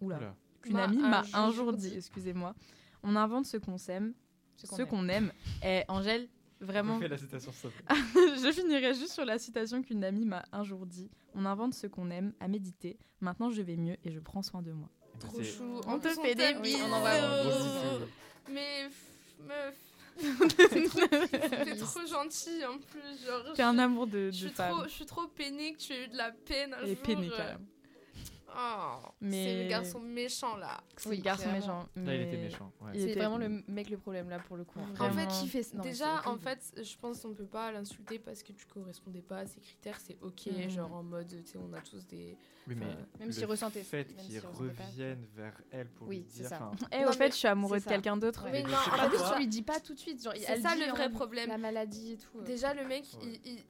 Oula. 0.00 0.34
Qu'une 0.62 0.78
amie 0.78 0.98
m'a 0.98 1.22
un 1.32 1.50
jour 1.52 1.72
dit, 1.72 1.94
excusez-moi. 1.96 2.54
On 3.02 3.14
invente 3.14 3.46
ce 3.46 3.56
qu'on 3.56 3.78
s'aime, 3.78 4.14
ce 4.56 4.82
qu'on 4.82 5.08
aime. 5.08 5.32
Et 5.64 5.84
Angèle, 5.88 6.28
Vraiment. 6.60 6.98
la 6.98 7.18
citation, 7.18 7.52
je 8.14 8.52
finirai 8.52 8.94
juste 8.94 9.12
sur 9.12 9.24
la 9.24 9.38
citation 9.38 9.82
qu'une 9.82 10.04
amie 10.04 10.24
m'a 10.24 10.44
un 10.52 10.64
jour 10.64 10.86
dit. 10.86 11.10
On 11.34 11.44
invente 11.44 11.74
ce 11.74 11.86
qu'on 11.86 12.10
aime, 12.10 12.32
à 12.40 12.48
méditer. 12.48 12.98
Maintenant, 13.20 13.50
je 13.50 13.60
vais 13.62 13.76
mieux 13.76 13.96
et 14.04 14.10
je 14.10 14.20
prends 14.20 14.42
soin 14.42 14.62
de 14.62 14.72
moi. 14.72 14.88
Trop 15.20 15.42
chou. 15.42 15.80
On, 15.86 15.98
te 15.98 16.08
fait 16.08 16.34
des 16.34 16.54
bisous. 16.54 16.78
Mais 18.50 18.88
meuf. 19.46 19.74
T'es 20.56 21.76
trop 21.76 22.06
gentil 22.06 22.64
en 22.64 22.78
plus. 22.78 23.54
T'es 23.54 23.62
un 23.62 23.78
amour 23.78 24.06
de, 24.06 24.12
de 24.12 24.30
je 24.30 24.46
suis 24.46 24.48
femme. 24.48 24.70
Trop, 24.70 24.84
je 24.84 24.88
suis 24.88 25.04
trop 25.04 25.26
peinée 25.26 25.74
que 25.74 25.78
tu 25.78 25.92
aies 25.92 26.04
eu 26.04 26.08
de 26.08 26.16
la 26.16 26.30
peine 26.30 26.72
un 26.72 26.86
jour. 26.86 26.96
peinée 27.02 27.28
quand 27.28 27.44
même. 27.44 27.66
Oh, 28.58 29.08
c'est 29.20 29.64
le 29.64 29.68
garçon 29.68 30.00
méchant 30.00 30.56
là. 30.56 30.80
Oui, 31.06 31.18
le 31.18 31.22
garçon 31.22 31.52
méchant. 31.52 31.86
Là, 31.96 32.14
il 32.14 32.22
était 32.22 32.38
méchant. 32.38 32.72
C'est 32.94 33.14
vraiment 33.14 33.38
le 33.38 33.62
mec 33.68 33.90
le 33.90 33.98
problème 33.98 34.30
là 34.30 34.38
pour 34.38 34.56
le 34.56 34.64
coup. 34.64 34.80
En 34.98 35.10
fait, 35.10 35.28
il 35.42 35.48
fait... 35.48 35.76
déjà, 35.80 36.22
en 36.26 36.38
fait, 36.38 36.60
je 36.82 36.96
pense 36.96 37.20
qu'on 37.20 37.28
ne 37.28 37.34
peut 37.34 37.46
pas 37.46 37.70
l'insulter 37.72 38.18
parce 38.18 38.42
que 38.42 38.52
tu 38.52 38.64
correspondais 38.66 39.22
pas 39.22 39.38
à 39.38 39.46
ses 39.46 39.60
critères. 39.60 39.98
C'est 40.00 40.16
ok, 40.22 40.46
mm. 40.46 40.70
genre 40.70 40.92
en 40.94 41.02
mode, 41.02 41.28
tu 41.28 41.52
sais, 41.52 41.58
on 41.58 41.72
a 41.74 41.80
tous 41.80 42.06
des. 42.06 42.36
Oui, 42.68 42.74
mais 42.74 42.86
même 43.20 43.32
s'il 43.32 43.44
ressentait. 43.44 43.80
Le 43.80 43.84
fait 43.84 44.16
qu'ils 44.16 44.40
reviennent 44.40 45.26
vers 45.34 45.60
elle 45.70 45.88
pour 45.88 46.08
oui, 46.08 46.16
lui 46.16 46.24
dire. 46.24 46.50
Et 46.92 46.96
eh, 47.00 47.04
au 47.04 47.12
fait, 47.12 47.30
je 47.30 47.36
suis 47.36 47.48
amoureux 47.48 47.78
de 47.78 47.84
quelqu'un 47.84 48.16
d'autre. 48.16 48.46
Mais 48.50 48.62
non, 48.62 48.74
en 48.74 49.10
fait, 49.10 49.32
tu 49.32 49.38
lui 49.38 49.46
dis 49.46 49.62
pas 49.62 49.80
tout 49.80 49.94
de 49.94 49.98
suite. 49.98 50.20
C'est 50.36 50.60
ça 50.60 50.74
le 50.74 50.90
vrai 50.90 51.10
problème. 51.10 51.48
La 51.48 51.58
maladie 51.58 52.12
et 52.12 52.16
tout. 52.16 52.40
Déjà, 52.42 52.74
le 52.74 52.86
mec, 52.86 53.04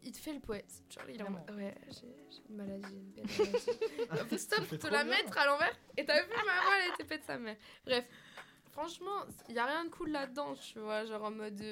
il 0.03 0.13
te 0.13 0.19
fait 0.19 0.33
le 0.33 0.41
poète. 0.41 0.83
Genre, 0.91 1.05
il 1.09 1.21
est 1.21 1.23
en 1.23 1.31
mode, 1.31 1.51
ouais, 1.57 1.75
j'ai 1.91 2.43
une 2.49 2.57
maladie, 2.57 2.95
une 2.95 3.11
belle 3.11 3.27
maladie. 4.11 4.39
Stop, 4.39 4.79
te 4.79 4.87
la 4.87 5.05
mettre 5.05 5.37
à 5.37 5.47
l'envers. 5.47 5.73
Et 5.97 6.05
t'as 6.05 6.23
vu, 6.23 6.29
maman, 6.29 6.53
elle 6.85 6.95
était 6.95 7.05
faite 7.05 7.25
sa 7.27 7.39
mère. 7.39 7.57
Bref, 7.85 8.05
franchement, 8.77 9.25
il 9.49 9.55
y 9.55 9.59
a 9.59 9.65
rien 9.65 9.85
de 9.87 9.91
cool 9.91 10.11
là-dedans, 10.11 10.55
tu 10.55 10.79
vois. 10.79 11.05
Genre 11.07 11.23
en 11.23 11.31
mode. 11.31 11.63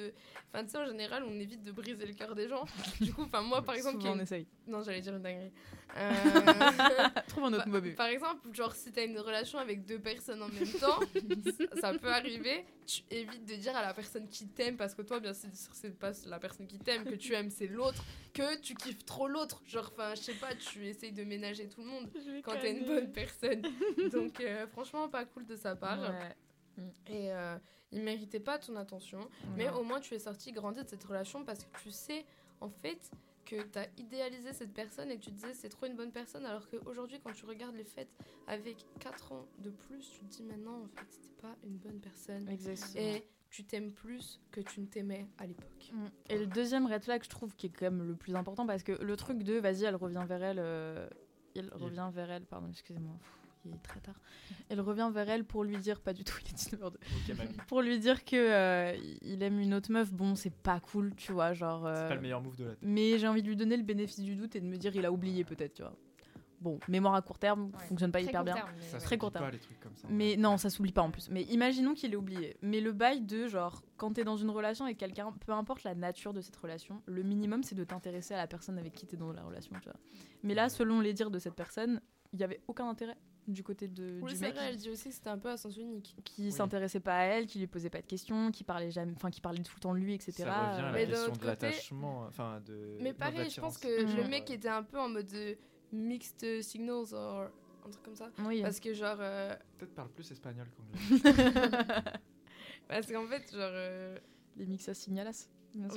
Enfin, 0.49 0.63
tu 0.63 0.71
sais, 0.71 0.77
en 0.77 0.85
général, 0.85 1.23
on 1.23 1.39
évite 1.39 1.63
de 1.63 1.71
briser 1.71 2.05
le 2.05 2.13
cœur 2.13 2.33
des 2.33 2.47
gens. 2.47 2.65
Du 2.99 3.13
coup, 3.13 3.23
enfin, 3.23 3.41
moi, 3.41 3.61
par 3.61 3.75
exemple. 3.75 4.03
on 4.05 4.19
essaye. 4.19 4.47
Non, 4.67 4.81
j'allais 4.81 5.01
dire 5.01 5.15
une 5.15 5.21
dinguerie. 5.21 5.51
Euh... 5.97 6.11
Trouve 7.27 7.45
un 7.45 7.53
autre 7.53 7.67
mobile. 7.67 7.95
Par 7.95 8.07
exemple, 8.07 8.53
genre, 8.53 8.73
si 8.73 8.91
t'as 8.91 9.05
une 9.05 9.19
relation 9.19 9.59
avec 9.59 9.85
deux 9.85 9.99
personnes 9.99 10.41
en 10.41 10.49
même 10.49 10.67
temps, 10.67 10.99
ça 11.79 11.93
peut 11.93 12.11
arriver. 12.11 12.65
Tu 12.87 13.01
évites 13.09 13.45
de 13.45 13.55
dire 13.55 13.75
à 13.75 13.81
la 13.81 13.93
personne 13.93 14.27
qui 14.27 14.47
t'aime, 14.47 14.75
parce 14.75 14.93
que 14.95 15.03
toi, 15.03 15.19
bien 15.19 15.33
sûr, 15.33 15.49
c'est 15.53 15.97
pas 15.97 16.11
la 16.25 16.39
personne 16.39 16.67
qui 16.67 16.79
t'aime 16.79 17.03
que 17.03 17.15
tu 17.15 17.33
aimes, 17.33 17.49
c'est 17.49 17.67
l'autre, 17.67 18.03
que 18.33 18.59
tu 18.59 18.75
kiffes 18.75 19.05
trop 19.05 19.27
l'autre. 19.27 19.61
Genre, 19.65 19.89
enfin, 19.93 20.15
je 20.15 20.21
sais 20.21 20.33
pas, 20.33 20.53
tu 20.55 20.85
essayes 20.87 21.13
de 21.13 21.23
ménager 21.23 21.67
tout 21.67 21.81
le 21.81 21.87
monde 21.87 22.09
quand 22.43 22.59
t'es 22.59 22.71
une 22.71 22.85
bonne 22.85 23.11
personne. 23.11 23.61
Donc, 24.11 24.39
euh, 24.39 24.67
franchement, 24.67 25.07
pas 25.07 25.25
cool 25.25 25.45
de 25.45 25.55
sa 25.55 25.75
part. 25.75 26.01
Ouais. 26.01 26.35
Et 27.07 27.31
euh, 27.31 27.57
il 27.91 28.01
méritait 28.01 28.39
pas 28.39 28.57
ton 28.59 28.75
attention. 28.75 29.19
Mais 29.55 29.69
au 29.69 29.83
moins, 29.83 29.99
tu 29.99 30.13
es 30.13 30.19
sorti 30.19 30.51
grandi 30.51 30.83
de 30.83 30.89
cette 30.89 31.03
relation 31.03 31.43
parce 31.43 31.63
que 31.63 31.79
tu 31.81 31.91
sais, 31.91 32.25
en 32.61 32.69
fait, 32.69 33.11
que 33.45 33.61
tu 33.61 33.79
as 33.79 33.87
idéalisé 33.97 34.53
cette 34.53 34.73
personne 34.73 35.11
et 35.11 35.17
que 35.17 35.23
tu 35.23 35.31
te 35.31 35.35
disais 35.35 35.53
c'est 35.53 35.69
trop 35.69 35.85
une 35.85 35.95
bonne 35.95 36.11
personne. 36.11 36.45
Alors 36.45 36.67
qu'aujourd'hui, 36.69 37.19
quand 37.23 37.33
tu 37.33 37.45
regardes 37.45 37.75
les 37.75 37.83
fêtes 37.83 38.13
avec 38.47 38.85
4 38.99 39.31
ans 39.31 39.47
de 39.59 39.69
plus, 39.69 40.09
tu 40.11 40.19
te 40.19 40.25
dis 40.25 40.43
maintenant, 40.43 40.81
en 40.83 40.87
fait, 40.87 41.05
c'était 41.09 41.41
pas 41.41 41.55
une 41.63 41.77
bonne 41.77 41.99
personne. 41.99 42.49
Exactement. 42.49 43.03
Et 43.03 43.27
tu 43.49 43.63
t'aimes 43.63 43.91
plus 43.91 44.41
que 44.51 44.59
tu 44.59 44.81
ne 44.81 44.87
t'aimais 44.87 45.27
à 45.37 45.45
l'époque. 45.45 45.91
Mm. 45.93 46.05
Et 46.29 46.37
le 46.37 46.47
deuxième 46.47 46.87
red 46.87 47.03
flag, 47.03 47.23
je 47.23 47.29
trouve, 47.29 47.55
qui 47.55 47.67
est 47.67 47.69
quand 47.69 47.85
même 47.85 48.05
le 48.05 48.15
plus 48.15 48.35
important 48.35 48.65
parce 48.65 48.83
que 48.83 48.91
le 48.91 49.15
truc 49.15 49.43
de 49.43 49.53
vas-y, 49.53 49.85
elle 49.85 49.95
revient 49.95 50.25
vers 50.27 50.43
elle. 50.43 50.59
Euh, 50.59 51.07
il 51.53 51.69
revient 51.69 52.09
vers 52.11 52.29
elle, 52.31 52.45
pardon, 52.45 52.67
excusez-moi 52.69 53.15
il 53.65 53.73
est 53.73 53.83
très 53.83 53.99
tard. 53.99 54.15
Elle 54.69 54.81
revient 54.81 55.09
vers 55.13 55.29
elle 55.29 55.43
pour 55.43 55.63
lui 55.63 55.77
dire, 55.77 55.99
pas 55.99 56.13
du 56.13 56.23
tout, 56.23 56.37
il 56.41 56.49
est 56.49 56.55
19h02. 56.55 57.65
pour 57.67 57.81
lui 57.81 57.99
dire 57.99 58.23
que 58.23 58.35
euh, 58.35 58.95
il 59.21 59.41
aime 59.43 59.59
une 59.59 59.73
autre 59.73 59.91
meuf. 59.91 60.11
Bon, 60.11 60.35
c'est 60.35 60.53
pas 60.53 60.79
cool, 60.79 61.13
tu 61.15 61.31
vois, 61.31 61.53
genre. 61.53 61.81
c'est 61.87 62.07
pas 62.07 62.09
le 62.09 62.17
euh, 62.17 62.21
meilleur 62.21 62.41
move 62.41 62.55
de 62.55 62.65
la 62.65 62.69
tête. 62.71 62.79
Mais 62.81 63.17
j'ai 63.17 63.27
envie 63.27 63.43
de 63.43 63.47
lui 63.47 63.55
donner 63.55 63.77
le 63.77 63.83
bénéfice 63.83 64.19
du 64.19 64.35
doute 64.35 64.55
et 64.55 64.61
de 64.61 64.65
me 64.65 64.77
dire, 64.77 64.95
il 64.95 65.05
a 65.05 65.11
oublié 65.11 65.43
peut-être, 65.43 65.73
tu 65.73 65.81
vois. 65.81 65.93
bon, 66.61 66.79
mémoire 66.87 67.15
à 67.15 67.21
court 67.21 67.39
terme, 67.39 67.71
fonctionne 67.87 68.11
pas 68.11 68.21
hyper 68.21 68.43
bien. 68.43 68.55
mais 68.93 68.99
très 68.99 69.17
court 69.17 69.31
terme. 69.31 69.51
mais 70.09 70.35
non, 70.37 70.57
ça 70.57 70.69
s'oublie 70.69 70.91
pas 70.91 71.01
en 71.01 71.11
plus. 71.11 71.29
Mais 71.29 71.43
imaginons 71.43 71.93
qu'il 71.93 72.13
ait 72.13 72.17
oublié. 72.17 72.57
Mais 72.61 72.81
le 72.81 72.91
bail 72.91 73.21
de 73.21 73.47
genre, 73.47 73.81
quand 73.97 74.13
t'es 74.13 74.23
dans 74.23 74.37
une 74.37 74.49
relation 74.49 74.85
avec 74.85 74.97
quelqu'un, 74.97 75.33
peu 75.45 75.51
importe 75.51 75.83
la 75.83 75.95
nature 75.95 76.33
de 76.33 76.41
cette 76.41 76.55
relation, 76.55 77.01
le 77.05 77.23
minimum 77.23 77.63
c'est 77.63 77.75
de 77.75 77.83
t'intéresser 77.83 78.33
à 78.33 78.37
la 78.37 78.47
personne 78.47 78.77
avec 78.77 78.93
qui 78.93 79.05
t'es 79.05 79.17
dans 79.17 79.31
la 79.31 79.43
relation, 79.43 79.73
tu 79.81 79.89
vois. 79.89 79.99
Mais 80.43 80.53
là, 80.53 80.69
selon 80.69 80.99
les 81.01 81.13
dires 81.13 81.31
de 81.31 81.39
cette 81.39 81.55
personne, 81.55 82.01
il 82.35 82.41
y 82.41 82.43
avait 82.43 82.61
aucun 82.67 82.87
intérêt 82.87 83.17
du 83.47 83.63
côté 83.63 83.87
de, 83.87 84.19
oui, 84.21 84.33
du 84.33 84.39
mec. 84.39 84.55
Vrai, 84.55 84.69
elle 84.69 84.77
dit 84.77 84.89
aussi 84.89 85.09
que 85.09 85.15
c'était 85.15 85.29
un 85.29 85.37
peu 85.37 85.49
à 85.49 85.57
sens 85.57 85.77
unique. 85.77 86.15
Qui 86.23 86.51
s'intéressait 86.51 86.99
pas 86.99 87.17
à 87.17 87.23
elle, 87.23 87.45
qui 87.45 87.59
lui 87.59 87.67
posait 87.67 87.89
pas 87.89 88.01
de 88.01 88.07
questions, 88.07 88.51
qui 88.51 88.63
parlait 88.63 88.91
jamais, 88.91 89.13
enfin 89.15 89.29
qui 89.29 89.41
parlait 89.41 89.61
tout 89.61 89.73
le 89.75 89.79
temps 89.79 89.93
de 89.93 89.99
lui, 89.99 90.13
etc. 90.13 90.33
Ça 90.33 90.71
revient 90.71 90.79
à 90.79 90.81
la 90.81 90.91
mais 90.91 91.07
question 91.07 91.33
de 91.33 91.45
l'attachement, 91.45 92.25
enfin 92.27 92.59
de. 92.65 92.97
Mais 93.01 93.13
pareil, 93.13 93.49
je 93.49 93.61
pense 93.61 93.77
que 93.77 93.87
le 93.87 94.27
mec 94.27 94.49
était 94.49 94.67
un 94.67 94.83
peu 94.83 94.99
en 94.99 95.09
mode 95.09 95.27
de 95.27 95.57
mixed 95.91 96.61
signals 96.61 97.13
ou 97.13 97.17
un 97.17 97.89
truc 97.91 98.03
comme 98.03 98.15
ça. 98.15 98.31
Oui. 98.39 98.61
Parce 98.61 98.79
que 98.79 98.93
genre. 98.93 99.17
Euh, 99.19 99.55
Peut-être 99.77 99.93
parle 99.93 100.09
plus 100.09 100.29
espagnol 100.31 100.67
qu'anglais. 100.75 101.31
Parce 102.87 103.07
qu'en 103.07 103.27
fait, 103.27 103.51
genre. 103.51 103.71
Euh, 103.73 104.17
les 104.57 104.65
mixas 104.65 104.93
signalas. 104.93 105.49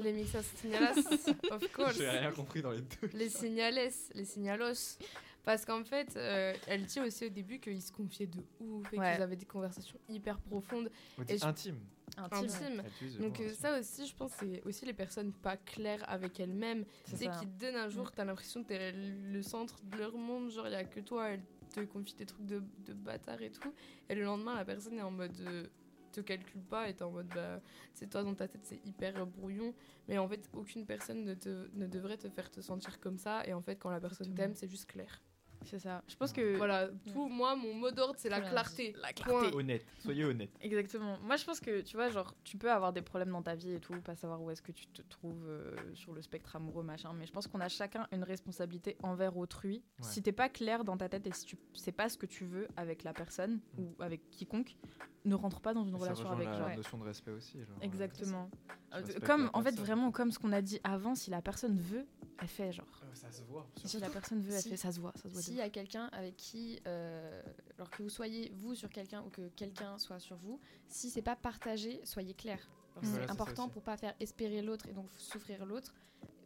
Les 0.02 0.12
mixas 0.12 0.42
signalas, 0.42 0.96
of 1.52 1.72
course. 1.72 1.96
J'ai 1.98 2.08
rien 2.08 2.32
compris 2.32 2.62
dans 2.62 2.72
les 2.72 2.80
deux. 2.80 3.08
Les 3.12 3.28
signales, 3.28 3.78
les 4.14 4.24
signalos. 4.24 4.98
Parce 5.44 5.64
qu'en 5.64 5.84
fait, 5.84 6.14
euh, 6.16 6.52
elle 6.66 6.84
dit 6.84 7.00
aussi 7.00 7.26
au 7.26 7.28
début 7.30 7.58
qu'ils 7.58 7.80
se 7.80 7.92
confiaient 7.92 8.26
de 8.26 8.44
ouf 8.60 8.86
et 8.92 8.96
qu'ils 8.96 9.22
avaient 9.22 9.36
des 9.36 9.46
conversations 9.46 9.98
hyper 10.08 10.38
profondes. 10.40 10.90
et 11.28 11.42
intime. 11.42 11.80
Intime. 12.16 12.82
Donc 13.20 13.40
euh, 13.40 13.52
ça 13.54 13.78
aussi, 13.78 14.06
je 14.06 14.14
pense, 14.14 14.32
c'est 14.38 14.62
aussi 14.64 14.84
les 14.84 14.92
personnes 14.92 15.32
pas 15.32 15.56
claires 15.56 16.04
avec 16.08 16.40
elles-mêmes. 16.40 16.84
Tu 17.04 17.16
sais, 17.16 17.28
qui 17.40 17.46
te 17.46 17.60
donnent 17.60 17.76
un 17.76 17.88
jour, 17.88 18.12
tu 18.12 18.20
as 18.20 18.24
l'impression 18.24 18.62
que 18.62 18.68
t'es 18.68 18.92
le 18.92 19.42
centre 19.42 19.80
de 19.84 19.96
leur 19.96 20.16
monde, 20.16 20.50
genre 20.50 20.66
il 20.66 20.72
y 20.72 20.76
a 20.76 20.84
que 20.84 21.00
toi, 21.00 21.30
elle 21.30 21.42
te 21.72 21.80
confie 21.80 22.14
des 22.14 22.26
trucs 22.26 22.46
de, 22.46 22.62
de 22.86 22.92
bâtard 22.92 23.40
et 23.40 23.50
tout. 23.50 23.72
Et 24.08 24.14
le 24.14 24.24
lendemain, 24.24 24.54
la 24.54 24.64
personne 24.64 24.98
est 24.98 25.02
en 25.02 25.10
mode... 25.10 25.38
Euh, 25.40 25.66
te 26.10 26.20
calcule 26.20 26.62
pas 26.62 26.88
et 26.88 26.94
t'es 26.94 27.02
en 27.04 27.10
mode 27.10 27.28
bah 27.34 27.60
c'est 27.92 28.08
toi 28.08 28.22
dans 28.22 28.34
ta 28.34 28.48
tête 28.48 28.62
c'est 28.64 28.84
hyper 28.86 29.26
brouillon 29.26 29.74
mais 30.08 30.16
en 30.18 30.26
fait 30.26 30.48
aucune 30.54 30.86
personne 30.86 31.24
ne, 31.24 31.34
te, 31.34 31.68
ne 31.74 31.86
devrait 31.86 32.16
te 32.16 32.28
faire 32.30 32.50
te 32.50 32.62
sentir 32.62 32.98
comme 32.98 33.18
ça 33.18 33.46
et 33.46 33.52
en 33.52 33.60
fait 33.60 33.76
quand 33.76 33.90
la 33.90 34.00
personne 34.00 34.34
t'aime 34.34 34.54
c'est 34.54 34.68
juste 34.68 34.86
clair 34.86 35.22
c'est 35.64 35.78
ça. 35.78 36.02
Je 36.08 36.16
pense 36.16 36.32
que. 36.32 36.56
Voilà, 36.56 36.88
tout, 37.12 37.28
moi, 37.28 37.56
mon 37.56 37.74
mot 37.74 37.90
d'ordre, 37.90 38.14
c'est 38.18 38.28
la 38.28 38.40
clarté. 38.40 38.94
La 39.00 39.12
clarté. 39.12 39.54
Honnête, 39.54 39.84
soyez 39.98 40.24
honnête. 40.24 40.50
Exactement. 40.60 41.18
Moi, 41.22 41.36
je 41.36 41.44
pense 41.44 41.60
que, 41.60 41.80
tu 41.80 41.96
vois, 41.96 42.08
genre, 42.10 42.34
tu 42.44 42.56
peux 42.56 42.70
avoir 42.70 42.92
des 42.92 43.02
problèmes 43.02 43.30
dans 43.30 43.42
ta 43.42 43.54
vie 43.54 43.72
et 43.72 43.80
tout, 43.80 43.94
pas 44.00 44.14
savoir 44.14 44.42
où 44.42 44.50
est-ce 44.50 44.62
que 44.62 44.72
tu 44.72 44.86
te 44.86 45.02
trouves 45.02 45.46
euh, 45.46 45.76
sur 45.94 46.12
le 46.12 46.22
spectre 46.22 46.56
amoureux, 46.56 46.82
machin, 46.82 47.12
mais 47.12 47.26
je 47.26 47.32
pense 47.32 47.46
qu'on 47.46 47.60
a 47.60 47.68
chacun 47.68 48.06
une 48.12 48.24
responsabilité 48.24 48.96
envers 49.02 49.36
autrui. 49.36 49.82
Si 50.00 50.22
t'es 50.22 50.32
pas 50.32 50.48
clair 50.48 50.84
dans 50.84 50.96
ta 50.96 51.08
tête 51.08 51.26
et 51.26 51.32
si 51.32 51.44
tu 51.44 51.58
sais 51.74 51.92
pas 51.92 52.08
ce 52.08 52.16
que 52.16 52.26
tu 52.26 52.44
veux 52.44 52.68
avec 52.76 53.02
la 53.02 53.12
personne 53.12 53.60
mm. 53.76 53.82
ou 53.82 53.94
avec 54.00 54.30
quiconque, 54.30 54.76
ne 55.24 55.34
rentre 55.34 55.60
pas 55.60 55.74
dans 55.74 55.84
une 55.84 55.94
relation 55.94 56.30
avec 56.30 56.48
la 56.48 56.76
notion 56.76 56.98
de 56.98 57.04
respect 57.04 57.32
aussi. 57.32 57.58
Genre, 57.58 57.76
Exactement. 57.82 58.50
Euh, 58.94 59.02
comme, 59.24 59.50
en 59.52 59.62
fait, 59.62 59.74
vraiment, 59.74 60.10
comme 60.10 60.30
ce 60.30 60.38
qu'on 60.38 60.52
a 60.52 60.62
dit 60.62 60.80
avant, 60.84 61.14
si 61.14 61.30
la 61.30 61.42
personne 61.42 61.78
veut, 61.78 62.06
elle 62.40 62.48
fait 62.48 62.72
genre. 62.72 62.86
ça 63.14 63.30
se 63.30 63.42
voit. 63.42 63.66
Si 63.84 63.98
la 63.98 64.10
personne 64.10 64.40
veut, 64.40 64.54
elle 64.54 64.62
fait, 64.62 64.76
ça 64.76 64.92
se 64.92 65.00
voit. 65.00 65.12
Ça 65.16 65.28
se 65.28 65.34
voit 65.34 65.42
S'il 65.42 65.54
y 65.54 65.60
a 65.60 65.68
quelqu'un 65.68 66.06
avec 66.12 66.36
qui, 66.36 66.80
euh, 66.86 67.42
alors 67.76 67.90
que 67.90 68.02
vous 68.02 68.08
soyez 68.08 68.52
vous 68.54 68.74
sur 68.74 68.90
quelqu'un 68.90 69.22
ou 69.22 69.30
que 69.30 69.48
quelqu'un 69.56 69.98
soit 69.98 70.20
sur 70.20 70.36
vous, 70.36 70.60
si 70.88 71.10
c'est 71.10 71.22
pas 71.22 71.36
partagé, 71.36 72.00
soyez 72.04 72.34
clair. 72.34 72.58
c'est 73.02 73.28
important 73.30 73.68
pour 73.68 73.82
pas 73.82 73.96
faire 73.96 74.14
espérer 74.20 74.62
l'autre 74.62 74.86
et 74.88 74.92
donc 74.92 75.08
souffrir 75.18 75.66
l'autre, 75.66 75.94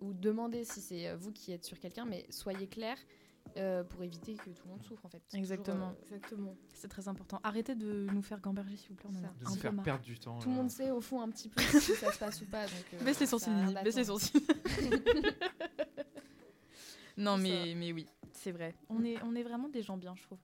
ou 0.01 0.13
demander 0.13 0.65
si 0.65 0.81
c'est 0.81 1.09
euh, 1.09 1.17
vous 1.17 1.33
qui 1.33 1.53
êtes 1.53 1.65
sur 1.65 1.79
quelqu'un, 1.79 2.05
mais 2.05 2.27
soyez 2.31 2.67
clair. 2.67 2.97
Euh, 3.57 3.85
pour 3.85 4.03
éviter 4.03 4.35
que 4.35 4.51
tout 4.51 4.63
le 4.65 4.71
monde 4.71 4.83
souffre 4.83 5.05
en 5.05 5.09
fait. 5.09 5.23
Exactement. 5.35 5.95
exactement. 6.03 6.57
C'est 6.73 6.89
très 6.89 7.09
important. 7.09 7.41
Arrêtez 7.43 7.75
de 7.75 8.07
nous 8.13 8.23
faire 8.23 8.41
gamberger 8.41 8.77
s'il 8.77 8.91
vous 8.91 8.95
plaît. 8.95 9.11
de 9.11 9.45
nous 9.45 9.57
faire 9.57 9.75
perdre 9.83 10.05
du 10.05 10.19
temps. 10.19 10.39
Tout 10.39 10.49
le 10.49 10.55
monde 10.55 10.71
sait 10.71 10.91
au 10.91 11.01
fond 11.01 11.21
un 11.21 11.31
petit 11.31 11.49
peu 11.49 11.61
si 11.63 11.95
ça 11.95 12.13
se 12.13 12.19
passe 12.19 12.41
ou 12.43 12.47
pas. 12.47 12.65
Donc, 12.65 13.05
baisse 13.05 13.21
les 13.21 13.27
sourcils. 13.27 13.51
Baisse 13.85 13.97
les 13.97 14.05
sourcils. 14.05 14.47
non 17.17 17.37
mais, 17.37 17.75
mais 17.77 17.93
oui. 17.93 18.07
C'est 18.33 18.53
vrai. 18.53 18.75
On 18.89 19.05
est, 19.05 19.23
on 19.23 19.35
est 19.35 19.43
vraiment 19.43 19.69
des 19.69 19.83
gens 19.83 19.97
bien, 19.97 20.15
je 20.17 20.23
trouve. 20.23 20.39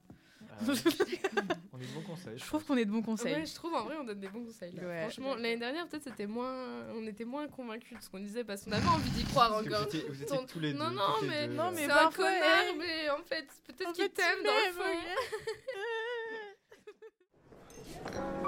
Euh, 0.66 0.74
on 1.72 1.78
est 1.80 1.86
de 1.86 1.92
bons 1.92 2.02
conseils. 2.02 2.38
Je, 2.38 2.44
trouve 2.44 2.64
qu'on 2.64 2.76
est 2.76 2.84
de 2.84 2.90
bons 2.90 3.02
conseils. 3.02 3.34
Ouais, 3.34 3.46
je 3.46 3.54
trouve 3.54 3.74
en 3.74 3.84
vrai, 3.84 3.96
on 4.00 4.04
donne 4.04 4.20
des 4.20 4.28
bons 4.28 4.44
conseils. 4.44 4.74
Franchement, 4.76 5.34
l'année 5.36 5.56
dernière, 5.56 5.86
peut-être, 5.88 6.04
c'était 6.04 6.26
moins... 6.26 6.84
on 6.94 7.06
était 7.06 7.24
moins 7.24 7.46
convaincus 7.48 7.98
de 7.98 8.02
ce 8.02 8.10
qu'on 8.10 8.20
disait 8.20 8.44
parce 8.44 8.64
qu'on 8.64 8.72
avait 8.72 8.88
envie 8.88 9.10
d'y 9.10 9.24
croire 9.24 9.52
encore. 9.52 9.86
Vous 10.08 10.22
étiez, 10.22 10.46
tous 10.46 10.60
les 10.60 10.72
deux. 10.72 10.78
Non, 10.78 10.90
non, 10.90 11.14
mais, 11.22 11.46
non, 11.48 11.70
mais 11.72 11.86
c'est 11.86 11.92
un 11.92 12.10
connard, 12.10 12.74
mais 12.78 13.10
en 13.10 13.22
fait, 13.22 13.46
peut-être 13.66 13.92
qu'il 13.92 14.10
t'aime 14.10 14.42
dans 14.44 14.52
le 14.52 14.72
fond. 14.72 14.82